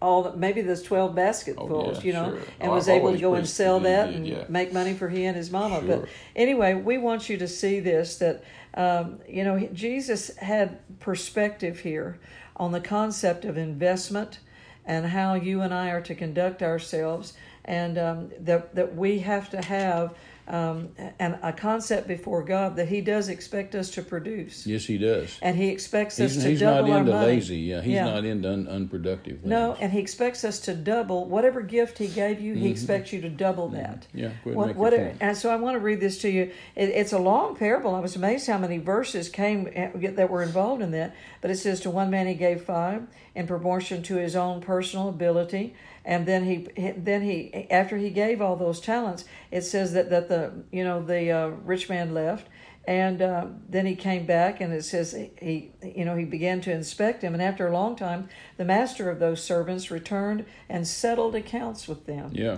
all 0.01 0.23
the, 0.23 0.35
maybe 0.35 0.61
those 0.61 0.81
12 0.81 1.13
basketfuls, 1.13 1.97
yeah, 1.97 2.03
you 2.03 2.13
know, 2.13 2.31
sure. 2.31 2.41
and 2.59 2.71
Oh, 2.71 2.75
was 2.75 2.89
I've 2.89 2.97
able 2.97 3.11
to 3.11 3.19
go 3.19 3.35
and 3.35 3.47
sell 3.47 3.79
that 3.81 3.87
he 3.89 3.93
that 3.93 4.05
did, 4.07 4.15
and 4.15 4.27
yeah. 4.27 4.45
make 4.49 4.73
money 4.73 4.93
for 4.93 5.09
he 5.09 5.25
and 5.25 5.37
his 5.37 5.51
mama. 5.51 5.79
Sure. 5.79 5.87
But 5.87 6.09
anyway, 6.35 6.73
we 6.73 6.97
want 6.97 7.29
you 7.29 7.37
to 7.37 7.47
see 7.47 7.79
this 7.79 8.17
that, 8.17 8.43
um, 8.73 9.19
you 9.27 9.43
know, 9.43 9.59
Jesus 9.73 10.35
had 10.37 10.79
perspective 10.99 11.79
here 11.79 12.19
on 12.55 12.71
the 12.71 12.81
concept 12.81 13.45
of 13.45 13.57
investment 13.57 14.39
and 14.85 15.05
how 15.05 15.35
you 15.35 15.61
and 15.61 15.73
I 15.73 15.91
are 15.91 16.01
to 16.01 16.15
conduct 16.15 16.63
ourselves, 16.63 17.33
and 17.65 17.97
um, 17.99 18.31
that, 18.39 18.73
that 18.73 18.95
we 18.95 19.19
have 19.19 19.49
to 19.51 19.61
have 19.61 20.15
um, 20.51 20.89
and 21.19 21.39
a 21.41 21.53
concept 21.53 22.07
before 22.07 22.43
God 22.43 22.75
that 22.75 22.87
He 22.89 23.01
does 23.01 23.29
expect 23.29 23.73
us 23.73 23.89
to 23.91 24.01
produce. 24.01 24.67
Yes, 24.67 24.85
he 24.85 24.97
does. 24.97 25.37
And 25.41 25.55
he 25.55 25.69
expects 25.69 26.17
He's, 26.17 26.37
us 26.37 26.43
to 26.43 26.49
double. 26.49 26.49
he's 26.51 26.61
not 26.61 26.75
double 26.81 26.91
our 26.93 26.99
into 26.99 27.11
money. 27.13 27.25
lazy. 27.27 27.57
Yeah, 27.57 27.81
he's 27.81 27.95
not 27.99 28.25
into 28.25 28.51
un, 28.51 28.67
unproductive. 28.67 29.37
Things. 29.39 29.45
No, 29.49 29.73
and 29.79 29.91
he 29.91 29.99
expects 29.99 30.43
us 30.43 30.59
to 30.61 30.73
double 30.75 31.25
whatever 31.25 31.61
gift 31.61 31.97
he 31.97 32.07
gave 32.07 32.41
you. 32.41 32.53
He 32.53 32.61
Mm-hmm. 32.61 32.71
expects 32.71 33.13
you 33.13 33.21
to 33.21 33.29
double 33.29 33.69
that. 33.69 34.05
Yeah, 34.13 34.27
go 34.27 34.27
ahead 34.27 34.45
and 34.45 34.55
What, 34.55 34.75
what 34.75 34.93
and 34.93 35.37
so 35.37 35.49
I 35.49 35.55
want 35.55 35.75
to 35.75 35.79
read 35.79 35.99
this 36.01 36.19
to 36.19 36.29
you. 36.29 36.51
It, 36.75 36.89
it's 36.89 37.13
a 37.13 37.19
long 37.19 37.55
parable. 37.55 37.95
I 37.95 37.99
was 37.99 38.15
amazed 38.15 38.45
how 38.47 38.57
many 38.57 38.77
verses 38.77 39.29
came 39.29 39.69
eh, 39.73 39.89
that 40.15 40.29
were 40.29 40.43
involved 40.43 40.81
in 40.81 40.91
that. 40.91 41.15
But 41.39 41.51
it 41.51 41.57
says, 41.57 41.79
"To 41.81 41.89
one 41.89 42.09
man 42.09 42.27
he 42.27 42.33
gave 42.33 42.61
five, 42.61 43.07
in 43.35 43.47
proportion 43.47 44.03
to 44.03 44.15
his 44.17 44.35
own 44.35 44.59
personal 44.61 45.07
ability." 45.09 45.75
And 46.03 46.25
then 46.25 46.45
he, 46.45 46.91
then 46.97 47.21
he, 47.21 47.67
after 47.69 47.97
he 47.97 48.09
gave 48.09 48.41
all 48.41 48.55
those 48.55 48.79
talents, 48.81 49.25
it 49.51 49.61
says 49.61 49.93
that 49.93 50.09
that 50.09 50.29
the 50.29 50.51
you 50.71 50.83
know 50.83 51.03
the 51.03 51.31
uh, 51.31 51.47
rich 51.47 51.89
man 51.89 52.13
left, 52.13 52.47
and 52.85 53.21
uh, 53.21 53.45
then 53.69 53.85
he 53.85 53.95
came 53.95 54.25
back, 54.25 54.61
and 54.61 54.73
it 54.73 54.83
says 54.83 55.11
he, 55.39 55.71
you 55.83 56.03
know, 56.03 56.15
he 56.15 56.25
began 56.25 56.59
to 56.61 56.71
inspect 56.71 57.21
him, 57.21 57.33
and 57.33 57.43
after 57.43 57.67
a 57.67 57.71
long 57.71 57.95
time, 57.95 58.29
the 58.57 58.65
master 58.65 59.11
of 59.11 59.19
those 59.19 59.43
servants 59.43 59.91
returned 59.91 60.45
and 60.67 60.87
settled 60.87 61.35
accounts 61.35 61.87
with 61.87 62.07
them. 62.07 62.31
Yeah, 62.33 62.57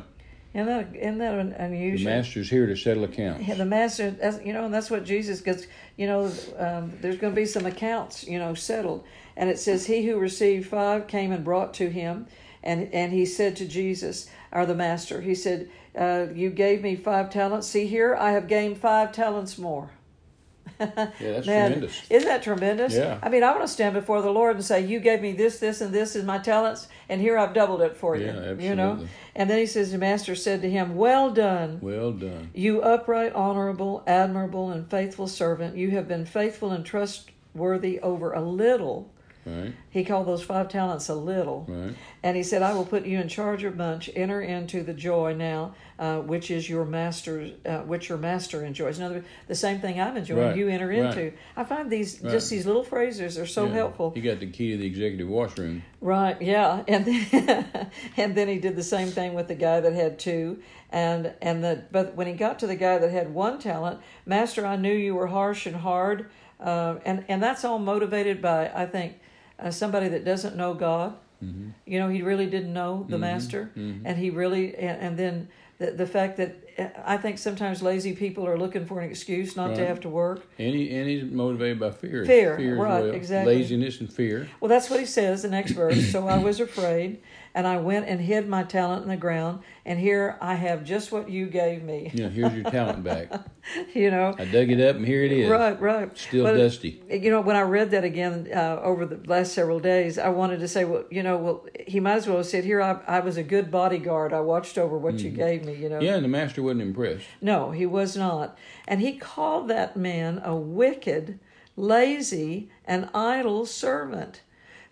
Isn't 0.54 0.68
that 0.68 0.96
isn't 0.96 1.18
that 1.18 1.34
unusual? 1.60 2.10
the 2.10 2.16
master's 2.16 2.50
here 2.50 2.66
to 2.68 2.78
settle 2.78 3.04
accounts. 3.04 3.46
Yeah, 3.46 3.56
the 3.56 3.66
master, 3.66 4.12
that's, 4.12 4.40
you 4.46 4.54
know, 4.54 4.64
and 4.64 4.74
that's 4.74 4.90
what 4.90 5.04
Jesus 5.04 5.42
gets. 5.42 5.68
You 5.98 6.08
know, 6.08 6.32
um, 6.58 6.94
there's 7.02 7.18
going 7.18 7.34
to 7.34 7.42
be 7.42 7.46
some 7.46 7.66
accounts, 7.66 8.26
you 8.26 8.40
know, 8.40 8.54
settled, 8.54 9.04
and 9.36 9.50
it 9.50 9.60
says, 9.60 9.86
"He 9.88 10.06
who 10.08 10.18
received 10.18 10.70
five 10.70 11.08
came 11.08 11.34
and 11.34 11.44
brought 11.44 11.74
to 11.76 11.90
him, 11.90 12.28
and 12.64 12.94
and 12.94 13.12
he 13.12 13.26
said 13.26 13.56
to 13.58 13.66
Jesus, 13.66 14.30
or 14.52 14.66
the 14.66 14.76
master, 14.76 15.22
he 15.22 15.36
said, 15.36 15.70
uh, 15.98 16.28
"You 16.34 16.50
gave 16.50 16.82
me 16.82 16.96
five 16.96 17.30
talents. 17.30 17.68
See 17.68 17.88
here, 17.88 18.16
I 18.16 18.32
have 18.32 18.48
gained 18.48 18.78
five 18.78 19.12
talents 19.12 19.58
more." 19.58 19.92
Yeah, 20.80 21.10
that's 21.20 21.48
Man, 21.48 21.72
tremendous. 21.72 22.02
Isn't 22.10 22.28
that 22.28 22.44
tremendous? 22.44 22.94
Yeah. 22.94 23.20
I 23.22 23.30
mean, 23.30 23.44
I 23.44 23.52
want 23.52 23.62
to 23.62 23.68
stand 23.68 23.94
before 23.94 24.22
the 24.22 24.32
Lord 24.32 24.56
and 24.56 24.66
say, 24.66 24.86
"You 24.86 25.00
gave 25.00 25.22
me 25.22 25.34
this, 25.34 25.60
this, 25.60 25.82
and 25.82 25.94
this 25.94 26.16
is 26.16 26.26
my 26.26 26.40
talents, 26.40 26.88
and 27.10 27.22
here 27.22 27.38
I've 27.38 27.54
doubled 27.54 27.82
it 27.82 27.96
for 27.96 28.16
you." 28.16 28.26
Yeah, 28.26 28.54
You 28.54 28.76
know. 28.76 29.08
And 29.36 29.50
then 29.50 29.60
he 29.60 29.66
says, 29.66 29.92
"The 29.92 29.98
master 29.98 30.36
said 30.36 30.62
to 30.62 30.70
him, 30.70 30.96
Well 30.96 31.32
done." 31.32 31.80
Well 31.82 32.12
done. 32.12 32.50
You 32.54 32.82
upright, 32.82 33.34
honorable, 33.34 34.04
admirable, 34.08 34.72
and 34.72 34.90
faithful 34.90 35.28
servant, 35.28 35.78
you 35.78 35.92
have 35.92 36.08
been 36.08 36.26
faithful 36.26 36.72
and 36.72 36.86
trustworthy 36.86 38.00
over 38.00 38.34
a 38.34 38.42
little. 38.42 39.13
Right, 39.46 39.74
He 39.90 40.04
called 40.06 40.26
those 40.28 40.42
five 40.44 40.70
talents 40.70 41.10
a 41.10 41.16
little. 41.16 41.66
right. 41.68 41.94
And 42.24 42.38
he 42.38 42.44
said, 42.44 42.62
I 42.62 42.74
will 42.74 42.86
put 42.86 43.06
you 43.06 43.20
in 43.20 43.28
charge 43.28 43.64
of 43.66 43.76
much. 43.76 44.10
Enter 44.16 44.42
into 44.42 44.84
the 44.84 44.94
joy 44.94 45.34
now, 45.34 45.76
uh, 46.00 46.20
which 46.20 46.50
is 46.50 46.70
your 46.70 46.86
master, 46.86 47.52
uh, 47.66 47.80
which 47.80 48.08
your 48.08 48.18
master 48.18 48.64
enjoys. 48.64 49.00
In 49.00 49.04
other 49.06 49.16
words, 49.16 49.28
the 49.48 49.56
same 49.56 49.80
thing 49.82 50.00
I'm 50.00 50.16
enjoying, 50.16 50.40
Right, 50.48 50.56
you 50.58 50.70
enter 50.70 50.92
into. 50.92 51.34
I 51.58 51.66
find 51.66 51.90
these, 51.92 52.16
just 52.22 52.50
these 52.50 52.66
little 52.66 52.84
phrases 52.84 53.38
are 53.38 53.46
so 53.46 53.66
Yeah. 53.68 53.74
helpful. 53.74 54.12
He 54.16 54.22
got 54.22 54.40
the 54.40 54.48
key 54.50 54.72
to 54.72 54.78
the 54.78 54.86
executive 54.86 55.28
washroom. 55.28 55.84
Right, 56.00 56.42
yeah, 56.42 56.84
and 56.88 57.06
then, 57.06 57.90
and 58.18 58.36
then 58.36 58.48
he 58.48 58.60
did 58.60 58.76
the 58.76 58.84
same 58.84 59.10
thing 59.10 59.34
with 59.34 59.48
the 59.48 59.56
guy 59.56 59.80
that 59.82 59.94
had 59.94 60.20
two, 60.20 60.60
and 60.92 61.34
and 61.42 61.64
the 61.64 61.84
but 61.92 62.16
when 62.16 62.28
he 62.28 62.34
got 62.34 62.60
to 62.60 62.68
the 62.68 62.76
guy 62.76 62.98
that 62.98 63.10
had 63.12 63.34
one 63.34 63.60
talent, 63.60 64.00
Master, 64.26 64.66
I 64.66 64.76
knew 64.76 64.94
you 64.94 65.16
were 65.16 65.28
harsh 65.28 65.66
and 65.66 65.76
hard, 65.78 66.30
uh, 66.60 66.96
and 67.06 67.24
and 67.28 67.42
that's 67.42 67.64
all 67.66 67.80
motivated 67.80 68.42
by 68.42 68.70
I 68.74 68.86
think 68.86 69.20
uh, 69.60 69.72
somebody 69.72 70.10
that 70.10 70.26
doesn't 70.26 70.56
know 70.56 70.74
God. 70.74 71.16
Mm-hmm. 71.44 71.70
You 71.86 72.00
know, 72.00 72.10
he 72.10 72.22
really 72.22 72.46
didn't 72.46 72.74
know 72.74 73.06
the 73.10 73.18
Master, 73.18 73.70
and 73.76 74.18
he 74.18 74.30
really 74.30 74.76
and, 74.76 75.02
and 75.02 75.18
then 75.18 75.50
the 75.78 75.92
the 75.92 76.08
fact 76.08 76.38
that 76.38 76.56
uh, 76.78 76.88
I 77.06 77.18
think 77.18 77.38
sometimes 77.38 77.82
lazy 77.82 78.14
people 78.14 78.48
are 78.48 78.58
looking 78.58 78.86
for 78.86 79.02
an 79.02 79.10
excuse 79.10 79.56
not 79.56 79.76
to 79.76 79.86
have 79.86 80.00
to 80.02 80.10
work. 80.10 80.46
And, 80.58 80.74
he, 80.74 80.90
and 80.96 81.08
he's 81.08 81.24
motivated 81.24 81.80
by 81.80 81.92
fear. 81.92 82.26
Fear, 82.26 82.58
as 82.58 82.78
right, 82.78 83.04
well. 83.04 83.12
exactly. 83.12 83.58
Laziness 83.58 84.00
and 84.00 84.12
fear. 84.12 84.48
Well, 84.60 84.70
that's 84.70 84.90
what 84.90 85.00
he 85.00 85.06
says, 85.06 85.42
the 85.42 85.50
next 85.50 85.72
verse. 85.72 86.12
So 86.12 86.28
I 86.28 86.38
was 86.38 86.60
afraid, 86.60 87.22
and 87.56 87.68
I 87.68 87.78
went 87.78 88.08
and 88.08 88.20
hid 88.20 88.48
my 88.48 88.64
talent 88.64 89.04
in 89.04 89.10
the 89.10 89.18
ground, 89.18 89.60
and 89.86 90.00
here 90.00 90.38
I 90.42 90.56
have 90.56 90.84
just 90.84 91.12
what 91.12 91.30
you 91.30 91.46
gave 91.46 91.84
me. 91.84 92.12
Know, 92.14 92.30
here's 92.30 92.54
your 92.54 92.64
talent 92.64 93.04
back. 93.04 93.32
you 93.94 94.10
know? 94.10 94.34
I 94.38 94.46
dug 94.46 94.72
it 94.72 94.82
up, 94.82 94.96
and 94.96 95.06
here 95.06 95.24
it 95.24 95.32
is. 95.32 95.50
Right, 95.50 95.80
right. 95.80 96.18
Still 96.18 96.46
But, 96.46 96.58
dusty. 96.58 97.02
You 97.10 97.30
know, 97.30 97.42
when 97.42 97.56
I 97.56 97.62
read 97.62 97.92
that 97.92 98.04
again 98.04 98.50
uh, 98.54 98.80
over 98.82 99.06
the 99.06 99.18
last 99.28 99.54
several 99.54 99.80
days, 99.80 100.18
I 100.18 100.30
wanted 100.30 100.62
to 100.62 100.68
say, 100.68 100.84
well, 100.86 101.06
you 101.12 101.22
know, 101.22 101.38
well, 101.38 101.66
he 101.88 102.00
might 102.00 102.16
as 102.16 102.28
well 102.28 102.38
have 102.38 102.48
said, 102.48 102.64
here, 102.64 102.82
I, 102.82 103.00
I 103.08 103.20
was 103.20 103.38
a 103.38 103.44
good 103.44 103.70
bodyguard. 103.70 104.34
I 104.34 104.40
watched 104.40 104.78
over 104.78 104.98
what 104.98 105.20
you 105.20 105.30
gave 105.30 105.64
me, 105.64 105.76
you 105.76 105.90
know? 105.90 105.98
Mm-hmm. 105.98 106.06
Yeah, 106.06 106.16
and 106.16 106.24
the 106.24 106.30
master 106.30 106.64
wasn't 106.64 106.82
impressed. 106.82 107.26
No, 107.40 107.72
he 107.72 107.86
was 107.86 108.18
not. 108.18 108.58
And 108.88 109.00
he 109.00 109.18
called 109.18 109.68
that 109.68 109.96
man 109.96 110.42
a 110.44 110.56
wicked, 110.56 111.40
lazy, 111.76 112.70
and 112.86 113.10
idle 113.14 113.66
servant. 113.68 114.42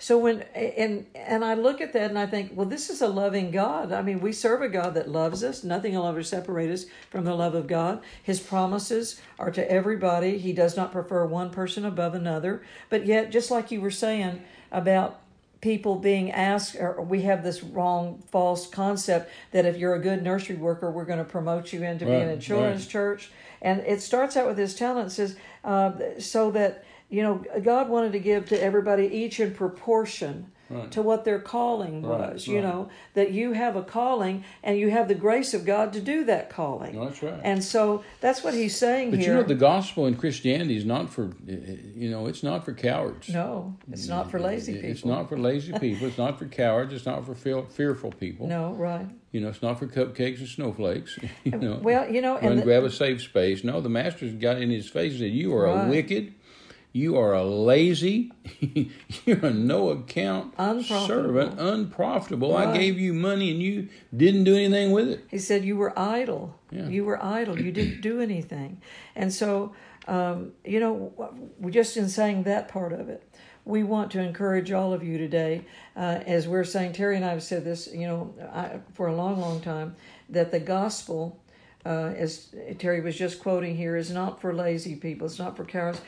So 0.01 0.17
when 0.17 0.41
and 0.55 1.05
and 1.13 1.45
I 1.45 1.53
look 1.53 1.79
at 1.79 1.93
that 1.93 2.09
and 2.09 2.17
I 2.17 2.25
think, 2.25 2.53
well, 2.55 2.65
this 2.67 2.89
is 2.89 3.03
a 3.03 3.07
loving 3.07 3.51
God. 3.51 3.91
I 3.91 4.01
mean, 4.01 4.19
we 4.19 4.33
serve 4.33 4.63
a 4.63 4.67
God 4.67 4.95
that 4.95 5.07
loves 5.07 5.43
us. 5.43 5.63
Nothing 5.63 5.93
will 5.93 6.07
ever 6.07 6.23
separate 6.23 6.71
us 6.71 6.87
from 7.11 7.23
the 7.23 7.35
love 7.35 7.53
of 7.53 7.67
God. 7.67 8.01
His 8.23 8.39
promises 8.39 9.21
are 9.37 9.51
to 9.51 9.71
everybody. 9.71 10.39
He 10.39 10.53
does 10.53 10.75
not 10.75 10.91
prefer 10.91 11.23
one 11.27 11.51
person 11.51 11.85
above 11.85 12.15
another. 12.15 12.63
But 12.89 13.05
yet, 13.05 13.29
just 13.31 13.51
like 13.51 13.69
you 13.69 13.79
were 13.79 13.91
saying 13.91 14.41
about 14.71 15.19
people 15.61 15.97
being 15.97 16.31
asked 16.31 16.75
or 16.77 16.99
we 17.03 17.21
have 17.21 17.43
this 17.43 17.61
wrong 17.61 18.23
false 18.31 18.65
concept 18.65 19.29
that 19.51 19.67
if 19.67 19.77
you're 19.77 19.93
a 19.93 19.99
good 19.99 20.23
nursery 20.23 20.55
worker 20.55 20.89
we're 20.89 21.05
going 21.05 21.19
to 21.19 21.23
promote 21.23 21.71
you 21.71 21.83
into 21.83 22.03
being 22.03 22.27
Right, 22.27 22.37
a 22.37 22.41
children's 22.41 22.85
right. 22.85 22.89
church 22.91 23.31
and 23.61 23.79
it 23.81 24.01
starts 24.01 24.35
out 24.35 24.47
with 24.47 24.57
this 24.57 24.73
talent 24.73 25.11
says 25.11 25.35
uh, 25.63 25.91
so 26.17 26.49
that 26.49 26.83
you 27.11 27.21
know 27.21 27.43
god 27.63 27.89
wanted 27.89 28.13
to 28.13 28.19
give 28.19 28.47
to 28.47 28.59
everybody 28.63 29.05
each 29.07 29.39
in 29.39 29.53
proportion 29.53 30.47
Right. 30.73 30.89
to 30.91 31.01
what 31.01 31.25
their 31.25 31.37
calling 31.39 32.01
Right, 32.01 32.31
was 32.31 32.47
you 32.47 32.55
right. 32.55 32.63
know 32.63 32.87
that 33.13 33.33
you 33.33 33.51
have 33.51 33.75
a 33.75 33.83
calling 33.83 34.45
and 34.63 34.79
you 34.79 34.89
have 34.89 35.09
the 35.09 35.15
grace 35.15 35.53
of 35.53 35.65
god 35.65 35.91
to 35.91 35.99
do 35.99 36.23
that 36.23 36.49
calling 36.49 36.97
that's 36.97 37.21
right. 37.21 37.41
and 37.43 37.61
so 37.61 38.05
that's 38.21 38.41
what 38.41 38.53
he's 38.53 38.73
saying 38.77 39.11
But 39.11 39.19
here 39.19 39.33
you 39.35 39.41
know, 39.41 39.43
the 39.43 39.53
gospel 39.55 40.05
in 40.07 40.15
Christianity 40.15 40.77
is 40.77 40.85
not 40.85 41.09
for, 41.09 41.31
you 41.45 42.09
know, 42.09 42.25
it's 42.27 42.41
not 42.41 42.63
for 42.63 42.71
cowards. 42.73 43.27
no 43.27 43.75
it's 43.91 44.07
not 44.07 44.31
for 44.31 44.39
lazy 44.39 44.75
people 44.75 44.89
It's 44.91 45.03
not 45.03 45.27
for 45.27 45.37
lazy 45.37 45.73
people. 45.73 46.07
It's 46.07 46.17
not 46.17 46.39
for 46.39 46.45
cowards. 46.45 46.93
It's 46.93 47.05
not 47.05 47.25
for 47.25 47.35
fearful 47.35 48.11
people. 48.13 48.47
no 48.47 48.71
right 48.71 49.09
You 49.33 49.41
know, 49.41 49.49
it's 49.49 49.61
not 49.61 49.77
for 49.77 49.87
cupcakes 49.87 50.39
and 50.39 50.47
snowflakes. 50.47 51.19
You 51.43 51.51
uh, 51.53 51.57
know, 51.57 51.79
well 51.83 52.09
you 52.09 52.21
know 52.21 52.37
and 52.37 52.59
the- 52.59 52.63
grab 52.63 52.85
a 52.85 52.91
safe 52.91 53.21
space. 53.21 53.65
No, 53.65 53.81
the 53.81 53.89
master's 53.89 54.35
got 54.35 54.55
in 54.61 54.69
his 54.69 54.87
face 54.87 55.11
and 55.13 55.19
said, 55.23 55.31
"You 55.33 55.53
are 55.57 55.65
a 55.65 55.89
wicked, 55.89 56.33
you 56.93 57.17
are 57.17 57.33
a 57.33 57.43
lazy, 57.43 58.31
you're 59.25 59.45
a 59.45 59.53
no 59.53 59.89
account 59.89 60.53
Unprofitable. 60.57 61.07
servant, 61.07 61.59
unprofitable. 61.59 62.55
I 62.55 62.77
gave 62.77 62.99
you 62.99 63.13
money 63.13 63.51
and 63.51 63.61
you 63.61 63.87
didn't 64.15 64.43
do 64.43 64.55
anything 64.55 64.91
with 64.91 65.07
it." 65.07 65.25
He 65.29 65.37
said, 65.37 65.63
You 65.63 65.77
were 65.77 65.97
idle. 65.97 66.55
Yeah. 66.71 66.87
You 66.87 67.05
were 67.05 67.23
idle. 67.23 67.59
You 67.59 67.71
didn't 67.71 68.01
do 68.01 68.19
anything. 68.21 68.81
And 69.15 69.33
so, 69.33 69.73
um, 70.07 70.51
you 70.65 70.79
know, 70.79 71.13
just 71.69 71.97
in 71.97 72.09
saying 72.09 72.43
that 72.43 72.67
part 72.67 72.93
of 72.93 73.09
it, 73.09 73.23
we 73.65 73.83
want 73.83 74.11
to 74.11 74.19
encourage 74.19 74.71
all 74.71 74.93
of 74.93 75.03
you 75.03 75.17
today, 75.17 75.63
uh, 75.95 76.19
as 76.25 76.47
we're 76.47 76.63
saying, 76.63 76.93
Terry 76.93 77.15
and 77.15 77.23
I 77.23 77.29
have 77.29 77.43
said 77.43 77.63
this, 77.63 77.87
you 77.93 78.07
know, 78.07 78.33
I, 78.53 78.79
for 78.93 79.07
a 79.07 79.15
long, 79.15 79.39
long 79.39 79.61
time, 79.61 79.95
that 80.29 80.51
the 80.51 80.59
gospel, 80.59 81.39
uh, 81.85 82.13
as 82.17 82.53
Terry 82.79 83.01
was 83.01 83.15
just 83.15 83.39
quoting 83.39 83.75
here, 83.77 83.95
is 83.95 84.09
not 84.11 84.41
for 84.41 84.53
lazy 84.53 84.95
people, 84.95 85.27
it's 85.27 85.37
not 85.39 85.55
for 85.55 85.63
cowards, 85.65 86.01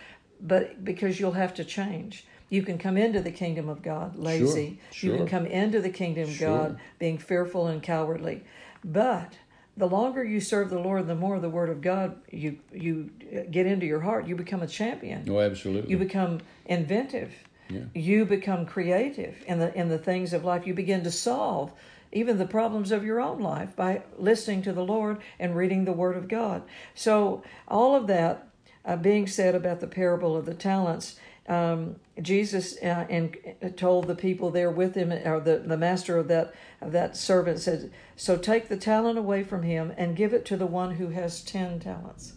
but 0.44 0.84
because 0.84 1.20
you'll 1.20 1.32
have 1.32 1.54
to 1.56 1.64
change. 1.64 2.26
You 2.50 2.62
can 2.62 2.78
come 2.78 2.98
into 2.98 3.20
the 3.20 3.32
kingdom 3.32 3.68
of 3.68 3.82
God 3.82 4.16
lazy. 4.16 4.78
You 4.92 5.10
sure. 5.10 5.18
can 5.18 5.28
come 5.28 5.46
into 5.48 5.82
the 5.82 5.90
kingdom 5.90 6.30
of 6.30 6.36
Sure. 6.36 6.48
God 6.50 6.80
being 7.00 7.18
fearful 7.18 7.68
and 7.68 7.82
cowardly. 7.82 8.44
But 8.84 9.34
the 9.76 9.88
longer 9.88 10.24
you 10.24 10.40
serve 10.40 10.70
the 10.70 10.78
Lord, 10.78 11.08
the 11.08 11.16
more 11.16 11.40
the 11.40 11.50
Word 11.50 11.70
of 11.70 11.82
God 11.82 12.18
you 12.30 12.60
you 12.72 13.10
get 13.50 13.66
into 13.66 13.88
your 13.88 14.02
heart. 14.02 14.28
You 14.28 14.36
become 14.36 14.62
a 14.62 14.68
champion. 14.68 15.26
No, 15.26 15.40
absolutely. 15.40 15.90
You 15.90 15.98
become 15.98 16.42
inventive. 16.66 17.34
Yeah. 17.70 17.86
You 17.96 18.26
become 18.26 18.68
creative 18.68 19.44
in 19.48 19.58
the 19.58 19.74
in 19.76 19.90
the 19.90 19.98
things 19.98 20.34
of 20.34 20.44
life. 20.44 20.68
You 20.68 20.76
begin 20.76 21.04
to 21.06 21.12
solve 21.12 21.72
even 22.12 22.38
the 22.38 22.46
problems 22.46 22.92
of 22.92 23.04
your 23.04 23.20
own 23.20 23.40
life 23.40 23.76
by 23.76 24.04
listening 24.18 24.62
to 24.62 24.74
the 24.74 24.84
Lord 24.84 25.18
and 25.40 25.56
reading 25.56 25.86
the 25.86 25.92
Word 25.92 26.16
of 26.16 26.28
God. 26.28 26.62
So, 26.94 27.44
all 27.68 27.96
of 27.96 28.06
that 28.08 28.48
uh, 28.86 28.96
being 28.98 29.28
said 29.28 29.56
about 29.56 29.80
the 29.80 29.88
parable 29.88 30.36
of 30.36 30.46
the 30.46 30.54
talents, 30.54 31.16
um, 31.48 31.98
Jesus 32.22 32.78
uh, 32.82 33.06
and 33.10 33.36
uh, 33.62 33.70
told 33.70 34.08
the 34.08 34.16
people 34.16 34.50
there 34.50 34.72
with 34.72 34.96
him, 34.96 35.12
or 35.12 35.40
the, 35.40 35.58
the 35.58 35.78
master 35.78 36.18
of 36.18 36.28
that 36.30 36.54
of 36.82 36.92
that 36.94 37.18
servant 37.18 37.60
said, 37.60 37.92
"So 38.16 38.38
take 38.38 38.70
the 38.70 38.78
talent 38.78 39.18
away 39.18 39.44
from 39.44 39.64
him 39.64 39.94
and 39.98 40.16
give 40.16 40.34
it 40.34 40.46
to 40.46 40.58
the 40.58 40.66
one 40.66 40.92
who 40.92 41.10
has 41.10 41.42
ten 41.42 41.80
talents." 41.80 42.34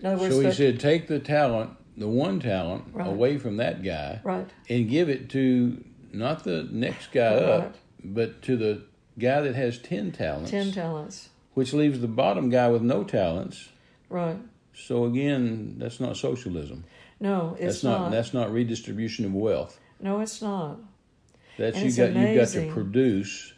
In 0.00 0.06
other 0.06 0.20
words, 0.20 0.34
so 0.34 0.40
he 0.40 0.52
said, 0.52 0.80
"Take 0.80 1.06
the 1.06 1.20
talent, 1.20 1.70
the 1.96 2.08
one 2.08 2.40
talent, 2.40 2.86
right. 2.92 3.06
away 3.06 3.38
from 3.38 3.58
that 3.58 3.82
guy, 3.82 4.20
right, 4.24 4.50
and 4.68 4.88
give 4.88 5.08
it 5.08 5.30
to 5.30 5.82
not 6.12 6.42
the 6.42 6.68
next 6.70 7.12
guy 7.12 7.34
right. 7.34 7.42
up, 7.42 7.76
but 8.02 8.42
to 8.42 8.56
the 8.56 8.82
guy 9.18 9.40
that 9.40 9.54
has 9.54 9.78
ten 9.78 10.10
talents. 10.10 10.50
Ten 10.50 10.72
talents, 10.72 11.28
which 11.54 11.72
leaves 11.72 12.00
the 12.00 12.08
bottom 12.08 12.50
guy 12.50 12.68
with 12.68 12.82
no 12.82 13.04
talents, 13.04 13.68
right." 14.08 14.38
So 14.74 15.04
again, 15.04 15.76
that's 15.78 16.00
not 16.00 16.16
socialism. 16.16 16.84
No, 17.20 17.56
it's 17.58 17.76
that's 17.76 17.84
not, 17.84 18.00
not. 18.00 18.10
That's 18.10 18.34
not 18.34 18.52
redistribution 18.52 19.24
of 19.24 19.34
wealth. 19.34 19.78
No, 20.00 20.20
it's 20.20 20.42
not. 20.42 20.78
That's 21.56 21.76
and 21.76 21.90
you 21.90 21.96
got 21.96 22.10
amazing. 22.10 22.64
you've 22.64 22.68
got 22.68 22.74
to 22.74 22.74
produce, 22.74 23.54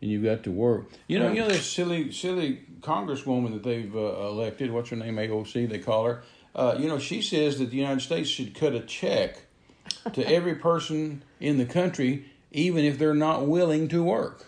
and 0.00 0.10
you've 0.10 0.24
got 0.24 0.44
to 0.44 0.50
work. 0.50 0.90
You 1.08 1.18
know, 1.18 1.26
right. 1.26 1.34
you 1.34 1.40
know 1.40 1.48
this 1.48 1.66
silly 1.66 2.12
silly 2.12 2.62
congresswoman 2.80 3.52
that 3.52 3.62
they've 3.62 3.94
uh, 3.94 3.98
elected. 3.98 4.70
What's 4.70 4.90
her 4.90 4.96
name? 4.96 5.16
AOC 5.16 5.68
they 5.68 5.78
call 5.78 6.04
her. 6.04 6.22
Uh, 6.54 6.76
you 6.78 6.88
know, 6.88 6.98
she 6.98 7.20
says 7.20 7.58
that 7.58 7.70
the 7.70 7.76
United 7.76 8.00
States 8.00 8.28
should 8.28 8.54
cut 8.54 8.74
a 8.74 8.80
check 8.80 9.42
to 10.12 10.26
every 10.26 10.54
person 10.54 11.22
in 11.40 11.58
the 11.58 11.66
country, 11.66 12.26
even 12.52 12.84
if 12.84 12.98
they're 12.98 13.12
not 13.12 13.46
willing 13.46 13.88
to 13.88 14.04
work. 14.04 14.46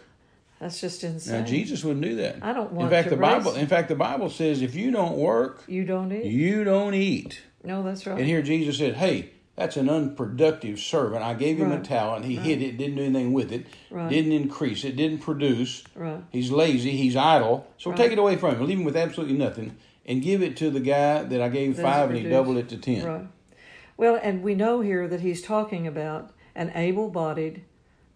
That's 0.61 0.80
just 0.80 1.04
insane. 1.04 1.40
Now 1.40 1.46
Jesus 1.46 1.84
wouldn't 1.84 2.04
do 2.04 2.16
that. 2.16 2.36
I 2.42 2.52
don't 2.52 2.72
want. 2.72 2.86
In 2.86 2.90
fact, 2.90 3.11
the 3.11 3.16
Bible. 3.16 3.54
In 3.54 3.66
fact, 3.66 3.88
the 3.88 3.94
Bible 3.94 4.30
says 4.30 4.62
if 4.62 4.74
you 4.74 4.90
don't 4.90 5.16
work, 5.16 5.62
you 5.66 5.84
don't 5.84 6.12
eat. 6.12 6.24
You 6.24 6.64
don't 6.64 6.94
eat. 6.94 7.42
No, 7.62 7.82
that's 7.82 8.07
right. 8.07 8.18
And 8.18 8.26
here 8.26 8.42
Jesus 8.42 8.78
said, 8.78 8.94
"Hey, 8.94 9.32
that's 9.57 9.76
an 9.76 9.88
unproductive 9.88 10.78
servant. 10.78 11.22
I 11.22 11.34
gave 11.34 11.59
him 11.59 11.70
right. 11.70 11.80
a 11.80 11.82
talent. 11.82 12.24
He 12.24 12.36
right. 12.36 12.46
hid 12.46 12.62
it, 12.62 12.78
didn't 12.78 12.96
do 12.96 13.02
anything 13.04 13.32
with 13.32 13.52
it, 13.52 13.66
right. 13.90 14.09
didn't 14.09 14.32
increase 14.32 14.84
it, 14.84 14.96
didn't 14.96 15.18
produce. 15.18 15.84
Right. 15.94 16.22
He's 16.30 16.50
lazy. 16.50 16.92
He's 16.92 17.16
idle. 17.16 17.66
So 17.78 17.92
take 17.92 18.12
it 18.12 18.18
away 18.18 18.36
from 18.36 18.57
him. 18.57 18.66
Leave 18.66 18.78
him 18.78 18.84
with 18.84 18.96
absolutely 18.96 19.36
nothing, 19.36 19.76
and 20.04 20.22
give 20.22 20.42
it 20.42 20.57
to 20.59 20.70
the 20.70 20.80
guy 20.80 21.22
that 21.22 21.40
I 21.40 21.48
gave 21.48 21.78
five, 21.78 22.11
and 22.11 22.18
he 22.18 22.28
doubled 22.28 22.57
it 22.57 22.68
to 22.70 22.78
ten. 22.78 23.04
Right. 23.04 23.26
Well, 23.98 24.18
and 24.22 24.42
we 24.42 24.54
know 24.54 24.80
here 24.80 25.09
that 25.09 25.20
he's 25.20 25.42
talking 25.42 25.86
about 25.86 26.30
an 26.54 26.70
able-bodied 26.74 27.64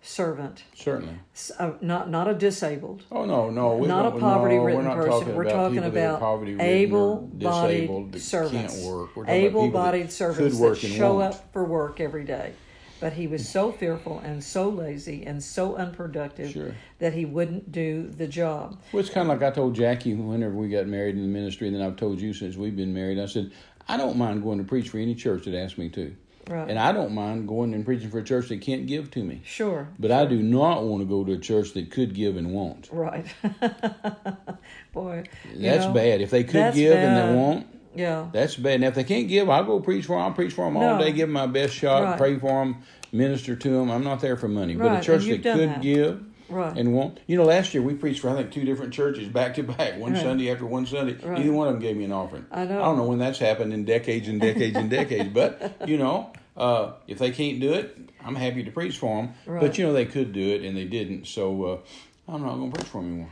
servant. 0.02 0.64
Certainly. 0.74 1.14
Uh, 1.58 1.72
not 1.80 2.10
not 2.10 2.28
a 2.28 2.34
disabled. 2.34 3.04
Oh 3.10 3.24
no, 3.24 3.50
no, 3.50 3.80
not 3.80 4.06
a 4.06 4.18
poverty-ridden 4.18 4.84
person. 4.84 5.10
Talking 5.10 5.34
we're 5.34 5.50
talking 5.50 5.84
about 5.84 6.22
able-bodied 6.60 8.20
servants. 8.20 8.76
Able-bodied 9.28 10.12
servants 10.12 10.58
that 10.58 10.76
show 10.76 11.14
won't. 11.14 11.34
up 11.34 11.52
for 11.52 11.64
work 11.64 12.00
every 12.00 12.24
day. 12.24 12.54
But 13.00 13.14
he 13.14 13.26
was 13.26 13.48
so 13.48 13.72
fearful 13.72 14.18
and 14.18 14.44
so 14.44 14.68
lazy 14.68 15.24
and 15.24 15.42
so 15.42 15.74
unproductive 15.76 16.50
sure. 16.50 16.74
that 16.98 17.14
he 17.14 17.24
wouldn't 17.24 17.72
do 17.72 18.08
the 18.08 18.26
job. 18.26 18.78
Well, 18.92 19.00
it's 19.00 19.08
kind 19.08 19.30
of 19.30 19.40
like 19.40 19.50
I 19.50 19.54
told 19.54 19.74
Jackie 19.74 20.12
whenever 20.12 20.52
we 20.52 20.68
got 20.68 20.86
married 20.86 21.14
in 21.14 21.22
the 21.22 21.28
ministry, 21.28 21.66
and 21.66 21.74
then 21.74 21.82
I've 21.82 21.96
told 21.96 22.20
you 22.20 22.34
since 22.34 22.56
we've 22.56 22.76
been 22.76 22.92
married. 22.92 23.18
I 23.18 23.24
said, 23.24 23.52
I 23.88 23.96
don't 23.96 24.18
mind 24.18 24.42
going 24.42 24.58
to 24.58 24.64
preach 24.64 24.90
for 24.90 24.98
any 24.98 25.14
church 25.14 25.46
that 25.46 25.54
asks 25.54 25.78
me 25.78 25.88
to. 25.88 26.14
Right. 26.50 26.68
And 26.68 26.78
I 26.78 26.92
don't 26.92 27.12
mind 27.12 27.46
going 27.46 27.72
and 27.74 27.84
preaching 27.84 28.10
for 28.10 28.18
a 28.18 28.24
church 28.24 28.48
that 28.48 28.60
can't 28.60 28.86
give 28.86 29.10
to 29.12 29.22
me. 29.22 29.40
Sure. 29.44 29.88
But 29.98 30.08
sure. 30.08 30.16
I 30.16 30.26
do 30.26 30.42
not 30.42 30.82
want 30.82 31.00
to 31.00 31.06
go 31.06 31.24
to 31.24 31.32
a 31.32 31.38
church 31.38 31.74
that 31.74 31.90
could 31.90 32.12
give 32.12 32.36
and 32.36 32.52
won't. 32.52 32.88
Right. 32.90 33.26
Boy. 34.92 35.24
That's 35.54 35.86
know, 35.86 35.92
bad. 35.92 36.20
If 36.20 36.30
they 36.30 36.42
could 36.42 36.74
give 36.74 36.94
bad. 36.94 37.04
and 37.04 37.16
they 37.16 37.36
won't, 37.36 37.66
yeah. 37.94 38.28
That's 38.32 38.56
bad. 38.56 38.74
And 38.76 38.84
if 38.84 38.94
they 38.94 39.04
can't 39.04 39.28
give, 39.28 39.48
I'll 39.48 39.64
go 39.64 39.80
preach 39.80 40.06
for 40.06 40.16
them. 40.16 40.22
I'll 40.22 40.32
preach 40.32 40.52
for 40.52 40.64
them 40.64 40.76
all 40.76 40.98
day, 40.98 41.12
give 41.12 41.28
them 41.28 41.32
my 41.32 41.46
best 41.46 41.74
shot, 41.74 42.02
right. 42.04 42.18
pray 42.18 42.38
for 42.38 42.64
them, 42.64 42.82
minister 43.12 43.56
to 43.56 43.68
them. 43.68 43.90
I'm 43.90 44.04
not 44.04 44.20
there 44.20 44.36
for 44.36 44.48
money. 44.48 44.76
Right. 44.76 44.90
But 44.90 45.00
a 45.00 45.04
church 45.04 45.24
that 45.24 45.42
could 45.42 45.68
that. 45.68 45.82
give 45.82 46.24
right. 46.48 46.76
and 46.76 46.94
won't. 46.94 47.18
You 47.26 47.36
know, 47.36 47.44
last 47.44 47.74
year 47.74 47.82
we 47.82 47.94
preached 47.94 48.20
for, 48.20 48.30
I 48.30 48.34
think, 48.34 48.52
two 48.52 48.64
different 48.64 48.92
churches 48.92 49.28
back 49.28 49.54
to 49.54 49.62
back, 49.62 49.98
one 49.98 50.12
right. 50.12 50.22
Sunday 50.22 50.50
after 50.50 50.66
one 50.66 50.86
Sunday. 50.86 51.16
Neither 51.24 51.52
one 51.52 51.68
of 51.68 51.74
them 51.74 51.82
gave 51.82 51.96
me 51.96 52.04
an 52.04 52.12
offering. 52.12 52.46
I 52.50 52.64
know. 52.64 52.80
I 52.80 52.84
don't 52.84 52.96
know 52.96 53.04
when 53.04 53.18
that's 53.18 53.38
happened 53.38 53.72
in 53.72 53.84
decades 53.84 54.28
and 54.28 54.40
decades 54.40 54.76
and 54.76 54.90
decades. 54.90 55.30
But, 55.32 55.88
you 55.88 55.98
know, 55.98 56.32
uh, 56.56 56.92
if 57.06 57.18
they 57.18 57.30
can't 57.30 57.60
do 57.60 57.72
it, 57.72 57.96
I'm 58.24 58.34
happy 58.34 58.62
to 58.64 58.70
preach 58.70 58.98
for 58.98 59.22
them. 59.22 59.34
Right. 59.46 59.60
But 59.60 59.78
you 59.78 59.86
know 59.86 59.92
they 59.92 60.06
could 60.06 60.32
do 60.32 60.54
it 60.54 60.62
and 60.62 60.76
they 60.76 60.84
didn't, 60.84 61.26
so 61.26 61.64
uh, 61.64 61.78
I'm 62.32 62.42
not 62.42 62.56
going 62.56 62.72
to 62.72 62.78
preach 62.78 62.88
for 62.88 63.02
them 63.02 63.10
anymore. 63.10 63.30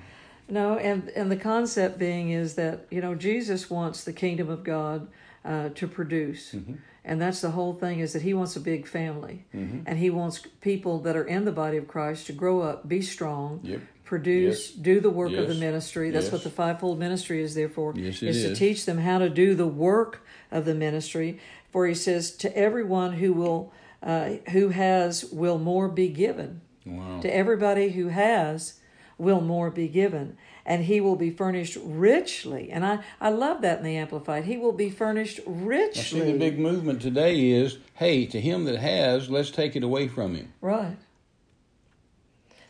No, 0.49 0.79
and 0.79 1.09
and 1.11 1.31
the 1.31 1.37
concept 1.37 1.99
being 1.99 2.31
is 2.31 2.55
that 2.55 2.87
you 2.91 3.01
know 3.01 3.15
Jesus 3.15 3.69
wants 3.69 4.05
the 4.05 4.13
kingdom 4.13 4.49
of 4.49 4.65
God 4.65 5.09
uh, 5.45 5.69
to 5.75 5.87
produce, 5.87 6.53
mm-hmm. 6.53 6.75
and 7.05 7.21
that's 7.21 7.43
the 7.43 7.51
whole 7.51 7.75
thing 7.75 8.01
is 8.01 8.15
that 8.15 8.23
He 8.23 8.33
wants 8.33 8.57
a 8.57 8.61
big 8.61 8.87
family, 8.87 9.45
mm-hmm. 9.55 9.81
and 9.85 9.99
He 9.99 10.09
wants 10.09 10.41
people 10.63 11.01
that 11.01 11.17
are 11.17 11.25
in 11.25 11.45
the 11.45 11.53
body 11.53 11.77
of 11.77 11.87
Christ 11.87 12.27
to 12.29 12.33
grow 12.33 12.63
up, 12.63 12.89
be 12.89 13.03
strong, 13.03 13.61
yep. 13.63 13.83
produce, 14.05 14.71
yes. 14.71 14.77
do 14.77 15.01
the 15.01 15.11
work 15.11 15.33
yes. 15.33 15.41
of 15.43 15.49
the 15.49 15.55
ministry. 15.55 16.11
That's 16.11 16.27
yes. 16.27 16.33
what 16.33 16.45
the 16.45 16.51
fivefold 16.51 16.99
ministry 16.99 17.43
is 17.43 17.55
there 17.55 17.69
for. 17.69 17.95
Is 17.99 18.21
to 18.21 18.55
teach 18.55 18.87
them 18.87 18.99
how 18.99 19.19
to 19.19 19.29
do 19.29 19.55
the 19.55 19.67
work 19.69 20.25
of 20.51 20.65
the 20.65 20.75
ministry. 20.75 21.41
For 21.71 21.87
He 21.87 21.95
says 21.95 22.31
to 22.37 22.57
everyone 22.57 23.15
who 23.15 23.33
will 23.33 23.73
uh, 24.03 24.37
who 24.51 24.69
has 24.69 25.25
will 25.25 25.59
more 25.59 25.89
be 25.89 26.09
given. 26.09 26.61
Wow. 26.87 27.21
To 27.21 27.35
everybody 27.35 27.91
who 27.91 28.09
has 28.09 28.75
will 29.19 29.41
more 29.41 29.71
be 29.71 29.89
given. 29.89 30.37
And 30.65 30.85
he 30.85 31.01
will 31.01 31.17
be 31.17 31.31
furnished 31.31 31.79
richly. 31.83 32.71
And 32.71 32.85
i 32.85 33.01
i 33.21 33.31
love 33.31 33.63
that 33.63 33.79
in 33.79 33.85
the 33.85 33.97
amplified. 33.97 34.45
He 34.45 34.57
will 34.57 34.73
be 34.73 34.91
furnished 34.91 35.41
richly 35.47 36.21
I 36.21 36.25
see 36.25 36.33
the 36.33 36.39
big 36.39 36.59
movement 36.59 37.03
today 37.03 37.51
is 37.51 37.79
hey 37.95 38.27
to 38.27 38.41
him 38.41 38.65
that 38.65 38.79
has 38.79 39.29
let's 39.29 39.51
take 39.51 39.75
it 39.77 39.83
away 39.83 40.09
from 40.09 40.35
him. 40.35 40.53
Right 40.61 40.97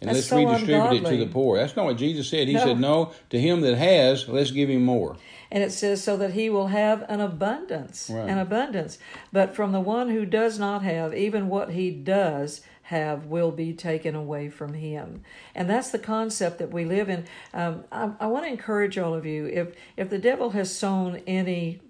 and 0.01 0.09
That's 0.09 0.19
let's 0.19 0.27
so 0.29 0.37
redistribute 0.37 0.77
ungodly. 0.77 0.99
it 0.99 1.19
to 1.19 1.25
the 1.25 1.31
poor. 1.31 1.59
That's 1.59 1.75
not 1.77 1.85
what 1.87 1.97
jesus 1.97 2.29
said. 2.29 2.49
He 2.49 2.55
No. 2.55 2.61
said 2.65 2.81
no 2.81 3.13
to 3.31 3.41
him 3.41 3.61
that 3.63 3.77
has 3.77 4.29
let's 4.29 4.51
give 4.51 4.69
him 4.71 4.85
more. 4.85 5.17
And 5.51 5.63
it 5.63 5.73
says 5.73 6.03
so 6.05 6.17
that 6.19 6.35
he 6.35 6.51
will 6.51 6.69
have 6.69 7.05
an 7.09 7.21
abundance 7.21 8.11
Right. 8.13 8.29
an 8.29 8.39
abundance. 8.39 8.99
But 9.33 9.55
from 9.57 9.73
the 9.73 9.81
one 9.81 10.11
who 10.11 10.25
does 10.27 10.59
not 10.59 10.83
have 10.83 11.15
even 11.15 11.49
what 11.49 11.71
he 11.71 11.91
does 11.91 12.61
have 12.85 13.27
will 13.27 13.51
be 13.51 13.73
taken 13.75 14.15
away 14.15 14.49
from 14.49 14.73
him. 14.75 15.23
And 15.55 15.69
that's 15.69 15.91
the 15.91 15.99
concept 15.99 16.59
that 16.59 16.73
we 16.73 16.85
live 16.87 17.09
in. 17.11 17.25
Um, 17.53 17.85
I, 17.93 18.13
I 18.21 18.27
want 18.29 18.45
to 18.47 18.51
encourage 18.51 18.97
all 18.99 19.15
of 19.15 19.27
you 19.27 19.47
if 19.47 19.75
if 19.97 20.09
the 20.11 20.19
devil 20.19 20.51
has 20.51 20.75
sown 20.75 21.21
any 21.27 21.81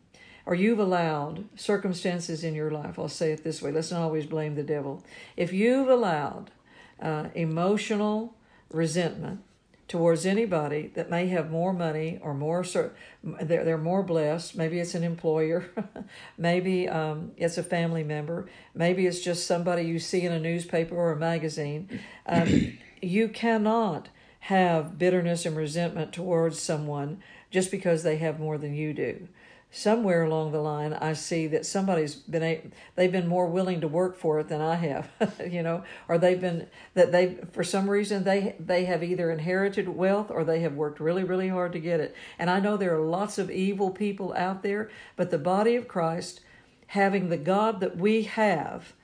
or 0.46 0.54
you've 0.54 0.78
allowed 0.78 1.44
circumstances 1.56 2.42
in 2.42 2.54
your 2.54 2.70
life 2.70 2.98
i'll 2.98 3.06
say 3.06 3.32
it 3.32 3.44
this 3.44 3.60
way 3.60 3.70
let's 3.70 3.90
not 3.90 4.00
always 4.00 4.24
blame 4.26 4.54
the 4.54 4.62
devil. 4.62 5.04
If 5.36 5.52
you've 5.52 5.88
allowed 5.88 6.50
uh, 7.00 7.28
emotional 7.34 8.34
resentment 8.70 9.40
towards 9.88 10.26
anybody 10.26 10.88
that 10.94 11.08
may 11.08 11.28
have 11.28 11.50
more 11.50 11.72
money 11.72 12.18
or 12.22 12.34
more 12.34 12.62
they're, 13.22 13.64
they're 13.64 13.78
more 13.78 14.02
blessed. 14.02 14.54
Maybe 14.54 14.78
it's 14.78 14.94
an 14.94 15.02
employer. 15.02 15.64
Maybe 16.38 16.88
um, 16.88 17.32
it's 17.38 17.56
a 17.56 17.62
family 17.62 18.04
member. 18.04 18.48
Maybe 18.74 19.06
it's 19.06 19.20
just 19.20 19.46
somebody 19.46 19.82
you 19.82 19.98
see 19.98 20.22
in 20.22 20.32
a 20.32 20.38
newspaper 20.38 20.94
or 20.94 21.12
a 21.12 21.16
magazine. 21.16 22.00
Um, 22.26 22.78
you 23.02 23.28
cannot 23.28 24.10
have 24.40 24.98
bitterness 24.98 25.46
and 25.46 25.56
resentment 25.56 26.12
towards 26.12 26.60
someone 26.60 27.22
just 27.50 27.70
because 27.70 28.02
they 28.02 28.18
have 28.18 28.38
more 28.38 28.58
than 28.58 28.74
you 28.74 28.92
do 28.92 29.28
somewhere 29.70 30.24
along 30.24 30.50
the 30.50 30.60
line 30.60 30.94
i 30.94 31.12
see 31.12 31.46
that 31.46 31.66
somebody's 31.66 32.14
been 32.14 32.42
a, 32.42 32.62
they've 32.96 33.12
been 33.12 33.28
more 33.28 33.46
willing 33.46 33.82
to 33.82 33.88
work 33.88 34.16
for 34.16 34.40
it 34.40 34.48
than 34.48 34.62
i 34.62 34.74
have 34.74 35.10
you 35.50 35.62
know 35.62 35.82
or 36.08 36.16
they've 36.16 36.40
been 36.40 36.66
that 36.94 37.12
they 37.12 37.36
for 37.52 37.62
some 37.62 37.88
reason 37.88 38.24
they 38.24 38.54
they 38.58 38.86
have 38.86 39.04
either 39.04 39.30
inherited 39.30 39.88
wealth 39.88 40.30
or 40.30 40.42
they 40.42 40.60
have 40.60 40.74
worked 40.74 41.00
really 41.00 41.22
really 41.22 41.48
hard 41.48 41.72
to 41.72 41.78
get 41.78 42.00
it. 42.00 42.14
And 42.38 42.48
i 42.48 42.60
know 42.60 42.76
there 42.76 42.96
are 42.96 43.04
lots 43.04 43.36
of 43.36 43.50
evil 43.50 43.90
people 43.90 44.32
out 44.34 44.62
there 44.62 44.90
but 45.16 45.30
the 45.30 45.38
body 45.38 45.76
of 45.76 45.86
christ 45.86 46.40
having 46.88 47.28
the 47.28 47.36
god 47.36 47.80
that 47.80 47.96
we 47.96 48.22
have 48.22 48.94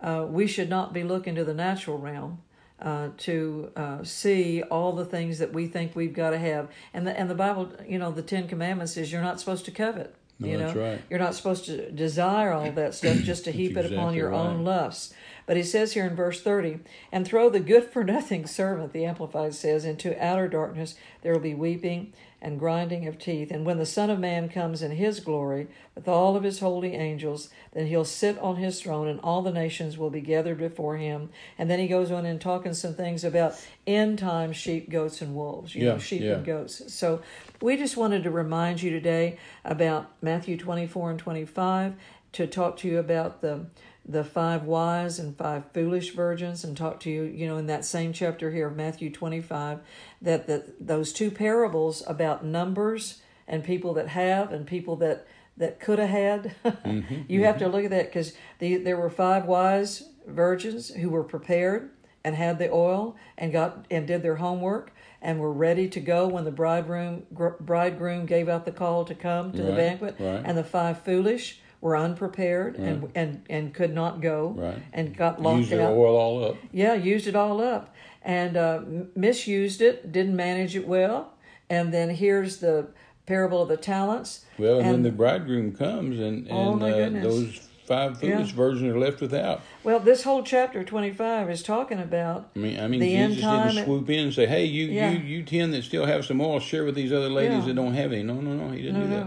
uh, 0.00 0.26
we 0.28 0.46
should 0.46 0.68
not 0.68 0.92
be 0.92 1.02
looking 1.02 1.34
to 1.34 1.44
the 1.44 1.54
natural 1.54 1.98
realm 1.98 2.40
uh, 2.84 3.08
to 3.16 3.72
uh, 3.74 4.04
see 4.04 4.62
all 4.62 4.92
the 4.92 5.06
things 5.06 5.38
that 5.38 5.54
we 5.54 5.66
think 5.66 5.96
we've 5.96 6.12
got 6.12 6.30
to 6.30 6.38
have. 6.38 6.68
And 6.92 7.06
the 7.06 7.18
and 7.18 7.30
the 7.30 7.34
Bible, 7.34 7.72
you 7.88 7.98
know, 7.98 8.12
the 8.12 8.22
Ten 8.22 8.46
Commandments 8.46 8.96
is 8.96 9.10
you're 9.10 9.22
not 9.22 9.40
supposed 9.40 9.64
to 9.64 9.70
covet. 9.70 10.14
No, 10.38 10.48
you 10.48 10.58
know, 10.58 10.66
that's 10.66 10.76
right. 10.76 11.02
you're 11.08 11.18
not 11.20 11.34
supposed 11.34 11.64
to 11.66 11.90
desire 11.90 12.52
all 12.52 12.70
that 12.72 12.94
stuff 12.94 13.18
just 13.18 13.44
to 13.44 13.52
heap 13.52 13.76
it 13.76 13.90
upon 13.90 14.14
your 14.14 14.30
right. 14.30 14.38
own 14.38 14.64
lusts. 14.64 15.14
But 15.46 15.56
he 15.56 15.62
says 15.62 15.92
here 15.92 16.06
in 16.06 16.16
verse 16.16 16.42
30, 16.42 16.80
and 17.12 17.24
throw 17.24 17.48
the 17.48 17.60
good 17.60 17.84
for 17.84 18.02
nothing 18.02 18.46
servant, 18.46 18.92
the 18.92 19.04
Amplified 19.04 19.54
says, 19.54 19.84
into 19.84 20.20
outer 20.22 20.48
darkness. 20.48 20.96
There 21.22 21.32
will 21.32 21.40
be 21.40 21.54
weeping 21.54 22.14
and 22.44 22.58
grinding 22.58 23.08
of 23.08 23.18
teeth. 23.18 23.50
And 23.50 23.64
when 23.64 23.78
the 23.78 23.86
Son 23.86 24.10
of 24.10 24.20
Man 24.20 24.48
comes 24.50 24.82
in 24.82 24.92
his 24.92 25.18
glory 25.18 25.66
with 25.94 26.06
all 26.06 26.36
of 26.36 26.42
his 26.42 26.60
holy 26.60 26.94
angels, 26.94 27.48
then 27.72 27.86
he'll 27.86 28.04
sit 28.04 28.38
on 28.38 28.56
his 28.56 28.80
throne 28.80 29.08
and 29.08 29.18
all 29.20 29.40
the 29.40 29.50
nations 29.50 29.96
will 29.96 30.10
be 30.10 30.20
gathered 30.20 30.58
before 30.58 30.98
him. 30.98 31.30
And 31.58 31.70
then 31.70 31.78
he 31.78 31.88
goes 31.88 32.10
on 32.10 32.26
and 32.26 32.38
talking 32.40 32.74
some 32.74 32.94
things 32.94 33.24
about 33.24 33.54
end 33.86 34.18
time 34.18 34.52
sheep, 34.52 34.90
goats, 34.90 35.22
and 35.22 35.34
wolves, 35.34 35.74
you 35.74 35.86
Yeah, 35.86 35.92
know, 35.94 35.98
sheep 35.98 36.20
yeah. 36.20 36.34
and 36.34 36.44
goats. 36.44 36.92
So 36.92 37.22
we 37.62 37.76
just 37.78 37.96
wanted 37.96 38.22
to 38.24 38.30
remind 38.30 38.82
you 38.82 38.90
today 38.90 39.38
about 39.64 40.10
Matthew 40.20 40.58
24 40.58 41.10
and 41.12 41.18
25 41.18 41.94
to 42.32 42.46
talk 42.46 42.76
to 42.78 42.88
you 42.88 42.98
about 42.98 43.40
the 43.40 43.66
the 44.06 44.24
five 44.24 44.64
wise 44.64 45.18
and 45.18 45.36
five 45.36 45.64
foolish 45.72 46.14
virgins 46.14 46.62
and 46.62 46.76
talk 46.76 47.00
to 47.00 47.10
you 47.10 47.22
you 47.22 47.46
know 47.46 47.56
in 47.56 47.66
that 47.66 47.84
same 47.84 48.12
chapter 48.12 48.50
here 48.50 48.68
of 48.68 48.76
Matthew 48.76 49.10
25 49.10 49.80
that 50.20 50.46
the, 50.46 50.74
those 50.78 51.12
two 51.12 51.30
parables 51.30 52.02
about 52.06 52.44
numbers 52.44 53.22
and 53.48 53.64
people 53.64 53.94
that 53.94 54.08
have 54.08 54.52
and 54.52 54.66
people 54.66 54.96
that 54.96 55.26
that 55.56 55.80
could 55.80 55.98
have 55.98 56.10
had 56.10 56.54
mm-hmm, 56.64 57.22
you 57.28 57.44
have 57.44 57.58
to 57.58 57.64
mm-hmm. 57.64 57.74
look 57.74 57.84
at 57.84 57.90
that 57.90 58.06
because 58.06 58.34
the, 58.58 58.76
there 58.76 58.96
were 58.96 59.10
five 59.10 59.46
wise 59.46 60.10
virgins 60.26 60.88
who 60.90 61.08
were 61.08 61.24
prepared 61.24 61.90
and 62.24 62.34
had 62.34 62.58
the 62.58 62.70
oil 62.70 63.16
and 63.38 63.52
got 63.52 63.86
and 63.90 64.06
did 64.06 64.22
their 64.22 64.36
homework 64.36 64.92
and 65.20 65.40
were 65.40 65.52
ready 65.52 65.88
to 65.88 66.00
go 66.00 66.28
when 66.28 66.44
the 66.44 66.50
bridegroom 66.50 67.24
gr- 67.32 67.48
bridegroom 67.60 68.26
gave 68.26 68.48
out 68.48 68.64
the 68.64 68.72
call 68.72 69.04
to 69.04 69.14
come 69.14 69.52
to 69.52 69.62
the 69.62 69.72
banquet. 69.72 70.14
right. 70.18 70.42
and 70.44 70.56
the 70.58 70.64
five 70.64 71.00
foolish 71.02 71.60
were 71.84 71.96
unprepared 71.98 72.76
and, 72.76 73.10
and 73.14 73.42
and 73.50 73.74
could 73.74 73.94
not 73.94 74.22
go 74.22 74.54
Right. 74.56 74.78
and 74.94 75.14
got 75.14 75.40
locked 75.42 75.58
Use 75.60 75.68
their 75.68 75.82
out 75.82 75.92
oil 75.92 76.16
all 76.16 76.42
up. 76.42 76.56
yeah 76.72 76.94
used 76.94 77.26
it 77.26 77.36
all 77.36 77.60
up 77.60 77.94
and 78.22 78.56
uh, 78.56 78.80
misused 79.14 79.82
it 79.82 80.10
didn't 80.10 80.34
manage 80.34 80.74
it 80.74 80.88
well 80.88 81.34
and 81.68 81.92
then 81.92 82.08
here's 82.08 82.56
the 82.56 82.86
parable 83.26 83.60
of 83.60 83.68
the 83.68 83.76
talents 83.76 84.46
Well, 84.58 84.80
and, 84.80 84.88
then 84.90 85.02
the 85.02 85.10
bridegroom 85.12 85.72
comes, 85.76 86.18
and, 86.18 86.48
Oh, 86.50 86.72
and 86.72 86.80
my 86.80 86.90
uh, 86.90 87.22
those 87.22 87.60
five 87.86 88.18
foolish 88.18 88.48
Yeah. 88.50 88.56
virgins 88.56 88.84
are 88.94 88.98
left 88.98 89.20
without. 89.20 89.60
well 89.82 90.00
this 90.00 90.22
whole 90.22 90.42
chapter 90.42 90.82
25 90.84 91.50
is 91.50 91.62
talking 91.62 91.98
about 92.00 92.48
I 92.56 92.60
mean, 92.60 92.80
I 92.80 92.88
mean, 92.88 93.00
Jesus 93.02 93.42
didn't 93.44 93.84
swoop 93.84 94.08
in 94.08 94.20
and 94.20 94.32
say, 94.32 94.46
"Hey, 94.46 94.64
you, 94.64 94.86
Yeah. 94.86 95.10
you, 95.10 95.18
you 95.18 95.42
ten 95.42 95.70
that 95.72 95.84
still 95.84 96.06
have 96.06 96.24
some 96.24 96.40
oil, 96.40 96.60
share 96.60 96.84
with 96.86 96.94
these 96.94 97.12
other 97.12 97.28
ladies 97.28 97.58
Yeah. 97.58 97.64
that 97.66 97.74
don't 97.74 97.92
have 97.92 98.10
any." 98.12 98.22
No, 98.22 98.40
no, 98.40 98.54
no, 98.54 98.70
he 98.70 98.80
didn't 98.80 99.02
do 99.02 99.08
that. 99.08 99.26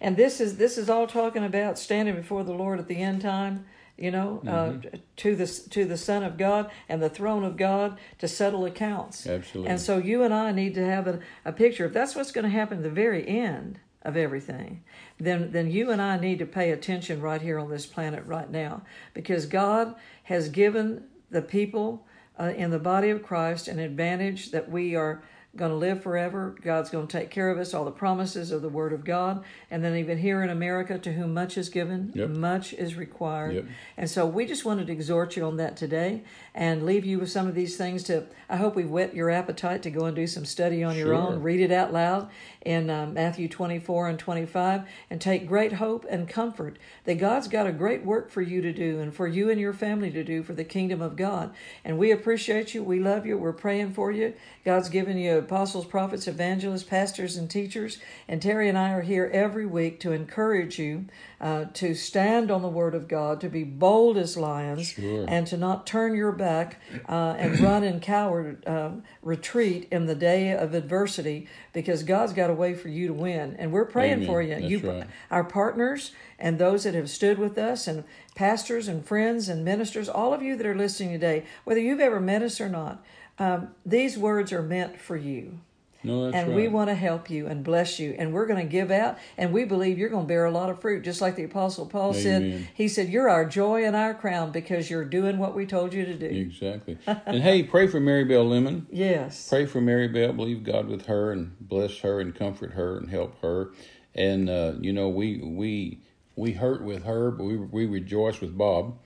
And 0.00 0.16
this 0.16 0.40
is 0.40 0.56
this 0.56 0.78
is 0.78 0.88
all 0.88 1.06
talking 1.06 1.44
about 1.44 1.78
standing 1.78 2.14
before 2.14 2.44
the 2.44 2.52
Lord 2.52 2.78
at 2.78 2.88
the 2.88 2.96
end 3.02 3.22
time, 3.22 3.66
you 3.96 4.10
know, 4.10 4.40
Mm-hmm. 4.44 4.86
uh, 4.86 4.98
to 5.16 5.34
the 5.34 5.46
to 5.70 5.84
the 5.84 5.96
Son 5.96 6.22
of 6.22 6.36
God 6.36 6.70
and 6.88 7.02
the 7.02 7.10
throne 7.10 7.44
of 7.44 7.56
God 7.56 7.98
to 8.18 8.28
settle 8.28 8.64
accounts. 8.64 9.26
Absolutely. 9.26 9.70
And 9.70 9.80
so 9.80 9.98
you 9.98 10.22
and 10.22 10.32
I 10.32 10.52
need 10.52 10.74
to 10.74 10.84
have 10.84 11.06
a, 11.08 11.20
a 11.44 11.52
picture. 11.52 11.86
If 11.86 11.92
that's 11.92 12.14
what's 12.14 12.32
going 12.32 12.44
to 12.44 12.50
happen 12.50 12.78
at 12.78 12.84
the 12.84 12.90
very 12.90 13.26
end 13.26 13.80
of 14.02 14.16
everything, 14.16 14.84
then 15.18 15.50
then 15.50 15.70
you 15.70 15.90
and 15.90 16.00
I 16.00 16.18
need 16.18 16.38
to 16.38 16.46
pay 16.46 16.70
attention 16.70 17.20
right 17.20 17.42
here 17.42 17.58
on 17.58 17.68
this 17.70 17.86
planet 17.86 18.24
right 18.26 18.50
now, 18.50 18.82
because 19.14 19.46
God 19.46 19.96
has 20.24 20.48
given 20.48 21.04
the 21.30 21.42
people 21.42 22.06
uh, 22.38 22.52
in 22.56 22.70
the 22.70 22.78
body 22.78 23.10
of 23.10 23.22
Christ 23.24 23.66
an 23.66 23.80
advantage 23.80 24.52
that 24.52 24.70
we 24.70 24.94
are 24.94 25.22
going 25.56 25.70
to 25.70 25.76
live 25.76 26.02
forever. 26.02 26.54
God's 26.62 26.90
going 26.90 27.06
to 27.06 27.18
take 27.18 27.30
care 27.30 27.48
of 27.50 27.58
us, 27.58 27.74
all 27.74 27.84
the 27.84 27.90
promises 27.90 28.52
of 28.52 28.62
the 28.62 28.68
Word 28.68 28.92
of 28.92 29.04
God. 29.04 29.42
And 29.70 29.84
then, 29.84 29.96
even 29.96 30.18
here 30.18 30.42
in 30.42 30.50
America, 30.50 30.98
to 30.98 31.12
whom 31.12 31.34
much 31.34 31.56
is 31.58 31.68
given, 31.68 32.12
Yep. 32.14 32.30
much 32.30 32.72
is 32.74 32.94
required. 32.94 33.54
Yep. 33.54 33.64
And 33.96 34.10
so, 34.10 34.26
we 34.26 34.46
just 34.46 34.64
wanted 34.64 34.86
to 34.86 34.92
exhort 34.92 35.36
you 35.36 35.44
on 35.44 35.56
that 35.56 35.76
today 35.76 36.22
and 36.54 36.84
leave 36.84 37.04
you 37.04 37.18
with 37.18 37.30
some 37.30 37.46
of 37.46 37.54
these 37.54 37.76
things 37.76 38.02
to, 38.04 38.26
I 38.48 38.56
hope 38.56 38.76
we've 38.76 38.90
whet 38.90 39.14
your 39.14 39.30
appetite 39.30 39.82
to 39.82 39.90
go 39.90 40.04
and 40.04 40.14
do 40.14 40.26
some 40.26 40.44
study 40.44 40.84
on 40.84 40.96
your 40.96 41.14
own. 41.14 41.42
Read 41.42 41.60
it 41.60 41.72
out 41.72 41.92
loud 41.92 42.28
in 42.62 42.90
uh, 42.90 43.06
Matthew 43.06 43.48
24 43.48 44.08
and 44.08 44.18
25 44.18 44.82
and 45.10 45.20
take 45.20 45.46
great 45.46 45.74
hope 45.74 46.04
and 46.10 46.28
comfort 46.28 46.78
that 47.04 47.14
God's 47.18 47.48
got 47.48 47.66
a 47.66 47.72
great 47.72 48.04
work 48.04 48.30
for 48.30 48.42
you 48.42 48.60
to 48.60 48.72
do 48.72 49.00
and 49.00 49.14
for 49.14 49.26
you 49.26 49.50
and 49.50 49.60
your 49.60 49.72
family 49.72 50.10
to 50.10 50.22
do 50.24 50.42
for 50.42 50.52
the 50.52 50.64
kingdom 50.64 51.00
of 51.00 51.16
God. 51.16 51.54
And 51.84 51.98
we 51.98 52.10
appreciate 52.10 52.74
you. 52.74 52.82
We 52.82 53.00
love 53.00 53.24
you. 53.24 53.38
We're 53.38 53.52
praying 53.52 53.92
for 53.92 54.10
you. 54.12 54.34
God's 54.64 54.88
given 54.88 55.16
you 55.16 55.40
apostles, 55.48 55.86
prophets, 55.86 56.28
evangelists, 56.28 56.82
pastors, 56.82 57.36
and 57.36 57.48
teachers. 57.50 57.98
And 58.28 58.42
Terry 58.42 58.68
and 58.68 58.76
I 58.76 58.92
are 58.92 59.00
here 59.00 59.30
every 59.32 59.64
week 59.64 59.98
to 60.00 60.12
encourage 60.12 60.78
you 60.78 61.06
uh, 61.40 61.66
to 61.72 61.94
stand 61.94 62.50
on 62.50 62.60
the 62.60 62.68
word 62.68 62.94
of 62.94 63.08
God, 63.08 63.40
to 63.40 63.48
be 63.48 63.64
bold 63.64 64.18
as 64.18 64.36
lions, 64.36 64.88
Sure. 64.88 65.24
and 65.26 65.46
to 65.46 65.56
not 65.56 65.86
turn 65.86 66.14
your 66.14 66.32
back 66.32 66.80
uh, 67.08 67.34
and 67.38 67.58
run 67.60 67.82
in 67.82 68.00
coward 68.00 68.66
uh, 68.66 68.90
retreat 69.22 69.88
in 69.90 70.04
the 70.04 70.14
day 70.14 70.50
of 70.50 70.74
adversity 70.74 71.48
because 71.72 72.02
God's 72.02 72.34
got 72.34 72.50
a 72.50 72.54
way 72.54 72.74
for 72.74 72.88
you 72.88 73.06
to 73.06 73.14
win. 73.14 73.56
And 73.58 73.72
we're 73.72 73.86
praying 73.86 74.14
Amen. 74.24 74.26
for 74.26 74.42
you. 74.42 74.54
That's 74.54 74.64
you 74.66 74.78
right. 74.90 75.06
our 75.30 75.44
partners 75.44 76.12
and 76.38 76.58
those 76.58 76.84
that 76.84 76.94
have 76.94 77.08
stood 77.08 77.38
with 77.38 77.56
us 77.56 77.86
and 77.86 78.04
pastors 78.34 78.86
and 78.86 79.04
friends 79.04 79.48
and 79.48 79.64
ministers, 79.64 80.08
all 80.08 80.34
of 80.34 80.42
you 80.42 80.56
that 80.56 80.66
are 80.66 80.74
listening 80.74 81.12
today, 81.12 81.44
whether 81.64 81.80
you've 81.80 82.00
ever 82.00 82.20
met 82.20 82.42
us 82.42 82.60
or 82.60 82.68
not, 82.68 83.02
um, 83.38 83.68
these 83.86 84.18
words 84.18 84.52
are 84.52 84.62
meant 84.62 85.00
for 85.00 85.16
you. 85.16 85.60
No, 86.04 86.24
that's 86.24 86.36
and 86.36 86.48
right. 86.48 86.56
we 86.56 86.68
want 86.68 86.90
to 86.90 86.94
help 86.94 87.28
you 87.28 87.48
and 87.48 87.64
bless 87.64 87.98
you. 87.98 88.14
And 88.16 88.32
we're 88.32 88.46
going 88.46 88.64
to 88.64 88.70
give 88.70 88.90
out, 88.90 89.18
and 89.36 89.52
we 89.52 89.64
believe 89.64 89.98
you're 89.98 90.08
going 90.08 90.24
to 90.24 90.28
bear 90.28 90.44
a 90.44 90.50
lot 90.50 90.70
of 90.70 90.80
fruit, 90.80 91.02
just 91.02 91.20
like 91.20 91.34
the 91.34 91.42
Apostle 91.42 91.86
Paul 91.86 92.14
said. 92.14 92.68
He 92.74 92.86
said, 92.86 93.08
You're 93.08 93.28
our 93.28 93.44
joy 93.44 93.84
and 93.84 93.96
our 93.96 94.14
crown 94.14 94.52
because 94.52 94.88
you're 94.88 95.04
doing 95.04 95.38
what 95.38 95.56
we 95.56 95.66
told 95.66 95.92
you 95.92 96.04
to 96.04 96.14
do. 96.14 96.26
exactly. 96.26 96.98
and 97.06 97.42
hey, 97.42 97.64
pray 97.64 97.88
for 97.88 97.98
Mary 97.98 98.24
Bell 98.24 98.44
Lemon. 98.44 98.86
Yes. 98.90 99.48
Pray 99.48 99.66
for 99.66 99.80
Mary 99.80 100.06
Bell. 100.06 100.32
Believe 100.32 100.62
God 100.62 100.86
with 100.86 101.06
her 101.06 101.32
and 101.32 101.58
bless 101.58 101.98
her 101.98 102.20
and 102.20 102.34
comfort 102.34 102.72
her 102.72 102.96
and 102.96 103.10
help 103.10 103.40
her. 103.42 103.72
And 104.14 104.48
uh, 104.48 104.74
you 104.80 104.92
know, 104.92 105.08
we 105.08 105.38
we 105.38 106.00
we 106.36 106.52
hurt 106.52 106.82
with 106.82 107.04
her, 107.04 107.32
but 107.32 107.44
we 107.44 107.56
we 107.56 107.86
rejoice 107.86 108.40
with 108.40 108.56
Bob. 108.56 108.98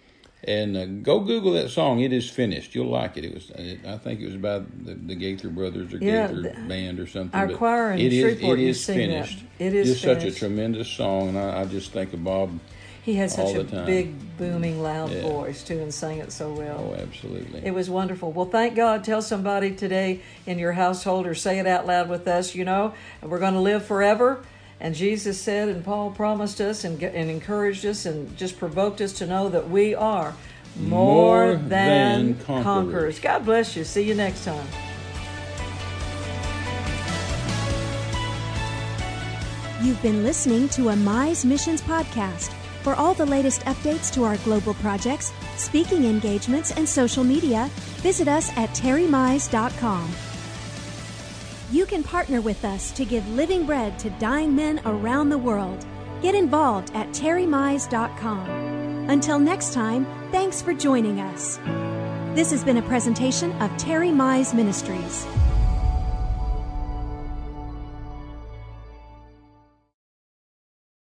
And 0.45 0.77
uh, 0.77 0.87
go 0.87 1.21
Google 1.21 1.53
that 1.53 1.71
song. 1.71 2.01
It 2.01 2.13
is 2.13 2.29
finished. 2.29 2.75
You'll 2.75 2.91
like 2.91 3.17
it. 3.17 3.25
It 3.25 3.33
was. 3.35 3.51
It, 3.51 3.87
I 3.87 3.97
think 3.97 4.21
it 4.21 4.27
was 4.27 4.37
by 4.37 4.59
the, 4.59 4.95
the 4.95 5.15
Gaither 5.15 5.49
Brothers 5.51 5.95
or 5.95 5.99
Yeah, 5.99 6.27
Gaither 6.27 6.43
the- 6.43 6.61
Band 6.69 6.99
or 6.99 7.07
something. 7.07 7.39
our 7.39 7.47
but 7.47 7.57
choir 7.59 7.93
in 7.93 8.01
it 8.01 8.13
is- 8.13 8.23
Shreveport 8.23 8.59
It 8.59 8.69
is 8.69 8.85
sing 8.85 8.99
that. 9.11 9.27
finished. 9.27 9.45
It 9.61 9.75
is 9.75 9.89
Just 9.89 10.03
such 10.03 10.25
a 10.25 10.33
tremendous 10.33 10.89
song, 10.89 11.29
and 11.29 11.39
I, 11.39 11.61
I 11.61 11.65
just 11.67 11.93
think 11.93 12.13
of 12.13 12.25
Bob. 12.25 12.59
He 13.05 13.15
had 13.15 13.31
such 13.33 13.55
a 13.57 13.65
time. 13.65 13.85
big, 13.87 14.37
booming, 14.39 14.81
loud 14.81 15.11
Yeah. 15.11 15.23
voice, 15.23 15.65
too, 15.65 15.79
and 15.81 15.93
sang 15.93 16.19
it 16.19 16.31
so 16.33 16.53
well. 16.53 16.93
Oh, 16.93 16.95
absolutely. 17.01 17.61
It 17.65 17.73
was 17.75 17.91
wonderful. 17.91 18.31
Well, 18.31 18.47
thank 18.47 18.77
God. 18.77 19.03
Tell 19.03 19.21
somebody 19.23 19.73
today 19.73 20.21
in 20.47 20.59
your 20.61 20.73
household 20.73 21.27
or 21.27 21.35
say 21.35 21.59
it 21.59 21.67
out 21.67 21.85
loud 21.85 22.09
with 22.09 22.29
us, 22.29 22.55
you 22.55 22.65
know, 22.65 22.95
and 23.21 23.29
we're 23.31 23.41
going 23.41 23.55
to 23.55 23.61
live 23.61 23.85
forever. 23.85 24.45
And 24.83 24.97
Jesus 24.97 25.41
said, 25.41 25.69
and 25.69 25.85
Paul 25.85 26.11
promised 26.11 26.61
us 26.61 26.83
and, 26.83 27.01
and 27.01 27.31
encouraged 27.31 27.87
us 27.87 28.05
and 28.05 28.37
just 28.37 28.59
provoked 28.59 29.01
us 29.01 29.13
to 29.15 29.27
know 29.27 29.49
that 29.49 29.71
we 29.71 29.95
are 29.95 30.35
more, 30.77 31.47
More 31.47 31.55
than, 31.55 31.69
than 31.69 32.35
conquerors. 32.41 32.65
conquerors. 32.65 33.19
God 33.21 33.45
bless 33.45 33.77
you. 33.77 33.85
See 33.85 34.03
you 34.03 34.17
next 34.17 34.45
time. 34.45 34.67
You've 39.81 40.01
been 40.03 40.23
listening 40.23 40.69
to 40.71 40.91
a 40.91 40.95
Mize 40.95 41.45
Missions 41.45 41.83
podcast. 41.83 42.53
For 42.83 42.95
all 42.95 43.15
the 43.15 43.27
latest 43.27 43.61
updates 43.63 44.13
to 44.15 44.25
our 44.25 44.37
global 44.39 44.75
projects, 44.75 45.33
speaking 45.57 46.05
engagements, 46.05 46.73
and 46.73 46.89
social 46.89 47.23
media, 47.25 47.69
visit 47.99 48.27
us 48.29 48.51
at 48.57 48.71
terrymize.com. 48.71 50.09
You 51.73 51.87
can 51.87 52.03
partner 52.03 52.43
with 52.43 52.67
us 52.67 52.91
to 52.93 53.05
give 53.07 53.27
living 53.31 53.65
bread 53.65 53.99
to 54.01 54.11
dying 54.11 54.55
men 54.55 54.83
around 54.85 55.31
the 55.31 55.39
world. 55.39 55.87
Get 56.21 56.35
involved 56.35 56.91
at 56.95 57.09
terrymize.com. 57.13 59.09
Until 59.09 59.39
next 59.39 59.73
time, 59.73 60.05
thanks 60.31 60.61
for 60.61 60.75
joining 60.75 61.19
us. 61.21 61.57
This 62.37 62.51
has 62.51 62.63
been 62.63 62.77
a 62.77 62.83
presentation 62.83 63.53
of 63.63 63.75
Terry 63.79 64.11
Mize 64.11 64.53
Ministries. 64.53 65.27